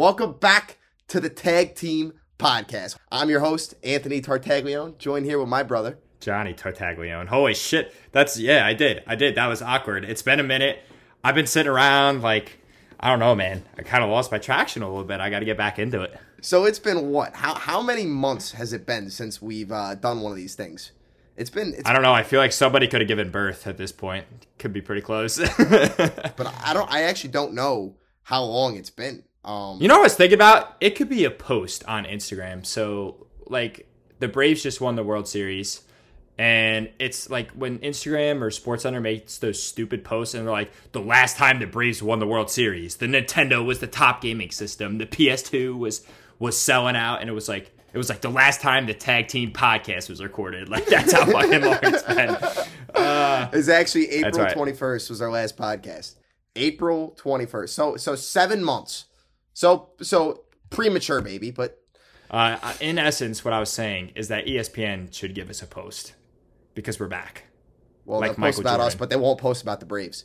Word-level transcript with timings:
Welcome 0.00 0.32
back 0.32 0.78
to 1.08 1.20
the 1.20 1.28
Tag 1.28 1.74
Team 1.74 2.14
Podcast. 2.38 2.96
I'm 3.12 3.28
your 3.28 3.40
host, 3.40 3.74
Anthony 3.84 4.22
Tartaglione, 4.22 4.96
joined 4.96 5.26
here 5.26 5.38
with 5.38 5.50
my 5.50 5.62
brother, 5.62 5.98
Johnny 6.20 6.54
Tartaglione. 6.54 7.26
Holy 7.26 7.52
shit. 7.52 7.94
That's, 8.10 8.38
yeah, 8.38 8.64
I 8.64 8.72
did. 8.72 9.02
I 9.06 9.14
did. 9.14 9.34
That 9.34 9.48
was 9.48 9.60
awkward. 9.60 10.06
It's 10.06 10.22
been 10.22 10.40
a 10.40 10.42
minute. 10.42 10.78
I've 11.22 11.34
been 11.34 11.46
sitting 11.46 11.70
around 11.70 12.22
like, 12.22 12.60
I 12.98 13.10
don't 13.10 13.18
know, 13.18 13.34
man. 13.34 13.62
I 13.76 13.82
kind 13.82 14.02
of 14.02 14.08
lost 14.08 14.32
my 14.32 14.38
traction 14.38 14.80
a 14.80 14.88
little 14.88 15.04
bit. 15.04 15.20
I 15.20 15.28
got 15.28 15.40
to 15.40 15.44
get 15.44 15.58
back 15.58 15.78
into 15.78 16.00
it. 16.00 16.18
So 16.40 16.64
it's 16.64 16.78
been 16.78 17.10
what? 17.10 17.34
How 17.34 17.54
how 17.54 17.82
many 17.82 18.06
months 18.06 18.52
has 18.52 18.72
it 18.72 18.86
been 18.86 19.10
since 19.10 19.42
we've 19.42 19.70
uh, 19.70 19.96
done 19.96 20.22
one 20.22 20.32
of 20.32 20.36
these 20.36 20.54
things? 20.54 20.92
It's 21.36 21.50
been. 21.50 21.74
It's, 21.74 21.86
I 21.86 21.92
don't 21.92 22.00
know. 22.00 22.14
I 22.14 22.22
feel 22.22 22.40
like 22.40 22.52
somebody 22.52 22.88
could 22.88 23.02
have 23.02 23.08
given 23.08 23.30
birth 23.30 23.66
at 23.66 23.76
this 23.76 23.92
point. 23.92 24.24
Could 24.58 24.72
be 24.72 24.80
pretty 24.80 25.02
close. 25.02 25.36
but 25.58 26.54
I 26.64 26.70
don't. 26.72 26.90
I 26.90 27.02
actually 27.02 27.32
don't 27.32 27.52
know 27.52 27.96
how 28.22 28.42
long 28.44 28.78
it's 28.78 28.88
been. 28.88 29.24
Um, 29.44 29.80
you 29.80 29.88
know 29.88 29.94
what 29.94 30.00
I 30.00 30.04
was 30.04 30.14
thinking 30.14 30.36
about? 30.36 30.76
It 30.80 30.96
could 30.96 31.08
be 31.08 31.24
a 31.24 31.30
post 31.30 31.84
on 31.84 32.04
Instagram. 32.04 32.64
So 32.66 33.26
like 33.46 33.88
the 34.18 34.28
Braves 34.28 34.62
just 34.62 34.80
won 34.80 34.96
the 34.96 35.04
World 35.04 35.28
Series. 35.28 35.82
And 36.38 36.88
it's 36.98 37.28
like 37.28 37.50
when 37.52 37.78
Instagram 37.80 38.40
or 38.40 38.48
SportsCenter 38.48 39.02
makes 39.02 39.38
those 39.38 39.62
stupid 39.62 40.04
posts 40.04 40.34
and 40.34 40.46
they're 40.46 40.52
like, 40.52 40.72
the 40.92 41.00
last 41.00 41.36
time 41.36 41.58
the 41.58 41.66
Braves 41.66 42.02
won 42.02 42.18
the 42.18 42.26
World 42.26 42.50
Series, 42.50 42.96
the 42.96 43.06
Nintendo 43.06 43.64
was 43.64 43.80
the 43.80 43.86
top 43.86 44.22
gaming 44.22 44.50
system, 44.50 44.98
the 44.98 45.06
PS2 45.06 45.76
was 45.76 46.02
was 46.40 46.58
selling 46.58 46.96
out, 46.96 47.20
and 47.20 47.28
it 47.28 47.34
was 47.34 47.48
like 47.48 47.70
it 47.92 47.98
was 47.98 48.08
like 48.08 48.22
the 48.22 48.30
last 48.30 48.60
time 48.60 48.86
the 48.86 48.94
tag 48.94 49.28
team 49.28 49.52
podcast 49.52 50.08
was 50.08 50.22
recorded. 50.22 50.68
Like 50.70 50.86
that's 50.86 51.12
how 51.12 51.26
fucking 51.26 51.62
long 51.62 51.78
it's 51.82 52.02
been. 52.02 52.36
Uh, 52.92 53.48
it's 53.52 53.68
actually 53.68 54.10
April 54.10 54.48
twenty 54.50 54.72
first 54.72 55.08
right. 55.08 55.10
was 55.10 55.22
our 55.22 55.30
last 55.30 55.56
podcast. 55.56 56.16
April 56.56 57.14
twenty 57.16 57.46
first. 57.46 57.76
So 57.76 57.96
so 57.96 58.16
seven 58.16 58.64
months. 58.64 59.04
So 59.54 59.90
so 60.00 60.44
premature, 60.70 61.20
baby. 61.20 61.50
But 61.50 61.82
uh, 62.30 62.74
in 62.80 62.98
essence, 62.98 63.44
what 63.44 63.52
I 63.52 63.60
was 63.60 63.70
saying 63.70 64.12
is 64.14 64.28
that 64.28 64.46
ESPN 64.46 65.12
should 65.14 65.34
give 65.34 65.50
us 65.50 65.62
a 65.62 65.66
post 65.66 66.14
because 66.74 67.00
we're 67.00 67.08
back. 67.08 67.44
Well, 68.04 68.20
like 68.20 68.36
they'll 68.36 68.46
post 68.46 68.60
about 68.60 68.70
Jordan. 68.78 68.86
us, 68.86 68.94
but 68.94 69.10
they 69.10 69.16
won't 69.16 69.40
post 69.40 69.62
about 69.62 69.80
the 69.80 69.86
Braves. 69.86 70.24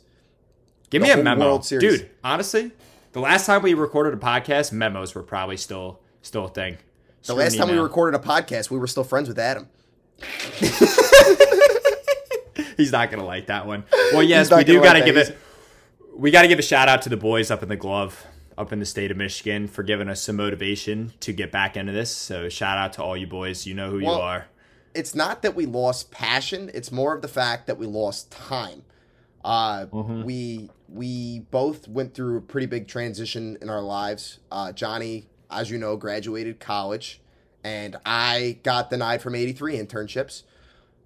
Give 0.90 1.02
the 1.02 1.08
me 1.08 1.20
a 1.20 1.22
memo, 1.22 1.58
dude. 1.58 2.10
Honestly, 2.22 2.70
the 3.12 3.20
last 3.20 3.46
time 3.46 3.62
we 3.62 3.74
recorded 3.74 4.14
a 4.14 4.18
podcast, 4.18 4.72
memos 4.72 5.14
were 5.14 5.22
probably 5.22 5.56
still 5.56 6.00
still 6.22 6.46
a 6.46 6.48
thing. 6.48 6.78
The 7.24 7.34
last 7.34 7.56
time 7.56 7.68
we 7.68 7.78
recorded 7.78 8.18
a 8.18 8.22
podcast, 8.22 8.70
we 8.70 8.78
were 8.78 8.86
still 8.86 9.04
friends 9.04 9.28
with 9.28 9.38
Adam. 9.38 9.68
He's 12.76 12.92
not 12.92 13.10
gonna 13.10 13.24
like 13.24 13.46
that 13.46 13.66
one. 13.66 13.84
Well, 14.12 14.22
yes, 14.22 14.54
we 14.54 14.64
do 14.64 14.80
gotta 14.80 15.04
give 15.04 15.16
it. 15.16 15.36
We 16.14 16.30
gotta 16.30 16.48
give 16.48 16.58
a 16.58 16.62
shout 16.62 16.88
out 16.88 17.02
to 17.02 17.08
the 17.08 17.16
boys 17.16 17.50
up 17.50 17.62
in 17.62 17.68
the 17.68 17.76
glove, 17.76 18.24
up 18.58 18.72
in 18.72 18.78
the 18.78 18.86
state 18.86 19.10
of 19.10 19.16
Michigan, 19.16 19.68
for 19.68 19.82
giving 19.82 20.08
us 20.08 20.22
some 20.22 20.36
motivation 20.36 21.12
to 21.20 21.32
get 21.32 21.52
back 21.52 21.76
into 21.76 21.92
this. 21.92 22.14
So 22.14 22.48
shout 22.48 22.78
out 22.78 22.92
to 22.94 23.02
all 23.02 23.16
you 23.16 23.26
boys. 23.26 23.66
You 23.66 23.74
know 23.74 23.90
who 23.90 24.04
well, 24.04 24.16
you 24.16 24.20
are. 24.20 24.46
It's 24.94 25.14
not 25.14 25.42
that 25.42 25.54
we 25.54 25.66
lost 25.66 26.10
passion; 26.10 26.70
it's 26.74 26.90
more 26.90 27.14
of 27.14 27.22
the 27.22 27.28
fact 27.28 27.66
that 27.66 27.78
we 27.78 27.86
lost 27.86 28.30
time. 28.30 28.82
Uh, 29.44 29.86
mm-hmm. 29.86 30.24
We 30.24 30.70
we 30.88 31.40
both 31.50 31.88
went 31.88 32.14
through 32.14 32.38
a 32.38 32.42
pretty 32.42 32.66
big 32.66 32.88
transition 32.88 33.58
in 33.60 33.68
our 33.68 33.82
lives. 33.82 34.38
Uh, 34.50 34.72
Johnny 34.72 35.28
as 35.50 35.70
you 35.70 35.78
know, 35.78 35.96
graduated 35.96 36.60
college, 36.60 37.20
and 37.64 37.96
I 38.04 38.58
got 38.62 38.90
denied 38.90 39.22
from 39.22 39.34
83 39.34 39.78
internships. 39.78 40.42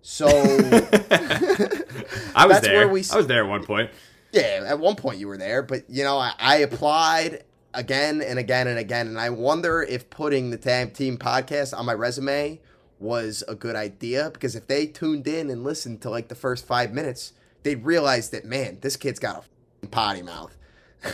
So 0.03 0.28
I 2.34 2.47
was 2.47 2.60
there. 2.62 2.89
We, 2.89 3.05
I 3.12 3.16
was 3.16 3.27
there 3.27 3.44
at 3.44 3.49
one 3.49 3.65
point. 3.65 3.91
Yeah, 4.33 4.65
at 4.67 4.79
one 4.79 4.97
point 4.97 5.19
you 5.19 5.29
were 5.29 5.39
there, 5.39 5.63
but 5.63 5.89
you 5.89 6.05
know, 6.05 6.19
I, 6.19 6.33
I 6.39 6.57
applied 6.59 7.45
again 7.75 8.23
and 8.23 8.39
again 8.39 8.69
and 8.69 8.79
again, 8.79 9.09
and 9.09 9.19
I 9.19 9.31
wonder 9.31 9.83
if 9.83 10.11
putting 10.11 10.51
the 10.51 10.57
Tag 10.57 10.95
Team 10.95 11.19
podcast 11.19 11.77
on 11.77 11.87
my 11.87 11.95
resume 11.95 12.61
was 12.99 13.43
a 13.49 13.55
good 13.55 13.77
idea 13.77 14.31
because 14.31 14.55
if 14.55 14.67
they 14.67 14.87
tuned 14.87 15.27
in 15.27 15.51
and 15.51 15.65
listened 15.65 16.03
to 16.03 16.11
like 16.11 16.29
the 16.29 16.35
first 16.35 16.67
five 16.67 16.93
minutes, 16.93 17.33
they'd 17.63 17.85
realize 17.85 18.31
that 18.31 18.45
man, 18.45 18.79
this 18.83 18.97
kid's 18.97 19.19
got 19.19 19.45
a 19.83 19.87
potty 19.87 20.23
mouth. 20.23 20.57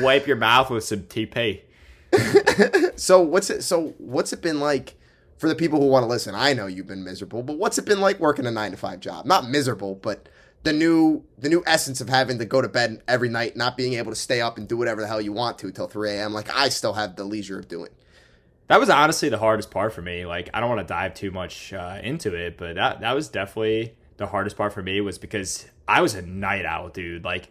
wipe 0.00 0.26
your 0.26 0.36
mouth 0.36 0.70
with 0.70 0.84
some 0.84 1.02
TP. 1.02 1.62
so 2.96 3.20
what's 3.20 3.50
it? 3.50 3.62
So 3.62 3.94
what's 3.98 4.32
it 4.32 4.42
been 4.42 4.60
like 4.60 4.94
for 5.38 5.48
the 5.48 5.54
people 5.54 5.80
who 5.80 5.86
want 5.86 6.04
to 6.04 6.08
listen? 6.08 6.34
I 6.34 6.52
know 6.52 6.66
you've 6.66 6.86
been 6.86 7.04
miserable, 7.04 7.42
but 7.42 7.58
what's 7.58 7.78
it 7.78 7.84
been 7.84 8.00
like 8.00 8.20
working 8.20 8.46
a 8.46 8.50
nine 8.50 8.72
to 8.72 8.76
five 8.76 9.00
job? 9.00 9.26
Not 9.26 9.48
miserable, 9.48 9.96
but 9.96 10.28
the 10.62 10.72
new 10.72 11.24
the 11.38 11.48
new 11.48 11.62
essence 11.66 12.00
of 12.00 12.08
having 12.08 12.38
to 12.38 12.44
go 12.44 12.62
to 12.62 12.68
bed 12.68 13.02
every 13.08 13.28
night, 13.28 13.56
not 13.56 13.76
being 13.76 13.94
able 13.94 14.12
to 14.12 14.16
stay 14.16 14.40
up 14.40 14.58
and 14.58 14.68
do 14.68 14.76
whatever 14.76 15.00
the 15.00 15.06
hell 15.06 15.20
you 15.20 15.32
want 15.32 15.58
to 15.58 15.70
till 15.72 15.88
three 15.88 16.10
a.m. 16.10 16.32
Like 16.32 16.54
I 16.54 16.68
still 16.68 16.92
have 16.92 17.16
the 17.16 17.24
leisure 17.24 17.58
of 17.58 17.68
doing. 17.68 17.90
That 18.68 18.78
was 18.80 18.88
honestly 18.88 19.28
the 19.28 19.38
hardest 19.38 19.70
part 19.70 19.92
for 19.92 20.02
me. 20.02 20.24
Like 20.24 20.50
I 20.54 20.60
don't 20.60 20.68
want 20.68 20.80
to 20.80 20.86
dive 20.86 21.14
too 21.14 21.30
much 21.30 21.72
uh, 21.72 21.98
into 22.02 22.34
it, 22.34 22.56
but 22.56 22.76
that 22.76 23.00
that 23.00 23.12
was 23.12 23.28
definitely 23.28 23.94
the 24.16 24.26
hardest 24.26 24.56
part 24.56 24.72
for 24.72 24.82
me 24.82 25.00
was 25.00 25.18
because 25.18 25.66
I 25.88 26.00
was 26.00 26.14
a 26.14 26.22
night 26.22 26.64
owl, 26.64 26.90
dude. 26.90 27.24
Like 27.24 27.50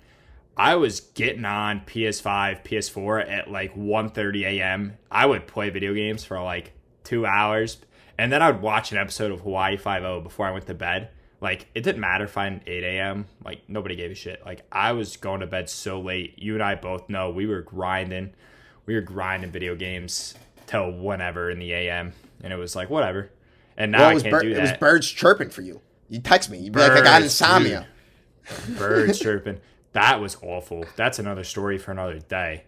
I 0.56 0.76
was 0.76 1.02
getting 1.02 1.46
on 1.46 1.82
PS5, 1.82 2.64
PS4 2.64 3.30
at 3.30 3.52
like 3.52 3.76
1:30 3.76 4.44
a.m. 4.44 4.98
I 5.10 5.26
would 5.26 5.48
play 5.48 5.70
video 5.70 5.94
games 5.94 6.24
for 6.24 6.42
like 6.42 6.74
2 7.04 7.26
hours 7.26 7.78
and 8.18 8.32
then 8.32 8.42
I 8.42 8.52
would 8.52 8.62
watch 8.62 8.92
an 8.92 9.00
episode 9.00 9.32
of 9.32 9.42
Hawaii 9.42 9.78
5 9.78 10.24
before 10.24 10.46
I 10.46 10.52
went 10.52 10.68
to 10.68 10.74
bed. 10.76 11.10
Like 11.42 11.68
it 11.74 11.82
didn't 11.82 12.00
matter 12.00 12.26
if 12.26 12.38
I'm 12.38 12.62
8 12.66 12.84
a.m. 12.84 13.26
Like 13.44 13.64
nobody 13.68 13.96
gave 13.96 14.12
a 14.12 14.16
shit. 14.16 14.46
Like 14.46 14.62
I 14.72 14.92
was 14.94 15.18
going 15.18 15.42
to 15.42 15.48
bed 15.48 15.70
so 15.70 16.00
late. 16.00 16.36
You 16.38 16.54
and 16.54 16.64
I 16.64 16.76
both 16.76 17.10
know 17.10 17.32
we 17.32 17.48
were 17.48 17.62
grinding. 17.62 18.34
We 18.86 18.96
were 18.96 19.02
grinding 19.02 19.52
video 19.52 19.76
games 19.76 20.36
till 20.68 20.92
whenever 20.92 21.50
in 21.50 21.60
the 21.60 21.74
a.m. 21.74 22.14
and 22.44 22.54
it 22.54 22.58
was 22.58 22.76
like 22.76 22.90
whatever. 22.90 23.32
And 23.76 23.92
now 23.92 24.00
well, 24.00 24.18
I 24.18 24.22
can't 24.22 24.32
bir- 24.32 24.42
do 24.42 24.54
that. 24.54 24.60
It 24.60 24.62
was 24.62 24.72
birds 24.74 25.10
chirping 25.10 25.50
for 25.50 25.62
you. 25.62 25.82
You 26.10 26.20
text 26.20 26.50
me. 26.50 26.60
You'd 26.60 26.74
be 26.74 26.80
birds, 26.80 26.96
like, 26.96 27.02
I 27.02 27.04
got 27.04 27.22
insomnia. 27.24 27.80
Dude. 27.80 27.88
Birds 28.78 29.20
chirping 29.20 29.62
that 29.94 30.22
was 30.22 30.38
awful. 30.42 30.86
That's 30.96 31.20
another 31.20 31.44
story 31.44 31.78
for 31.78 31.92
another 31.92 32.20
day. 32.20 32.66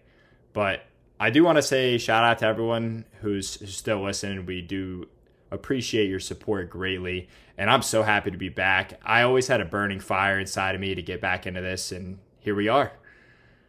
But 0.52 0.82
I 1.18 1.30
do 1.30 1.44
want 1.44 1.56
to 1.56 1.62
say 1.62 1.98
shout 1.98 2.24
out 2.24 2.38
to 2.38 2.46
everyone 2.46 3.04
who's 3.20 3.48
still 3.74 4.02
listening. 4.02 4.46
We 4.46 4.60
do 4.60 5.08
appreciate 5.54 6.08
your 6.08 6.20
support 6.20 6.70
greatly. 6.70 7.28
And 7.56 7.70
I'm 7.70 7.82
so 7.82 8.02
happy 8.02 8.30
to 8.30 8.36
be 8.36 8.48
back. 8.48 9.00
I 9.04 9.22
always 9.22 9.46
had 9.46 9.60
a 9.60 9.64
burning 9.64 10.00
fire 10.00 10.38
inside 10.38 10.74
of 10.74 10.80
me 10.80 10.94
to 10.94 11.02
get 11.02 11.20
back 11.20 11.46
into 11.46 11.60
this, 11.60 11.92
and 11.92 12.18
here 12.40 12.54
we 12.54 12.68
are. 12.68 12.92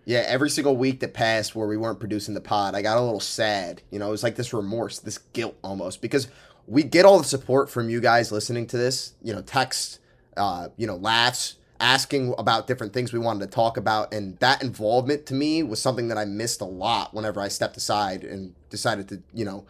Yeah, 0.06 0.24
every 0.28 0.50
single 0.50 0.76
week 0.76 1.00
that 1.00 1.14
passed 1.14 1.56
where 1.56 1.68
we 1.68 1.78
weren't 1.78 2.00
producing 2.00 2.34
the 2.34 2.42
pod, 2.42 2.76
I 2.76 2.82
got 2.82 2.98
a 2.98 3.02
little 3.02 3.20
sad. 3.20 3.82
You 3.92 4.00
know, 4.00 4.08
it 4.08 4.12
was 4.12 4.24
like 4.24 4.36
this 4.36 4.54
remorse, 4.54 5.00
this 5.00 5.18
guilt 5.18 5.56
almost, 5.64 6.02
because 6.02 6.28
we 6.68 6.84
get 6.84 7.06
all 7.06 7.18
the 7.18 7.24
support 7.24 7.70
from 7.70 7.90
you 7.90 8.02
guys 8.02 8.32
listening 8.32 8.68
to 8.68 8.78
this, 8.78 9.14
you 9.22 9.34
know, 9.34 9.42
text, 9.42 10.00
uh, 10.38 10.70
you 10.78 10.86
know, 10.88 10.96
laughs, 10.96 11.56
asking 11.80 12.34
about 12.38 12.68
different 12.68 12.94
things 12.94 13.12
we 13.12 13.20
wanted 13.20 13.42
to 13.46 13.52
talk 13.52 13.78
about 13.78 14.14
and 14.14 14.38
that 14.40 14.64
involvement 14.64 15.26
to 15.26 15.34
me 15.34 15.62
was 15.62 15.82
something 15.82 16.08
that 16.08 16.18
I 16.18 16.26
missed 16.26 16.62
a 16.62 16.66
lot 16.66 17.14
whenever 17.14 17.42
I 17.42 17.50
stepped 17.50 17.76
aside 17.76 18.24
and 18.24 18.56
decided 18.70 19.10
to, 19.10 19.22
you 19.34 19.44
know, 19.44 19.66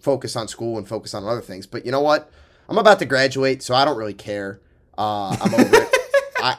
focus 0.00 0.36
on 0.36 0.48
school 0.48 0.78
and 0.78 0.86
focus 0.86 1.14
on 1.14 1.24
other 1.24 1.40
things. 1.40 1.66
But 1.66 1.84
you 1.84 1.92
know 1.92 2.00
what? 2.00 2.30
I'm 2.68 2.78
about 2.78 2.98
to 2.98 3.04
graduate, 3.04 3.62
so 3.62 3.74
I 3.74 3.84
don't 3.84 3.96
really 3.96 4.14
care. 4.14 4.60
Uh, 4.98 5.36
I'm 5.40 5.54
over 5.54 5.76
it. 5.76 5.88
I, 6.38 6.56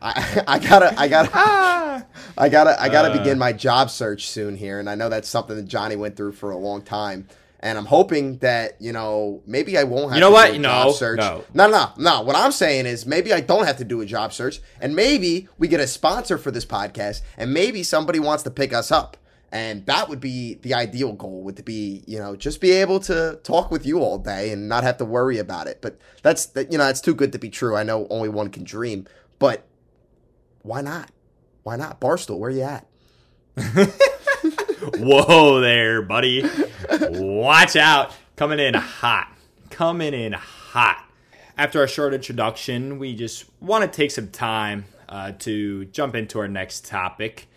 I, 0.00 0.44
I 0.46 0.58
gotta, 0.58 1.00
I 1.00 1.08
gotta, 1.08 1.30
ah! 1.32 2.04
I 2.36 2.48
gotta, 2.48 2.80
I 2.80 2.88
gotta 2.88 3.10
uh, 3.10 3.18
begin 3.18 3.38
my 3.38 3.52
job 3.52 3.90
search 3.90 4.28
soon 4.28 4.56
here, 4.56 4.78
and 4.78 4.88
I 4.88 4.94
know 4.94 5.08
that's 5.08 5.28
something 5.28 5.56
that 5.56 5.66
Johnny 5.66 5.96
went 5.96 6.16
through 6.16 6.32
for 6.32 6.50
a 6.50 6.56
long 6.56 6.82
time 6.82 7.28
and 7.60 7.76
I'm 7.76 7.86
hoping 7.86 8.38
that 8.38 8.76
you 8.80 8.92
know 8.92 9.42
maybe 9.46 9.76
I 9.76 9.84
won't 9.84 10.10
have. 10.10 10.14
You 10.14 10.20
know 10.20 10.28
to 10.28 10.32
what? 10.32 10.50
Do 10.50 10.56
a 10.56 10.58
no, 10.58 10.68
job 10.68 10.94
search. 10.94 11.18
no, 11.18 11.44
no, 11.54 11.68
no, 11.68 11.90
no. 11.96 12.22
What 12.22 12.36
I'm 12.36 12.52
saying 12.52 12.86
is 12.86 13.06
maybe 13.06 13.32
I 13.32 13.40
don't 13.40 13.66
have 13.66 13.78
to 13.78 13.84
do 13.84 14.00
a 14.00 14.06
job 14.06 14.32
search, 14.32 14.60
and 14.80 14.94
maybe 14.94 15.48
we 15.58 15.68
get 15.68 15.80
a 15.80 15.86
sponsor 15.86 16.38
for 16.38 16.50
this 16.50 16.64
podcast, 16.64 17.22
and 17.36 17.52
maybe 17.52 17.82
somebody 17.82 18.20
wants 18.20 18.42
to 18.44 18.50
pick 18.50 18.72
us 18.72 18.92
up, 18.92 19.16
and 19.50 19.86
that 19.86 20.08
would 20.08 20.20
be 20.20 20.54
the 20.54 20.74
ideal 20.74 21.12
goal. 21.12 21.42
Would 21.42 21.64
be 21.64 22.02
you 22.06 22.18
know 22.18 22.36
just 22.36 22.60
be 22.60 22.72
able 22.72 23.00
to 23.00 23.38
talk 23.42 23.70
with 23.70 23.86
you 23.86 24.00
all 24.00 24.18
day 24.18 24.50
and 24.50 24.68
not 24.68 24.84
have 24.84 24.98
to 24.98 25.04
worry 25.04 25.38
about 25.38 25.66
it. 25.66 25.80
But 25.80 25.98
that's 26.22 26.46
that 26.46 26.70
you 26.72 26.78
know 26.78 26.84
that's 26.84 27.00
too 27.00 27.14
good 27.14 27.32
to 27.32 27.38
be 27.38 27.50
true. 27.50 27.76
I 27.76 27.82
know 27.82 28.06
only 28.10 28.28
one 28.28 28.50
can 28.50 28.64
dream, 28.64 29.06
but 29.38 29.66
why 30.62 30.82
not? 30.82 31.10
Why 31.62 31.76
not? 31.76 32.00
Barstool, 32.00 32.38
where 32.38 32.50
you 32.50 32.62
at? 32.62 32.86
Whoa 34.98 35.60
there, 35.60 36.02
buddy. 36.02 36.48
Watch 37.10 37.76
out. 37.76 38.14
Coming 38.36 38.60
in 38.60 38.74
hot. 38.74 39.32
Coming 39.70 40.14
in 40.14 40.32
hot. 40.32 41.04
After 41.56 41.80
our 41.80 41.88
short 41.88 42.14
introduction, 42.14 42.98
we 42.98 43.14
just 43.14 43.46
want 43.60 43.90
to 43.90 43.94
take 43.94 44.10
some 44.10 44.28
time 44.28 44.84
uh, 45.08 45.32
to 45.40 45.86
jump 45.86 46.14
into 46.14 46.38
our 46.38 46.48
next 46.48 46.86
topic. 46.86 47.48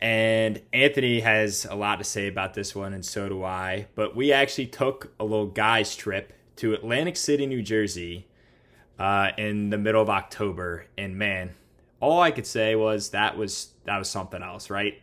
And 0.00 0.62
Anthony 0.72 1.20
has 1.20 1.66
a 1.68 1.74
lot 1.74 1.96
to 1.96 2.04
say 2.04 2.28
about 2.28 2.54
this 2.54 2.74
one, 2.74 2.92
and 2.92 3.04
so 3.04 3.28
do 3.28 3.42
I. 3.42 3.88
But 3.94 4.14
we 4.14 4.32
actually 4.32 4.66
took 4.66 5.12
a 5.18 5.24
little 5.24 5.46
guy's 5.46 5.96
trip 5.96 6.32
to 6.56 6.72
Atlantic 6.72 7.16
City, 7.16 7.46
New 7.46 7.62
Jersey 7.62 8.26
uh, 8.98 9.30
in 9.36 9.70
the 9.70 9.78
middle 9.78 10.02
of 10.02 10.08
October. 10.10 10.86
And 10.96 11.16
man, 11.16 11.54
all 12.00 12.20
I 12.20 12.30
could 12.30 12.46
say 12.46 12.76
was 12.76 13.10
that 13.10 13.36
was 13.36 13.70
that 13.84 13.98
was 13.98 14.08
something 14.08 14.42
else, 14.42 14.70
right? 14.70 15.00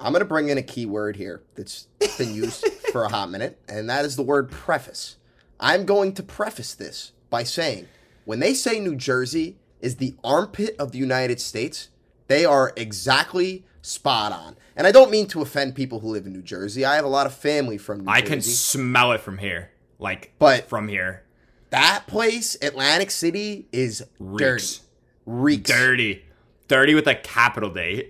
I'm 0.00 0.12
going 0.12 0.20
to 0.20 0.26
bring 0.28 0.48
in 0.48 0.58
a 0.58 0.62
key 0.62 0.86
word 0.86 1.16
here 1.16 1.42
that's 1.54 1.86
been 2.18 2.34
used 2.34 2.66
for 2.92 3.04
a 3.04 3.08
hot 3.08 3.30
minute, 3.30 3.60
and 3.68 3.88
that 3.88 4.04
is 4.04 4.16
the 4.16 4.22
word 4.22 4.50
preface. 4.50 5.16
I'm 5.60 5.86
going 5.86 6.12
to 6.14 6.22
preface 6.22 6.74
this 6.74 7.12
by 7.30 7.44
saying 7.44 7.86
when 8.24 8.40
they 8.40 8.54
say 8.54 8.80
New 8.80 8.96
Jersey 8.96 9.56
is 9.80 9.96
the 9.96 10.14
armpit 10.24 10.74
of 10.78 10.92
the 10.92 10.98
United 10.98 11.40
States, 11.40 11.88
they 12.26 12.44
are 12.44 12.72
exactly 12.76 13.64
spot 13.84 14.32
on. 14.32 14.56
And 14.76 14.86
I 14.86 14.92
don't 14.92 15.10
mean 15.10 15.26
to 15.28 15.42
offend 15.42 15.74
people 15.74 16.00
who 16.00 16.08
live 16.08 16.24
in 16.26 16.32
New 16.32 16.42
Jersey. 16.42 16.84
I 16.84 16.96
have 16.96 17.04
a 17.04 17.08
lot 17.08 17.26
of 17.26 17.34
family 17.34 17.76
from 17.76 18.00
New 18.04 18.10
I 18.10 18.20
Jersey. 18.20 18.30
can 18.30 18.40
smell 18.42 19.12
it 19.12 19.20
from 19.20 19.36
here. 19.38 19.70
Like, 19.98 20.32
But- 20.38 20.68
from 20.68 20.88
here. 20.88 21.22
that 21.70 22.06
place, 22.06 22.56
Atlantic 22.62 23.10
City, 23.10 23.66
is 23.72 23.98
dirty. 24.20 24.54
Reeks. 24.54 24.80
Reeks. 25.26 25.70
Dirty. 25.70 26.24
Dirty 26.68 26.94
with 26.94 27.06
a 27.06 27.14
capital 27.14 27.68
D. 27.70 28.08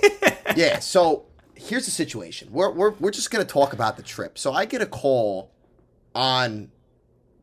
yeah, 0.56 0.78
so 0.80 1.24
here's 1.54 1.86
the 1.86 1.90
situation. 1.90 2.48
We're, 2.52 2.70
we're, 2.70 2.90
we're 2.92 3.10
just 3.10 3.30
going 3.30 3.44
to 3.44 3.50
talk 3.50 3.72
about 3.72 3.96
the 3.96 4.02
trip. 4.02 4.36
So 4.36 4.52
I 4.52 4.66
get 4.66 4.82
a 4.82 4.86
call 4.86 5.50
on 6.14 6.70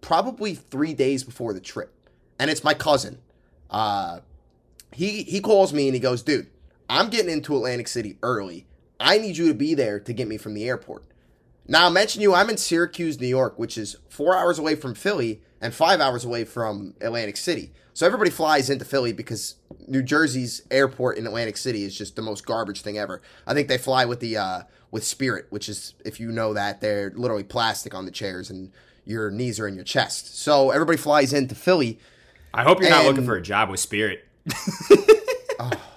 probably 0.01 0.53
three 0.55 0.93
days 0.93 1.23
before 1.23 1.53
the 1.53 1.59
trip, 1.59 1.93
and 2.37 2.49
it's 2.51 2.63
my 2.63 2.73
cousin. 2.75 3.17
Uh, 3.69 4.19
he, 4.93 5.23
he 5.23 5.39
calls 5.39 5.73
me 5.73 5.87
and 5.87 5.95
he 5.95 5.99
goes, 5.99 6.21
Dude, 6.21 6.47
I'm 6.91 7.09
getting 7.09 7.31
into 7.31 7.55
Atlantic 7.55 7.87
City 7.87 8.17
early. 8.21 8.67
I 8.99 9.17
need 9.17 9.37
you 9.37 9.47
to 9.47 9.53
be 9.53 9.73
there 9.73 9.97
to 10.01 10.11
get 10.11 10.27
me 10.27 10.35
from 10.35 10.53
the 10.53 10.67
airport. 10.67 11.05
Now, 11.65 11.87
I 11.87 11.89
mention 11.89 12.21
you, 12.21 12.33
I'm 12.33 12.49
in 12.49 12.57
Syracuse, 12.57 13.17
New 13.17 13.27
York, 13.27 13.57
which 13.57 13.77
is 13.77 13.95
four 14.09 14.37
hours 14.37 14.59
away 14.59 14.75
from 14.75 14.93
Philly 14.93 15.41
and 15.61 15.73
five 15.73 16.01
hours 16.01 16.25
away 16.25 16.43
from 16.43 16.93
Atlantic 16.99 17.37
City. 17.37 17.71
So 17.93 18.05
everybody 18.05 18.29
flies 18.29 18.69
into 18.69 18.83
Philly 18.83 19.13
because 19.13 19.55
New 19.87 20.03
Jersey's 20.03 20.63
airport 20.69 21.17
in 21.17 21.25
Atlantic 21.25 21.55
City 21.55 21.83
is 21.83 21.97
just 21.97 22.17
the 22.17 22.21
most 22.21 22.45
garbage 22.45 22.81
thing 22.81 22.97
ever. 22.97 23.21
I 23.47 23.53
think 23.53 23.69
they 23.69 23.77
fly 23.77 24.03
with 24.03 24.19
the 24.19 24.35
uh, 24.35 24.63
with 24.91 25.05
Spirit, 25.05 25.45
which 25.49 25.69
is 25.69 25.93
if 26.03 26.19
you 26.19 26.29
know 26.29 26.53
that 26.53 26.81
they're 26.81 27.13
literally 27.15 27.45
plastic 27.45 27.93
on 27.93 28.03
the 28.03 28.11
chairs 28.11 28.49
and 28.49 28.69
your 29.05 29.31
knees 29.31 29.61
are 29.61 29.67
in 29.67 29.75
your 29.75 29.85
chest. 29.85 30.37
So 30.37 30.71
everybody 30.71 30.97
flies 30.97 31.31
into 31.31 31.55
Philly. 31.55 31.99
I 32.53 32.63
hope 32.63 32.81
you're 32.81 32.89
not 32.89 33.05
looking 33.05 33.25
for 33.25 33.37
a 33.37 33.41
job 33.41 33.69
with 33.69 33.79
Spirit. 33.79 34.27
Man, 34.45 35.71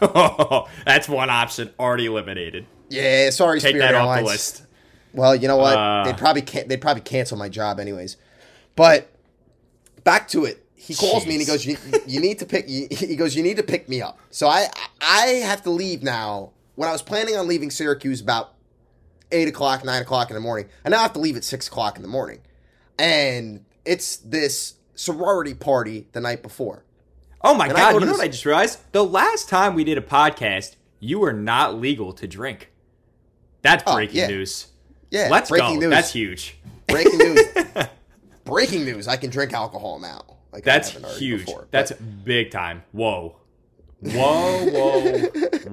That's 0.86 1.08
one 1.08 1.30
option 1.30 1.72
already 1.78 2.06
eliminated. 2.06 2.66
yeah, 2.88 3.30
sorry, 3.30 3.60
Take 3.60 3.76
Spirit 3.76 3.92
that 3.92 3.94
off 3.94 4.18
the 4.18 4.24
list. 4.24 4.64
Well, 5.12 5.34
you 5.34 5.48
know 5.48 5.56
what? 5.56 5.76
Uh. 5.76 6.04
they'd 6.04 6.16
probably 6.18 6.42
can't. 6.42 6.68
they'd 6.68 6.80
probably 6.80 7.02
cancel 7.02 7.36
my 7.36 7.48
job 7.48 7.80
anyways. 7.80 8.16
But 8.76 9.10
back 10.04 10.28
to 10.28 10.44
it. 10.44 10.64
He 10.74 10.94
calls 10.94 11.26
me 11.26 11.32
and 11.34 11.40
he 11.40 11.46
goes, 11.46 11.66
you, 11.66 11.76
"You 12.06 12.20
need 12.20 12.38
to 12.38 12.46
pick." 12.46 12.66
He 12.68 13.14
goes, 13.16 13.36
"You 13.36 13.42
need 13.42 13.58
to 13.58 13.62
pick 13.62 13.88
me 13.88 14.00
up." 14.00 14.18
So 14.30 14.48
I 14.48 14.68
I 15.00 15.26
have 15.44 15.62
to 15.64 15.70
leave 15.70 16.02
now. 16.02 16.52
When 16.76 16.88
I 16.88 16.92
was 16.92 17.02
planning 17.02 17.36
on 17.36 17.46
leaving 17.46 17.70
Syracuse 17.70 18.20
about 18.22 18.54
eight 19.30 19.46
o'clock, 19.48 19.84
nine 19.84 20.00
o'clock 20.00 20.30
in 20.30 20.34
the 20.34 20.40
morning, 20.40 20.68
I 20.84 20.88
now 20.88 21.00
have 21.00 21.12
to 21.12 21.18
leave 21.18 21.36
at 21.36 21.44
six 21.44 21.68
o'clock 21.68 21.96
in 21.96 22.02
the 22.02 22.08
morning, 22.08 22.40
and 22.98 23.64
it's 23.84 24.16
this 24.16 24.74
sorority 24.94 25.54
party 25.54 26.08
the 26.12 26.20
night 26.20 26.42
before. 26.42 26.84
Oh 27.42 27.54
my 27.54 27.66
And 27.66 27.76
god, 27.76 27.94
you 27.94 28.00
know 28.00 28.12
what 28.12 28.20
I 28.20 28.28
just 28.28 28.44
realized? 28.44 28.80
The 28.92 29.04
last 29.04 29.48
time 29.48 29.74
we 29.74 29.84
did 29.84 29.96
a 29.98 30.02
podcast, 30.02 30.76
you 30.98 31.18
were 31.18 31.32
not 31.32 31.76
legal 31.80 32.12
to 32.14 32.26
drink. 32.26 32.70
That's 33.62 33.82
Oh, 33.86 33.94
breaking 33.94 34.16
yeah. 34.16 34.26
news. 34.26 34.66
Yeah, 35.10 35.28
Let's 35.30 35.48
breaking 35.50 35.74
go. 35.74 35.80
news. 35.86 35.90
That's 35.90 36.12
huge. 36.12 36.56
breaking 36.86 37.18
news. 37.18 37.40
breaking 38.44 38.84
news. 38.84 39.08
I 39.08 39.16
can 39.16 39.30
drink 39.30 39.52
alcohol 39.52 39.98
now. 39.98 40.22
Like 40.52 40.64
That's 40.64 40.90
huge. 41.18 41.46
before, 41.46 41.60
but- 41.62 41.70
That's 41.70 41.92
big 41.92 42.50
time. 42.50 42.82
Whoa. 42.92 43.36
Whoa, 44.00 44.66
whoa, 44.70 45.18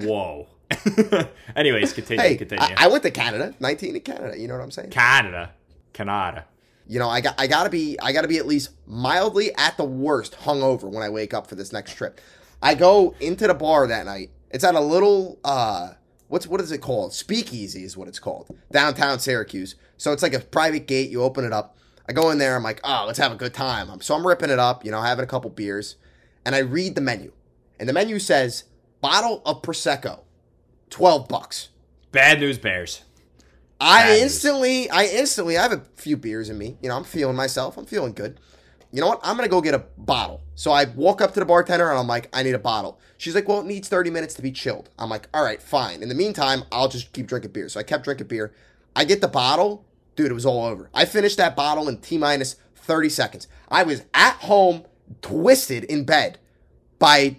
whoa. 0.00 0.46
Anyways, 1.56 1.92
continue, 1.94 2.22
Hey, 2.22 2.36
continue. 2.36 2.62
I, 2.62 2.84
I 2.84 2.86
went 2.88 3.02
to 3.04 3.10
Canada, 3.10 3.54
19 3.58 3.94
in 3.96 4.00
Canada. 4.02 4.38
You 4.38 4.48
know 4.48 4.54
what 4.54 4.62
I'm 4.62 4.70
saying? 4.70 4.90
Canada. 4.90 5.52
Canada. 5.94 6.44
You 6.88 6.98
know, 6.98 7.08
I 7.08 7.20
got 7.20 7.34
I 7.38 7.46
gotta 7.46 7.70
be 7.70 7.98
I 8.00 8.12
gotta 8.12 8.28
be 8.28 8.38
at 8.38 8.46
least 8.46 8.70
mildly 8.86 9.54
at 9.56 9.76
the 9.76 9.84
worst 9.84 10.32
hungover 10.40 10.84
when 10.84 11.02
I 11.02 11.08
wake 11.10 11.34
up 11.34 11.46
for 11.46 11.54
this 11.54 11.72
next 11.72 11.94
trip. 11.94 12.20
I 12.62 12.74
go 12.74 13.14
into 13.20 13.46
the 13.46 13.54
bar 13.54 13.86
that 13.86 14.06
night. 14.06 14.30
It's 14.50 14.64
at 14.64 14.74
a 14.74 14.80
little 14.80 15.38
uh 15.44 15.92
what's 16.28 16.46
what 16.46 16.60
is 16.62 16.72
it 16.72 16.78
called? 16.78 17.12
Speakeasy 17.12 17.84
is 17.84 17.96
what 17.96 18.08
it's 18.08 18.18
called. 18.18 18.56
Downtown 18.72 19.18
Syracuse. 19.20 19.74
So 19.98 20.12
it's 20.12 20.22
like 20.22 20.32
a 20.34 20.40
private 20.40 20.86
gate, 20.86 21.10
you 21.10 21.22
open 21.22 21.44
it 21.44 21.52
up. 21.52 21.76
I 22.08 22.14
go 22.14 22.30
in 22.30 22.38
there, 22.38 22.56
I'm 22.56 22.62
like, 22.62 22.80
oh, 22.84 23.04
let's 23.06 23.18
have 23.18 23.32
a 23.32 23.36
good 23.36 23.52
time. 23.52 23.90
I'm- 23.90 24.00
So 24.00 24.14
I'm 24.14 24.26
ripping 24.26 24.48
it 24.48 24.58
up, 24.58 24.82
you 24.84 24.90
know, 24.90 25.02
having 25.02 25.22
a 25.24 25.26
couple 25.28 25.50
beers, 25.50 25.96
and 26.46 26.54
I 26.54 26.60
read 26.60 26.94
the 26.94 27.02
menu. 27.02 27.32
And 27.78 27.86
the 27.86 27.92
menu 27.92 28.18
says 28.18 28.64
bottle 29.02 29.42
of 29.44 29.60
Prosecco, 29.60 30.20
12 30.88 31.28
bucks. 31.28 31.68
Bad 32.12 32.40
news 32.40 32.56
bears. 32.58 33.02
I 33.80 34.10
news. 34.10 34.22
instantly, 34.22 34.90
I 34.90 35.04
instantly, 35.06 35.56
I 35.56 35.62
have 35.62 35.72
a 35.72 35.82
few 35.94 36.16
beers 36.16 36.50
in 36.50 36.58
me. 36.58 36.76
You 36.82 36.88
know, 36.88 36.96
I'm 36.96 37.04
feeling 37.04 37.36
myself. 37.36 37.76
I'm 37.76 37.86
feeling 37.86 38.12
good. 38.12 38.40
You 38.90 39.00
know 39.00 39.08
what? 39.08 39.20
I'm 39.22 39.36
gonna 39.36 39.48
go 39.48 39.60
get 39.60 39.74
a 39.74 39.84
bottle. 39.98 40.42
So 40.54 40.72
I 40.72 40.84
walk 40.84 41.20
up 41.20 41.34
to 41.34 41.40
the 41.40 41.46
bartender 41.46 41.88
and 41.90 41.98
I'm 41.98 42.06
like, 42.06 42.28
I 42.32 42.42
need 42.42 42.54
a 42.54 42.58
bottle. 42.58 42.98
She's 43.18 43.34
like, 43.34 43.46
well, 43.46 43.60
it 43.60 43.66
needs 43.66 43.88
30 43.88 44.10
minutes 44.10 44.34
to 44.34 44.42
be 44.42 44.50
chilled. 44.50 44.90
I'm 44.98 45.10
like, 45.10 45.28
all 45.34 45.44
right, 45.44 45.62
fine. 45.62 46.02
In 46.02 46.08
the 46.08 46.14
meantime, 46.14 46.64
I'll 46.72 46.88
just 46.88 47.12
keep 47.12 47.26
drinking 47.26 47.52
beer. 47.52 47.68
So 47.68 47.78
I 47.78 47.82
kept 47.82 48.04
drinking 48.04 48.28
beer. 48.28 48.52
I 48.96 49.04
get 49.04 49.20
the 49.20 49.28
bottle, 49.28 49.84
dude. 50.16 50.30
It 50.30 50.34
was 50.34 50.46
all 50.46 50.64
over. 50.64 50.90
I 50.94 51.04
finished 51.04 51.36
that 51.36 51.54
bottle 51.54 51.88
in 51.88 51.98
t 51.98 52.18
minus 52.18 52.56
30 52.76 53.10
seconds. 53.10 53.48
I 53.68 53.82
was 53.82 54.02
at 54.14 54.34
home, 54.36 54.84
twisted 55.20 55.84
in 55.84 56.04
bed 56.04 56.38
by 56.98 57.36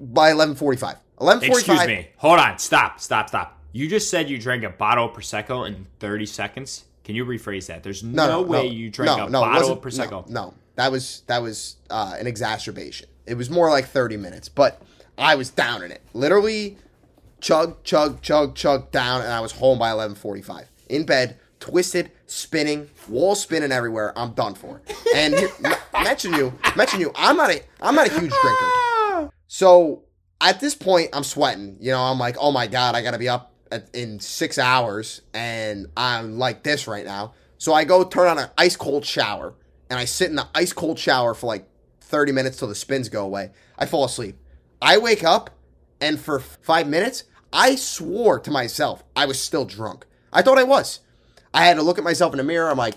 by 0.00 0.32
11:45. 0.32 0.96
11:45. 1.20 1.42
Excuse 1.42 1.86
me. 1.86 2.08
Hold 2.16 2.40
on. 2.40 2.58
Stop. 2.58 3.00
Stop. 3.00 3.28
Stop. 3.28 3.55
You 3.72 3.88
just 3.88 4.10
said 4.10 4.30
you 4.30 4.38
drank 4.38 4.64
a 4.64 4.70
bottle 4.70 5.06
of 5.06 5.12
prosecco 5.12 5.66
in 5.66 5.86
30 6.00 6.26
seconds. 6.26 6.84
Can 7.04 7.14
you 7.14 7.24
rephrase 7.24 7.66
that? 7.66 7.82
There's 7.82 8.02
no, 8.02 8.26
no, 8.26 8.42
way 8.42 8.66
no, 8.66 8.72
you 8.72 8.90
drank 8.90 9.16
no, 9.16 9.26
a 9.26 9.30
no, 9.30 9.40
bottle 9.40 9.72
of 9.72 9.80
prosecco. 9.80 10.28
No, 10.28 10.46
no, 10.46 10.54
that 10.74 10.90
was 10.90 11.22
that 11.28 11.40
was 11.40 11.76
uh, 11.88 12.16
an 12.18 12.26
exacerbation. 12.26 13.08
It 13.26 13.34
was 13.34 13.48
more 13.48 13.70
like 13.70 13.86
thirty 13.86 14.16
minutes, 14.16 14.48
but 14.48 14.82
I 15.16 15.36
was 15.36 15.50
down 15.50 15.84
in 15.84 15.92
it. 15.92 16.02
Literally, 16.14 16.78
chug, 17.40 17.84
chug, 17.84 18.22
chug, 18.22 18.56
chug 18.56 18.90
down, 18.90 19.20
and 19.20 19.30
I 19.30 19.40
was 19.40 19.52
home 19.52 19.78
by 19.78 19.92
eleven 19.92 20.16
forty-five. 20.16 20.68
In 20.88 21.06
bed, 21.06 21.38
twisted, 21.60 22.10
spinning, 22.26 22.88
wall 23.08 23.36
spinning 23.36 23.70
everywhere. 23.70 24.12
I'm 24.18 24.32
done 24.32 24.54
for. 24.54 24.82
And 25.14 25.36
mention 25.92 26.34
you, 26.34 26.52
mention 26.74 26.98
you. 26.98 27.12
I'm 27.14 27.36
not 27.36 27.50
a 27.50 27.62
I'm 27.80 27.94
not 27.94 28.08
a 28.08 28.10
huge 28.10 28.32
drinker. 28.32 29.30
So 29.46 30.02
at 30.40 30.58
this 30.58 30.74
point, 30.74 31.10
I'm 31.12 31.24
sweating. 31.24 31.76
You 31.80 31.92
know, 31.92 32.00
I'm 32.00 32.18
like, 32.18 32.36
oh 32.40 32.50
my 32.50 32.66
god, 32.66 32.96
I 32.96 33.02
gotta 33.02 33.18
be 33.18 33.28
up 33.28 33.52
in 33.92 34.20
six 34.20 34.58
hours, 34.58 35.22
and 35.34 35.86
I'm 35.96 36.38
like 36.38 36.62
this 36.62 36.86
right 36.86 37.04
now. 37.04 37.34
So 37.58 37.72
I 37.72 37.84
go 37.84 38.04
turn 38.04 38.28
on 38.28 38.38
an 38.38 38.50
ice 38.58 38.76
cold 38.76 39.04
shower, 39.04 39.54
and 39.90 39.98
I 39.98 40.04
sit 40.04 40.30
in 40.30 40.36
the 40.36 40.48
ice 40.54 40.72
cold 40.72 40.98
shower 40.98 41.34
for 41.34 41.46
like 41.46 41.68
30 42.00 42.32
minutes 42.32 42.58
till 42.58 42.68
the 42.68 42.74
spins 42.74 43.08
go 43.08 43.24
away. 43.24 43.50
I 43.78 43.86
fall 43.86 44.04
asleep. 44.04 44.36
I 44.80 44.98
wake 44.98 45.24
up, 45.24 45.50
and 46.00 46.20
for 46.20 46.38
five 46.38 46.86
minutes, 46.86 47.24
I 47.52 47.76
swore 47.76 48.38
to 48.40 48.50
myself 48.50 49.02
I 49.14 49.26
was 49.26 49.40
still 49.40 49.64
drunk. 49.64 50.06
I 50.32 50.42
thought 50.42 50.58
I 50.58 50.64
was. 50.64 51.00
I 51.54 51.64
had 51.64 51.76
to 51.76 51.82
look 51.82 51.98
at 51.98 52.04
myself 52.04 52.32
in 52.32 52.38
the 52.38 52.44
mirror. 52.44 52.70
I'm 52.70 52.76
like 52.76 52.94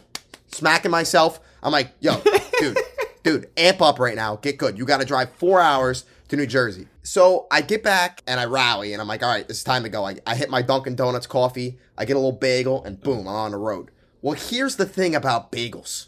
smacking 0.47 0.91
myself. 0.91 1.39
I'm 1.63 1.71
like, 1.71 1.93
yo, 2.01 2.21
dude, 2.59 2.77
dude, 3.23 3.49
amp 3.55 3.81
up 3.81 3.99
right 3.99 4.15
now. 4.15 4.35
Get 4.35 4.57
good. 4.57 4.77
You 4.77 4.85
got 4.85 4.99
to 4.99 5.05
drive 5.05 5.31
four 5.35 5.61
hours 5.61 6.05
to 6.29 6.35
New 6.37 6.45
Jersey. 6.47 6.87
So 7.03 7.47
I 7.51 7.61
get 7.61 7.83
back 7.83 8.23
and 8.27 8.39
I 8.39 8.45
rally 8.45 8.93
and 8.93 9.01
I'm 9.01 9.07
like, 9.07 9.21
all 9.23 9.29
right, 9.29 9.45
it's 9.49 9.63
time 9.63 9.83
to 9.83 9.89
go. 9.89 10.05
I, 10.05 10.15
I 10.25 10.35
hit 10.35 10.49
my 10.49 10.61
Dunkin' 10.61 10.95
Donuts 10.95 11.27
coffee. 11.27 11.77
I 11.97 12.05
get 12.05 12.15
a 12.15 12.19
little 12.19 12.31
bagel 12.31 12.83
and 12.83 13.01
boom, 13.01 13.21
I'm 13.27 13.35
on 13.35 13.51
the 13.51 13.57
road. 13.57 13.91
Well, 14.21 14.35
here's 14.35 14.75
the 14.77 14.85
thing 14.85 15.15
about 15.15 15.51
bagels. 15.51 16.07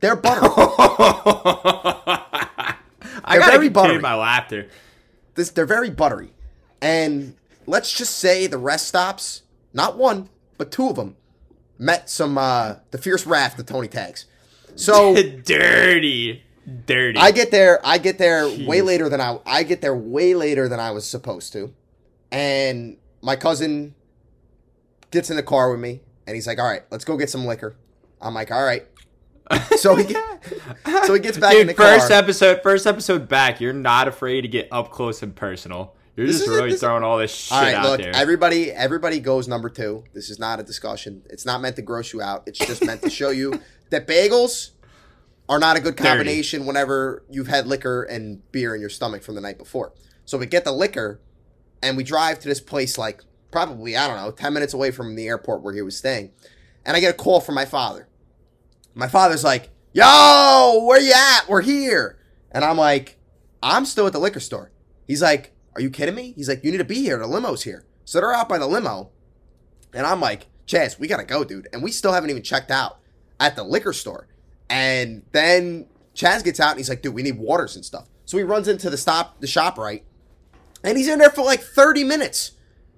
They're 0.00 0.16
buttery. 0.16 0.48
I 3.24 3.38
They're 3.38 3.40
very 3.50 3.68
buttery. 3.68 3.98
my 4.00 4.14
laughter. 4.14 4.68
this, 5.34 5.50
they're 5.50 5.66
very 5.66 5.90
buttery. 5.90 6.32
And 6.80 7.36
let's 7.66 7.92
just 7.96 8.16
say 8.18 8.46
the 8.46 8.58
rest 8.58 8.88
stops, 8.88 9.42
not 9.72 9.96
one, 9.96 10.28
but 10.58 10.72
two 10.72 10.88
of 10.88 10.96
them, 10.96 11.16
met 11.78 12.10
some, 12.10 12.36
uh, 12.36 12.76
the 12.90 12.98
fierce 12.98 13.26
wrath 13.26 13.58
of 13.58 13.66
Tony 13.66 13.86
Tags. 13.88 14.26
So 14.74 15.14
dirty, 15.44 16.42
dirty. 16.86 17.18
I 17.18 17.30
get 17.30 17.50
there. 17.50 17.80
I 17.84 17.98
get 17.98 18.18
there 18.18 18.48
way 18.66 18.82
later 18.82 19.08
than 19.08 19.20
I. 19.20 19.38
I 19.46 19.62
get 19.62 19.80
there 19.80 19.94
way 19.94 20.34
later 20.34 20.68
than 20.68 20.80
I 20.80 20.90
was 20.90 21.06
supposed 21.06 21.52
to, 21.54 21.72
and 22.30 22.96
my 23.20 23.36
cousin 23.36 23.94
gets 25.10 25.30
in 25.30 25.36
the 25.36 25.42
car 25.42 25.70
with 25.70 25.80
me, 25.80 26.00
and 26.26 26.34
he's 26.34 26.46
like, 26.46 26.58
"All 26.58 26.68
right, 26.68 26.82
let's 26.90 27.04
go 27.04 27.16
get 27.16 27.30
some 27.30 27.44
liquor." 27.46 27.74
I'm 28.20 28.34
like, 28.34 28.50
"All 28.50 28.64
right." 28.64 28.86
So 29.76 29.96
he 29.96 30.04
get, 30.04 30.24
so 31.04 31.12
he 31.14 31.20
gets 31.20 31.36
back 31.36 31.52
in 31.54 31.66
the 31.66 31.72
Dude, 31.72 31.76
first 31.76 32.08
car. 32.08 32.16
episode, 32.18 32.62
first 32.62 32.86
episode 32.86 33.28
back. 33.28 33.60
You're 33.60 33.72
not 33.74 34.08
afraid 34.08 34.42
to 34.42 34.48
get 34.48 34.68
up 34.70 34.90
close 34.90 35.22
and 35.22 35.34
personal. 35.34 35.94
You're 36.16 36.26
This 36.26 36.36
just 36.36 36.48
is 36.48 36.54
a- 36.54 36.56
really 36.56 36.70
this- 36.70 36.80
throwing 36.80 37.02
all 37.02 37.18
this 37.18 37.34
shit 37.34 37.52
All 37.56 37.62
right, 37.62 37.74
out 37.74 37.84
look, 37.84 38.00
there. 38.00 38.14
everybody, 38.14 38.70
everybody 38.70 39.18
goes 39.18 39.48
number 39.48 39.68
two. 39.68 40.04
This 40.14 40.30
is 40.30 40.38
not 40.38 40.60
a 40.60 40.62
discussion. 40.62 41.22
It's 41.28 41.44
not 41.44 41.60
meant 41.60 41.76
to 41.76 41.82
gross 41.82 42.12
you 42.12 42.22
out. 42.22 42.44
It's 42.46 42.58
just 42.58 42.84
meant 42.84 43.02
to 43.02 43.10
show 43.10 43.30
you 43.30 43.60
that 43.90 44.06
bagels 44.06 44.70
are 45.48 45.58
not 45.58 45.76
a 45.76 45.80
good 45.80 45.96
combination 45.96 46.66
whenever 46.66 47.24
you've 47.30 47.48
had 47.48 47.66
liquor 47.66 48.02
and 48.04 48.50
beer 48.52 48.74
in 48.74 48.80
your 48.80 48.90
stomach 48.90 49.22
from 49.22 49.34
the 49.34 49.40
night 49.40 49.58
before. 49.58 49.92
So 50.24 50.38
we 50.38 50.46
get 50.46 50.64
the 50.64 50.72
liquor, 50.72 51.20
and 51.82 51.96
we 51.96 52.04
drive 52.04 52.38
to 52.40 52.48
this 52.48 52.60
place 52.60 52.96
like 52.96 53.22
probably, 53.50 53.96
I 53.96 54.06
don't 54.06 54.16
know, 54.16 54.30
10 54.30 54.52
minutes 54.52 54.74
away 54.74 54.90
from 54.90 55.14
the 55.14 55.26
airport 55.26 55.62
where 55.62 55.74
he 55.74 55.82
was 55.82 55.96
staying. 55.96 56.30
And 56.84 56.96
I 56.96 57.00
get 57.00 57.14
a 57.14 57.16
call 57.16 57.40
from 57.40 57.54
my 57.54 57.64
father. 57.64 58.08
My 58.94 59.08
father's 59.08 59.44
like, 59.44 59.70
Yo, 59.92 60.84
where 60.86 61.00
you 61.00 61.12
at? 61.12 61.48
We're 61.48 61.60
here. 61.60 62.18
And 62.50 62.64
I'm 62.64 62.78
like, 62.78 63.18
I'm 63.62 63.84
still 63.84 64.06
at 64.06 64.12
the 64.14 64.18
liquor 64.18 64.40
store. 64.40 64.72
He's 65.06 65.22
like, 65.22 65.54
Are 65.74 65.80
you 65.80 65.90
kidding 65.90 66.14
me? 66.14 66.32
He's 66.32 66.48
like, 66.48 66.64
You 66.64 66.70
need 66.70 66.78
to 66.78 66.84
be 66.84 67.02
here. 67.02 67.18
The 67.18 67.26
limo's 67.26 67.62
here. 67.62 67.84
So 68.04 68.20
they're 68.20 68.32
out 68.32 68.48
by 68.48 68.58
the 68.58 68.66
limo. 68.66 69.10
And 69.92 70.06
I'm 70.06 70.20
like, 70.20 70.46
Chaz, 70.66 70.98
we 70.98 71.06
gotta 71.06 71.24
go, 71.24 71.44
dude. 71.44 71.68
And 71.72 71.82
we 71.82 71.92
still 71.92 72.12
haven't 72.12 72.30
even 72.30 72.42
checked 72.42 72.70
out 72.70 72.98
at 73.38 73.56
the 73.56 73.62
liquor 73.62 73.92
store. 73.92 74.28
And 74.72 75.22
then 75.32 75.86
Chaz 76.14 76.42
gets 76.42 76.58
out 76.58 76.70
and 76.70 76.78
he's 76.78 76.88
like, 76.88 77.02
dude, 77.02 77.14
we 77.14 77.22
need 77.22 77.36
waters 77.36 77.76
and 77.76 77.84
stuff. 77.84 78.08
So 78.24 78.38
he 78.38 78.42
runs 78.42 78.68
into 78.68 78.88
the 78.88 78.96
stop, 78.96 79.38
the 79.40 79.46
shop 79.46 79.76
right, 79.76 80.02
and 80.82 80.96
he's 80.96 81.08
in 81.08 81.18
there 81.18 81.28
for 81.28 81.44
like 81.44 81.60
30 81.60 82.04
minutes. 82.04 82.52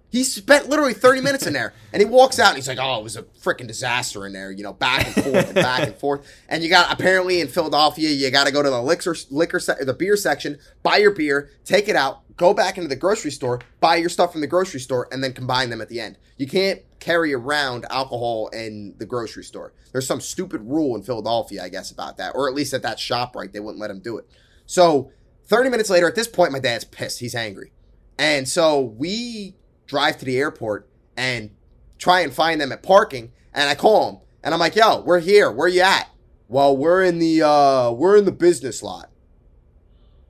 He 0.08 0.22
spent 0.22 0.68
literally 0.68 0.94
30 0.94 1.20
minutes 1.22 1.44
in 1.48 1.52
there, 1.52 1.74
and 1.92 2.00
he 2.00 2.06
walks 2.06 2.38
out 2.38 2.50
and 2.50 2.56
he's 2.56 2.68
like, 2.68 2.78
"Oh, 2.80 3.00
it 3.00 3.02
was 3.02 3.16
a 3.16 3.24
freaking 3.24 3.66
disaster 3.66 4.24
in 4.24 4.32
there, 4.32 4.52
you 4.52 4.62
know, 4.62 4.72
back 4.72 5.04
and 5.04 5.24
forth 5.24 5.46
and 5.46 5.54
back 5.56 5.88
and 5.88 5.96
forth." 5.96 6.24
And 6.48 6.62
you 6.62 6.70
got 6.70 6.92
apparently 6.92 7.40
in 7.40 7.48
Philadelphia, 7.48 8.10
you 8.10 8.30
got 8.30 8.46
to 8.46 8.52
go 8.52 8.62
to 8.62 8.70
the 8.70 8.80
liquor 8.80 9.16
liquor 9.32 9.58
se- 9.58 9.82
the 9.82 9.92
beer 9.92 10.16
section, 10.16 10.58
buy 10.84 10.98
your 10.98 11.10
beer, 11.10 11.50
take 11.64 11.88
it 11.88 11.96
out, 11.96 12.20
go 12.36 12.54
back 12.54 12.76
into 12.76 12.86
the 12.86 12.94
grocery 12.94 13.32
store, 13.32 13.60
buy 13.80 13.96
your 13.96 14.08
stuff 14.08 14.30
from 14.30 14.40
the 14.40 14.46
grocery 14.46 14.78
store, 14.78 15.08
and 15.10 15.24
then 15.24 15.32
combine 15.32 15.70
them 15.70 15.80
at 15.80 15.88
the 15.88 15.98
end. 15.98 16.16
You 16.36 16.46
can't 16.46 16.80
carry 17.04 17.34
around 17.34 17.84
alcohol 17.90 18.48
in 18.48 18.94
the 18.96 19.04
grocery 19.04 19.44
store. 19.44 19.74
There's 19.92 20.06
some 20.06 20.22
stupid 20.22 20.62
rule 20.62 20.96
in 20.96 21.02
Philadelphia, 21.02 21.62
I 21.62 21.68
guess, 21.68 21.90
about 21.90 22.16
that, 22.16 22.34
or 22.34 22.48
at 22.48 22.54
least 22.54 22.72
at 22.72 22.80
that 22.80 22.98
shop, 22.98 23.36
right? 23.36 23.52
They 23.52 23.60
wouldn't 23.60 23.80
let 23.80 23.90
him 23.90 24.00
do 24.00 24.16
it. 24.16 24.26
So 24.64 25.10
30 25.44 25.68
minutes 25.68 25.90
later, 25.90 26.08
at 26.08 26.14
this 26.14 26.26
point, 26.26 26.50
my 26.50 26.60
dad's 26.60 26.84
pissed. 26.84 27.20
He's 27.20 27.34
angry. 27.34 27.72
And 28.18 28.48
so 28.48 28.80
we 28.80 29.54
drive 29.86 30.16
to 30.18 30.24
the 30.24 30.38
airport 30.38 30.88
and 31.14 31.50
try 31.98 32.20
and 32.20 32.32
find 32.32 32.58
them 32.58 32.72
at 32.72 32.82
parking. 32.82 33.32
And 33.52 33.68
I 33.68 33.74
call 33.74 34.08
him 34.08 34.20
and 34.42 34.54
I'm 34.54 34.60
like, 34.60 34.74
yo, 34.74 35.00
we're 35.00 35.20
here. 35.20 35.52
Where 35.52 35.68
you 35.68 35.82
at? 35.82 36.08
Well, 36.48 36.74
we're 36.74 37.04
in 37.04 37.18
the, 37.18 37.42
uh, 37.42 37.90
we're 37.90 38.16
in 38.16 38.24
the 38.24 38.32
business 38.32 38.82
lot. 38.82 39.10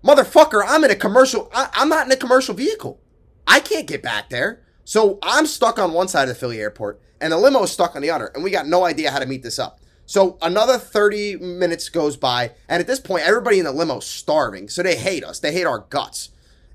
Motherfucker, 0.03 0.65
I'm 0.67 0.83
in 0.83 0.91
a 0.91 0.97
commercial, 0.97 1.49
I, 1.55 1.69
I'm 1.75 1.89
not 1.89 2.07
in 2.07 2.13
a 2.13 2.17
commercial 2.17 2.55
vehicle. 2.55 3.01
I 3.47 3.61
can't 3.61 3.87
get 3.87 4.03
back 4.03 4.29
there. 4.29 4.64
So 4.85 5.19
I'm 5.23 5.47
stuck 5.47 5.79
on 5.79 5.93
one 5.93 6.09
side 6.09 6.25
of 6.25 6.29
the 6.29 6.35
Philly 6.35 6.61
airport 6.61 7.01
and 7.21 7.33
the 7.33 7.39
limo 7.39 7.63
is 7.63 7.71
stuck 7.71 7.97
on 7.97 8.03
the 8.03 8.11
other. 8.11 8.31
And 8.35 8.45
we 8.45 8.51
got 8.51 8.67
no 8.67 8.85
idea 8.85 9.11
how 9.11 9.19
to 9.19 9.27
meet 9.27 9.43
this 9.43 9.59
up. 9.59 9.81
So 10.07 10.37
another 10.43 10.77
30 10.77 11.37
minutes 11.37 11.89
goes 11.89 12.19
by, 12.19 12.53
and 12.69 12.81
at 12.81 12.87
this 12.87 13.01
point, 13.01 13.27
everybody 13.27 13.59
in 13.59 13.65
the 13.65 13.73
limo 13.73 13.99
is 13.99 14.05
starving. 14.05 14.69
So 14.69 14.83
they 14.83 14.97
hate 14.97 15.25
us. 15.25 15.41
They 15.41 15.53
hate 15.53 15.65
our 15.65 15.87
guts. 15.89 16.29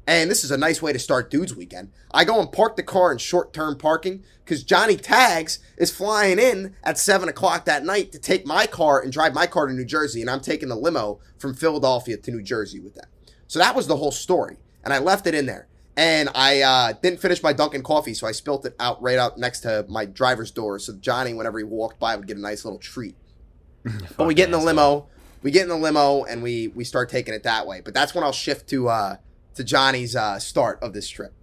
And 0.08 0.32
this 0.32 0.44
is 0.44 0.50
a 0.50 0.58
nice 0.58 0.82
way 0.82 0.92
to 0.92 0.98
start 0.98 1.30
Dudes 1.30 1.56
Weekend. 1.56 1.92
I 2.12 2.25
go 2.25 2.39
and 2.39 2.51
park 2.51 2.75
the 2.75 2.82
car 2.82 3.12
in 3.12 3.20
short 3.20 3.54
term 3.54 3.78
parking 3.78 4.24
because 4.44 4.63
Johnny 4.63 4.98
Tags 4.98 5.60
is 5.78 5.96
flying 5.96 6.39
in 6.39 6.75
at 6.84 6.98
7 6.98 7.30
o'clock 7.30 7.66
that 7.66 7.86
night 7.86 8.12
to 8.13 8.20
take 8.20 8.48
my 8.48 8.66
car 8.66 9.00
and 9.00 9.13
drive 9.13 9.36
my 9.36 9.46
car 9.46 9.68
to 9.68 9.74
New 9.74 9.86
Jersey. 9.86 10.22
And 10.22 10.30
I'm 10.32 10.42
taking 10.42 10.70
the 10.70 10.75
limo 10.75 11.20
from 11.38 11.54
Philadelphia 11.54 12.18
to 12.18 12.32
New 12.32 12.42
Jersey 12.42 12.80
with 12.80 12.96
them. 12.96 13.06
So 13.46 13.60
that 13.60 13.75
was 13.75 13.86
the 13.86 13.98
whole 13.98 14.12
story. 14.12 14.58
And 14.84 14.92
I 14.92 14.98
left 14.98 15.28
it 15.28 15.36
in 15.36 15.46
there. 15.46 15.68
And 16.00 16.29
I 16.34 16.62
uh, 16.62 16.94
didn't 16.94 17.20
finish 17.20 17.44
my 17.44 17.51
Dunkin' 17.51 17.84
coffee, 17.84 18.13
so 18.13 18.25
I 18.25 18.32
spilt 18.32 18.65
it 18.65 18.74
out 18.79 19.01
right 19.01 19.18
out 19.18 19.38
next 19.38 19.60
to 19.62 19.86
my 19.89 20.06
driver's 20.06 20.50
door. 20.50 20.79
So 20.79 20.94
Johnny, 20.94 21.34
whenever 21.34 21.58
he 21.58 21.65
walked 21.65 22.00
by, 22.00 22.15
would 22.15 22.25
get 22.25 22.38
a 22.38 22.39
nice 22.39 22.63
little 22.63 22.79
treat. 22.79 23.18
but 24.15 24.25
we 24.25 24.34
get 24.34 24.46
in 24.46 24.51
the 24.51 24.60
limo, 24.60 25.10
we 25.41 25.51
get 25.51 25.63
in 25.63 25.68
the 25.68 25.75
limo, 25.75 26.24
and 26.24 26.41
we 26.41 26.70
we 26.70 26.86
start 26.86 27.10
taking 27.10 27.34
it 27.34 27.44
that 27.44 27.68
way. 27.68 27.82
But 27.84 27.94
that's 27.94 28.15
when 28.15 28.24
I'll 28.24 28.32
shift 28.32 28.70
to 28.70 28.88
uh, 28.88 29.18
to 29.56 29.63
Johnny's 29.65 30.15
uh, 30.15 30.39
start 30.39 30.79
of 30.82 30.94
this 30.94 31.10
trip. 31.10 31.34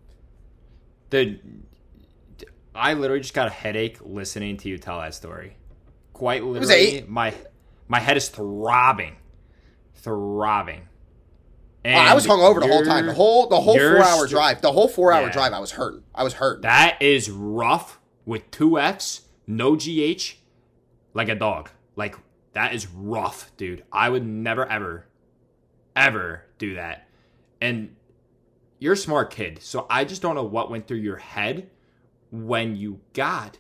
The 1.10 1.38
I 2.74 2.94
literally 2.94 3.20
just 3.20 3.34
got 3.34 3.48
a 3.48 3.50
headache 3.50 3.98
listening 4.00 4.56
to 4.56 4.70
you 4.70 4.78
tell 4.78 5.02
that 5.02 5.14
story. 5.14 5.58
Quite 6.14 6.44
literally, 6.44 7.04
my 7.06 7.34
my 7.88 8.00
head 8.00 8.16
is 8.16 8.30
throbbing, 8.30 9.16
throbbing. 9.96 10.88
And 11.86 11.96
I 11.96 12.14
was 12.14 12.26
hungover 12.26 12.60
the 12.60 12.66
whole 12.66 12.84
time. 12.84 13.06
The 13.06 13.14
whole 13.14 13.48
the 13.48 13.60
whole 13.60 13.78
four 13.78 14.02
hour 14.02 14.26
drive. 14.26 14.60
The 14.60 14.72
whole 14.72 14.88
four 14.88 15.12
hour 15.12 15.26
yeah. 15.26 15.32
drive. 15.32 15.52
I 15.52 15.60
was 15.60 15.70
hurting. 15.70 16.02
I 16.12 16.24
was 16.24 16.34
hurting. 16.34 16.62
That 16.62 17.00
is 17.00 17.30
rough 17.30 18.00
with 18.24 18.50
two 18.50 18.76
Fs, 18.76 19.22
no 19.46 19.76
GH, 19.76 20.34
like 21.14 21.28
a 21.28 21.36
dog. 21.36 21.70
Like 21.94 22.16
that 22.54 22.74
is 22.74 22.88
rough, 22.88 23.52
dude. 23.56 23.84
I 23.92 24.08
would 24.08 24.26
never 24.26 24.66
ever, 24.66 25.06
ever 25.94 26.42
do 26.58 26.74
that. 26.74 27.06
And 27.60 27.94
you're 28.80 28.94
a 28.94 28.96
smart 28.96 29.30
kid, 29.30 29.62
so 29.62 29.86
I 29.88 30.04
just 30.04 30.22
don't 30.22 30.34
know 30.34 30.44
what 30.44 30.70
went 30.70 30.88
through 30.88 30.98
your 30.98 31.18
head 31.18 31.70
when 32.32 32.74
you 32.74 33.00
got 33.12 33.58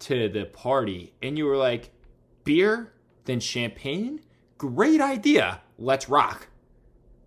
to 0.00 0.28
the 0.28 0.46
party 0.46 1.14
and 1.22 1.38
you 1.38 1.46
were 1.46 1.56
like, 1.56 1.90
beer, 2.42 2.92
then 3.24 3.38
champagne. 3.38 4.20
Great 4.58 5.00
idea. 5.00 5.60
Let's 5.78 6.08
rock. 6.08 6.48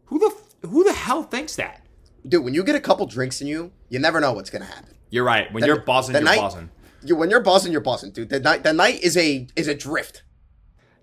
Who 0.05 0.19
the 0.19 0.67
who 0.67 0.83
the 0.83 0.93
hell 0.93 1.23
thinks 1.23 1.55
that? 1.55 1.85
Dude, 2.27 2.43
when 2.43 2.53
you 2.53 2.63
get 2.63 2.75
a 2.75 2.79
couple 2.79 3.05
drinks 3.05 3.41
in 3.41 3.47
you, 3.47 3.71
you 3.89 3.99
never 3.99 4.19
know 4.19 4.33
what's 4.33 4.49
gonna 4.49 4.65
happen. 4.65 4.95
You're 5.09 5.23
right. 5.23 5.51
When 5.53 5.61
the, 5.61 5.67
you're 5.67 5.81
buzzing, 5.81 6.15
you're 6.15 6.23
night, 6.23 6.39
buzzing. 6.39 6.69
You, 7.03 7.15
when 7.15 7.29
you're 7.29 7.41
buzzing, 7.41 7.71
you're 7.71 7.81
buzzing, 7.81 8.11
dude. 8.11 8.29
The 8.29 8.39
night 8.39 8.63
the 8.63 8.73
night 8.73 9.01
is 9.01 9.15
a 9.17 9.47
is 9.55 9.67
a 9.67 9.75
drift. 9.75 10.23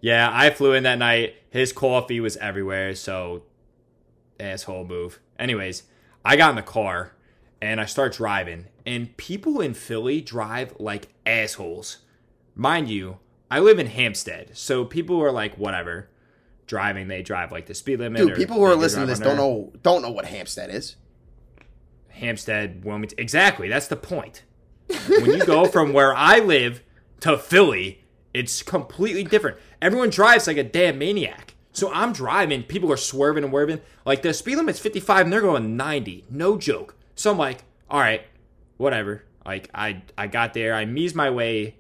Yeah, 0.00 0.28
I 0.32 0.50
flew 0.50 0.73
in 0.73 0.82
that 0.82 0.99
night. 0.99 1.37
His 1.50 1.73
coffee 1.73 2.18
was 2.18 2.37
everywhere, 2.38 2.94
so 2.94 3.44
asshole 4.40 4.85
move. 4.85 5.21
Anyways, 5.38 5.85
I 6.25 6.37
got 6.37 6.50
in 6.50 6.56
the 6.56 6.62
car 6.62 7.12
and 7.61 7.80
I 7.80 7.85
start 7.85 8.12
driving, 8.14 8.66
and 8.85 9.16
people 9.16 9.61
in 9.61 9.75
Philly 9.75 10.21
drive 10.21 10.75
like 10.80 11.09
assholes. 11.25 11.99
Mind 12.56 12.88
you, 12.90 13.18
I 13.49 13.61
live 13.61 13.78
in 13.78 13.87
Hampstead, 13.87 14.56
so 14.56 14.85
people 14.85 15.23
are 15.23 15.30
like, 15.30 15.56
whatever 15.56 16.09
driving, 16.66 17.09
they 17.09 17.23
drive 17.23 17.52
like 17.52 17.66
the 17.66 17.75
speed 17.75 17.99
limit. 17.99 18.26
Dude, 18.26 18.37
people 18.37 18.57
who 18.57 18.64
are 18.64 18.75
listening 18.75 19.07
to 19.07 19.12
this 19.12 19.19
don't 19.19 19.37
know 19.37 19.73
don't 19.83 20.02
know 20.02 20.11
what 20.11 20.25
Hampstead 20.26 20.71
is. 20.71 20.97
Hampstead, 22.09 22.85
Wilmington. 22.85 23.19
Exactly. 23.19 23.69
That's 23.69 23.88
the 23.88 23.97
point. 23.97 24.45
when 25.09 25.26
you 25.26 25.45
go 25.47 25.66
from 25.66 25.92
where 25.92 26.14
I 26.14 26.38
live 26.38 26.83
to 27.21 27.38
Philly, 27.38 28.04
it's 28.35 28.62
completely 28.62 29.25
different. 29.25 29.59
Everyone 29.81 30.11
drives 30.11 30.47
like 30.47 30.57
a 30.57 30.64
damn 30.64 30.99
maniac. 30.99 31.54
So 31.73 31.90
I'm 31.90 32.12
driving, 32.12 32.64
people 32.64 32.92
are 32.92 32.99
swerving 32.99 33.45
and 33.45 33.50
swerving. 33.50 33.81
Like 34.04 34.23
the 34.23 34.35
speed 34.35 34.57
limit's 34.57 34.78
55 34.78 35.26
and 35.26 35.33
they're 35.33 35.40
going 35.40 35.76
90. 35.76 36.26
No 36.31 36.59
joke. 36.59 36.97
So 37.14 37.31
I'm 37.31 37.38
like, 37.38 37.64
all 37.88 37.99
right, 37.99 38.23
whatever. 38.76 39.25
Like 39.45 39.71
I 39.75 40.02
I 40.16 40.26
got 40.26 40.54
there, 40.54 40.75
I 40.75 40.85
meased 40.85 41.16
my 41.16 41.31
way 41.31 41.76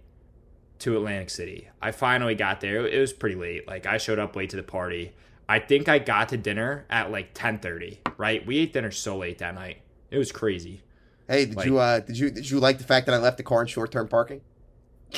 to 0.82 0.96
Atlantic 0.96 1.30
City. 1.30 1.68
I 1.80 1.90
finally 1.90 2.34
got 2.34 2.60
there. 2.60 2.86
It 2.86 2.98
was 2.98 3.12
pretty 3.12 3.36
late. 3.36 3.66
Like 3.66 3.86
I 3.86 3.98
showed 3.98 4.18
up 4.18 4.36
late 4.36 4.50
to 4.50 4.56
the 4.56 4.62
party. 4.62 5.12
I 5.48 5.58
think 5.58 5.88
I 5.88 5.98
got 5.98 6.28
to 6.30 6.36
dinner 6.36 6.86
at 6.88 7.10
like 7.10 7.34
10:30, 7.34 7.98
right? 8.16 8.46
We 8.46 8.58
ate 8.58 8.72
dinner 8.72 8.90
so 8.90 9.18
late 9.18 9.38
that 9.38 9.54
night. 9.54 9.82
It 10.10 10.18
was 10.18 10.32
crazy. 10.32 10.82
Hey, 11.28 11.46
did 11.46 11.56
like, 11.56 11.66
you 11.66 11.78
uh 11.78 12.00
did 12.00 12.18
you 12.18 12.30
did 12.30 12.50
you 12.50 12.60
like 12.60 12.78
the 12.78 12.84
fact 12.84 13.06
that 13.06 13.14
I 13.14 13.18
left 13.18 13.36
the 13.36 13.42
car 13.42 13.62
in 13.62 13.66
short-term 13.66 14.08
parking? 14.08 14.40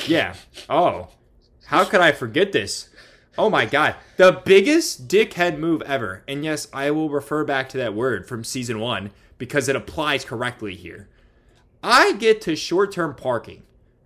Yeah. 0.05 0.35
Oh. 0.69 1.09
How 1.67 1.83
could 1.85 2.01
I 2.01 2.11
forget 2.11 2.51
this? 2.51 2.89
Oh 3.37 3.49
my 3.49 3.65
god. 3.65 3.95
The 4.17 4.41
biggest 4.45 5.07
dickhead 5.07 5.57
move 5.57 5.81
ever. 5.81 6.23
And 6.27 6.43
yes, 6.43 6.67
I 6.71 6.91
will 6.91 7.09
refer 7.09 7.43
back 7.43 7.69
to 7.69 7.77
that 7.77 7.93
word 7.93 8.27
from 8.27 8.43
season 8.43 8.79
1 8.79 9.11
because 9.37 9.67
it 9.67 9.75
applies 9.75 10.23
correctly 10.23 10.75
here. 10.75 11.09
I 11.83 12.13
get 12.13 12.41
to 12.41 12.55
short-term 12.55 13.15
parking. 13.15 13.63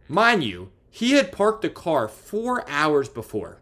Mind 0.08 0.44
you, 0.44 0.72
he 0.90 1.12
had 1.14 1.32
parked 1.32 1.62
the 1.62 1.70
car 1.70 2.08
four 2.08 2.68
hours 2.70 3.10
before. 3.10 3.62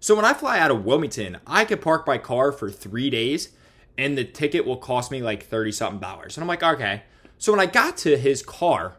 So 0.00 0.14
when 0.14 0.24
I 0.24 0.34
fly 0.34 0.58
out 0.58 0.70
of 0.70 0.84
Wilmington, 0.84 1.38
I 1.46 1.64
could 1.64 1.80
park 1.80 2.06
my 2.06 2.18
car 2.18 2.52
for 2.52 2.70
three 2.70 3.10
days 3.10 3.50
and 3.98 4.16
the 4.16 4.24
ticket 4.24 4.66
will 4.66 4.76
cost 4.76 5.10
me 5.10 5.22
like 5.22 5.44
30 5.44 5.72
something 5.72 6.00
dollars. 6.00 6.36
And 6.36 6.42
I'm 6.42 6.48
like, 6.48 6.62
okay. 6.62 7.02
So 7.38 7.52
when 7.52 7.60
I 7.60 7.66
got 7.66 7.96
to 7.98 8.16
his 8.16 8.42
car, 8.42 8.96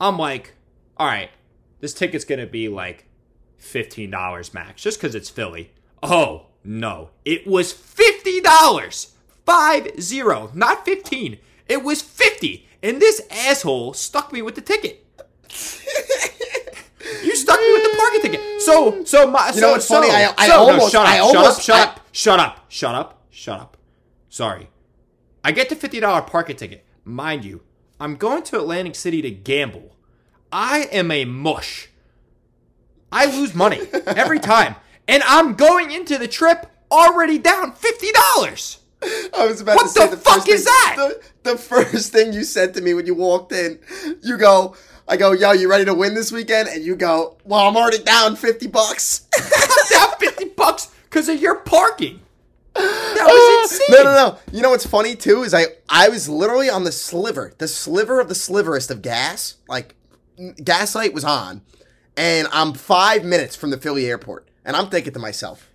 I'm 0.00 0.18
like, 0.18 0.54
all 0.96 1.06
right, 1.06 1.30
this 1.80 1.94
ticket's 1.94 2.24
going 2.24 2.40
to 2.40 2.46
be 2.46 2.68
like 2.68 3.06
$15 3.60 4.54
max 4.54 4.82
just 4.82 5.00
because 5.00 5.14
it's 5.14 5.30
Philly. 5.30 5.72
Oh, 6.02 6.46
no. 6.64 7.10
It 7.24 7.46
was 7.46 7.72
$50. 7.72 9.12
Five 9.46 9.98
zero, 9.98 10.50
not 10.52 10.84
15. 10.84 11.38
It 11.68 11.82
was 11.82 12.02
50. 12.02 12.68
And 12.82 13.00
this 13.00 13.22
asshole 13.30 13.94
stuck 13.94 14.30
me 14.30 14.42
with 14.42 14.54
the 14.54 14.60
ticket. 14.60 15.06
You 17.22 17.34
stuck 17.36 17.58
me 17.58 17.72
with 17.72 17.82
the 17.84 17.96
parking 17.96 18.20
ticket. 18.22 18.60
So, 18.62 19.04
so 19.04 19.30
my, 19.30 19.48
you 19.48 19.54
so, 19.54 19.60
know 19.60 19.70
what's 19.72 19.86
so, 19.86 19.94
funny? 19.94 20.10
I, 20.10 20.34
I 20.36 20.48
so, 20.48 20.56
almost, 20.56 20.78
no, 20.78 20.88
shut 20.88 21.06
up, 21.06 21.12
I 21.12 21.18
almost, 21.18 21.62
shut 21.62 21.88
up, 21.88 22.00
shut 22.12 22.40
up, 22.40 22.64
shut 22.68 22.68
up, 22.68 22.68
shut 22.68 22.94
up, 22.94 23.26
shut 23.30 23.60
up. 23.60 23.76
Sorry, 24.28 24.68
I 25.42 25.52
get 25.52 25.68
the 25.68 25.76
fifty 25.76 26.00
dollar 26.00 26.22
parking 26.22 26.56
ticket. 26.56 26.84
Mind 27.04 27.44
you, 27.44 27.62
I'm 27.98 28.16
going 28.16 28.42
to 28.44 28.58
Atlantic 28.58 28.94
City 28.94 29.22
to 29.22 29.30
gamble. 29.30 29.96
I 30.52 30.88
am 30.92 31.10
a 31.10 31.24
mush. 31.24 31.88
I 33.10 33.26
lose 33.26 33.54
money 33.54 33.80
every 34.06 34.38
time, 34.38 34.76
and 35.06 35.22
I'm 35.24 35.54
going 35.54 35.90
into 35.90 36.18
the 36.18 36.28
trip 36.28 36.66
already 36.90 37.38
down 37.38 37.72
fifty 37.72 38.08
dollars. 38.12 38.78
I 39.02 39.46
was 39.46 39.60
about 39.60 39.76
What 39.76 39.82
to 39.84 39.88
say 39.88 40.08
the 40.08 40.16
the, 40.16 40.22
fuck 40.22 40.48
is 40.48 40.64
thing, 40.64 40.72
that? 40.72 40.94
The, 41.44 41.52
the 41.52 41.58
first 41.58 42.12
thing 42.12 42.32
you 42.32 42.42
said 42.42 42.74
to 42.74 42.80
me 42.80 42.94
when 42.94 43.06
you 43.06 43.14
walked 43.14 43.52
in, 43.52 43.78
you 44.22 44.36
go, 44.36 44.74
I 45.08 45.16
go, 45.16 45.32
yo, 45.32 45.52
you 45.52 45.70
ready 45.70 45.86
to 45.86 45.94
win 45.94 46.14
this 46.14 46.30
weekend? 46.30 46.68
And 46.68 46.84
you 46.84 46.94
go, 46.94 47.38
well, 47.44 47.66
I'm 47.66 47.76
already 47.76 48.02
down 48.02 48.36
50 48.36 48.66
bucks. 48.68 49.20
down 49.90 50.10
50 50.18 50.50
bucks 50.50 50.94
because 51.04 51.28
of 51.28 51.40
your 51.40 51.56
parking. 51.60 52.20
That 52.74 53.24
was 53.26 53.72
insane. 53.72 53.86
no, 53.90 54.04
no, 54.04 54.12
no. 54.14 54.38
You 54.52 54.62
know 54.62 54.70
what's 54.70 54.86
funny 54.86 55.16
too 55.16 55.42
is 55.42 55.52
I 55.52 55.64
I 55.88 56.08
was 56.10 56.28
literally 56.28 56.70
on 56.70 56.84
the 56.84 56.92
sliver, 56.92 57.52
the 57.58 57.66
sliver 57.66 58.20
of 58.20 58.28
the 58.28 58.36
sliverest 58.36 58.90
of 58.90 59.02
gas. 59.02 59.56
Like 59.68 59.96
gaslight 60.62 61.12
was 61.12 61.24
on, 61.24 61.62
and 62.16 62.46
I'm 62.52 62.74
five 62.74 63.24
minutes 63.24 63.56
from 63.56 63.70
the 63.70 63.78
Philly 63.78 64.06
airport, 64.06 64.46
and 64.64 64.76
I'm 64.76 64.90
thinking 64.90 65.12
to 65.14 65.18
myself, 65.18 65.68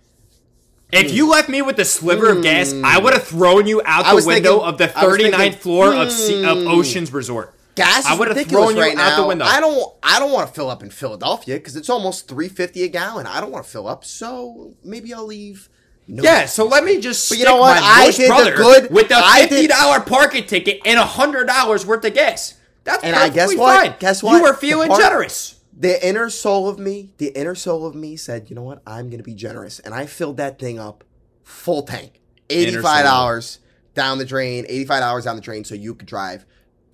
If 0.92 1.12
you 1.12 1.28
left 1.28 1.50
me 1.50 1.60
with 1.60 1.78
a 1.78 1.84
sliver 1.84 2.30
of 2.30 2.42
gas, 2.42 2.72
I 2.82 2.98
would 2.98 3.12
have 3.12 3.24
thrown 3.24 3.66
you 3.66 3.82
out 3.84 4.04
the 4.04 4.26
window 4.26 4.60
thinking- 4.60 4.68
of 4.68 4.78
the 4.78 4.98
I 4.98 5.04
was 5.04 5.18
39th 5.18 5.30
thinking, 5.36 5.58
floor 5.60 5.94
of, 5.94 6.10
C- 6.10 6.44
of 6.44 6.62
hmm. 6.62 6.68
Ocean's 6.68 7.12
Resort. 7.12 7.53
Gas 7.74 8.00
is 8.00 8.06
I 8.06 8.18
would've 8.18 8.36
ridiculous 8.36 8.76
right 8.76 8.92
out 8.96 9.16
now. 9.16 9.22
the 9.22 9.26
window. 9.28 9.44
I 9.44 9.60
don't 9.60 9.92
I 10.02 10.18
don't 10.18 10.32
want 10.32 10.48
to 10.48 10.54
fill 10.54 10.70
up 10.70 10.82
in 10.82 10.90
Philadelphia 10.90 11.56
because 11.56 11.76
it's 11.76 11.90
almost 11.90 12.28
three 12.28 12.48
fifty 12.48 12.82
a 12.84 12.88
gallon. 12.88 13.26
I 13.26 13.40
don't 13.40 13.50
want 13.50 13.64
to 13.64 13.70
fill 13.70 13.88
up, 13.88 14.04
so 14.04 14.74
maybe 14.84 15.12
I'll 15.14 15.26
leave. 15.26 15.68
No 16.06 16.22
Yeah, 16.22 16.44
so 16.46 16.66
let 16.66 16.84
me 16.84 17.00
just 17.00 17.28
But 17.30 17.36
stick 17.36 17.38
you 17.40 17.44
know 17.46 17.56
what? 17.56 17.78
I 17.82 18.10
did 18.10 18.30
the 18.30 18.52
good- 18.56 18.90
with 18.90 19.10
a 19.10 19.22
fifty 19.38 19.66
dollar 19.66 20.00
parking 20.00 20.44
ticket 20.46 20.80
and 20.84 20.98
a 20.98 21.04
hundred 21.06 21.46
dollars 21.46 21.86
worth 21.86 22.04
of 22.04 22.12
gas. 22.14 22.54
That's 22.84 23.02
And 23.02 23.16
I 23.16 23.30
guess 23.30 23.54
what? 23.56 23.80
fine. 23.80 23.94
Guess 23.98 24.22
what? 24.22 24.36
You 24.36 24.42
were 24.42 24.52
feeling 24.54 24.88
part- 24.88 25.00
generous. 25.00 25.54
the 25.74 26.06
inner 26.06 26.28
soul 26.28 26.68
of 26.68 26.78
me, 26.78 27.14
the 27.16 27.28
inner 27.36 27.54
soul 27.54 27.86
of 27.86 27.94
me 27.94 28.14
said, 28.16 28.50
you 28.50 28.54
know 28.54 28.62
what? 28.62 28.82
I'm 28.86 29.06
going 29.06 29.18
to 29.18 29.24
be 29.24 29.34
generous. 29.34 29.78
And 29.80 29.94
I 29.94 30.04
filled 30.04 30.36
that 30.36 30.58
thing 30.58 30.78
up 30.78 31.02
full 31.42 31.82
tank. 31.82 32.20
$85 32.50 33.58
down 33.94 34.18
the 34.18 34.24
drain, 34.24 34.66
$85 34.66 35.24
down 35.24 35.36
the 35.36 35.42
drain 35.42 35.64
so 35.64 35.74
you 35.74 35.94
could 35.94 36.06
drive 36.06 36.44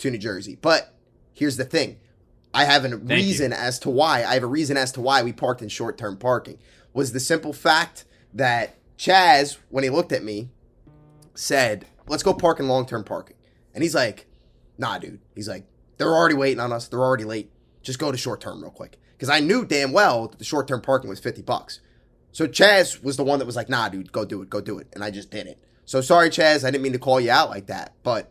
to 0.00 0.10
New 0.10 0.18
Jersey. 0.18 0.58
But 0.60 0.94
here's 1.32 1.56
the 1.56 1.64
thing. 1.64 1.98
I 2.52 2.64
have 2.64 2.84
a 2.84 2.88
you. 2.88 2.96
reason 2.96 3.52
as 3.52 3.78
to 3.80 3.90
why. 3.90 4.24
I 4.24 4.34
have 4.34 4.42
a 4.42 4.48
reason 4.48 4.76
as 4.76 4.92
to 4.92 5.00
why 5.00 5.22
we 5.22 5.32
parked 5.32 5.62
in 5.62 5.68
short-term 5.68 6.16
parking. 6.16 6.58
Was 6.92 7.12
the 7.12 7.20
simple 7.20 7.52
fact 7.52 8.04
that 8.34 8.76
Chaz, 8.98 9.58
when 9.68 9.84
he 9.84 9.90
looked 9.90 10.12
at 10.12 10.24
me, 10.24 10.50
said, 11.34 11.86
"Let's 12.08 12.22
go 12.22 12.34
park 12.34 12.58
in 12.58 12.68
long-term 12.68 13.04
parking." 13.04 13.36
And 13.72 13.82
he's 13.82 13.94
like, 13.94 14.26
"Nah, 14.76 14.98
dude." 14.98 15.20
He's 15.34 15.48
like, 15.48 15.64
"They're 15.96 16.14
already 16.14 16.34
waiting 16.34 16.60
on 16.60 16.72
us. 16.72 16.88
They're 16.88 16.98
already 16.98 17.24
late. 17.24 17.52
Just 17.82 17.98
go 17.98 18.10
to 18.10 18.18
short-term 18.18 18.60
real 18.60 18.72
quick." 18.72 18.98
Because 19.12 19.30
I 19.30 19.40
knew 19.40 19.64
damn 19.64 19.92
well 19.92 20.28
that 20.28 20.38
the 20.38 20.44
short-term 20.44 20.80
parking 20.80 21.08
was 21.08 21.20
fifty 21.20 21.42
bucks. 21.42 21.80
So 22.32 22.46
Chaz 22.46 23.02
was 23.02 23.16
the 23.16 23.24
one 23.24 23.38
that 23.38 23.46
was 23.46 23.56
like, 23.56 23.68
"Nah, 23.68 23.88
dude, 23.88 24.12
go 24.12 24.24
do 24.24 24.42
it, 24.42 24.50
go 24.50 24.60
do 24.60 24.78
it," 24.78 24.88
and 24.92 25.04
I 25.04 25.10
just 25.10 25.30
did 25.30 25.46
it. 25.46 25.58
So 25.84 26.00
sorry, 26.00 26.30
Chaz. 26.30 26.64
I 26.64 26.70
didn't 26.70 26.82
mean 26.82 26.92
to 26.92 26.98
call 26.98 27.20
you 27.20 27.30
out 27.30 27.50
like 27.50 27.66
that, 27.66 27.94
but 28.02 28.30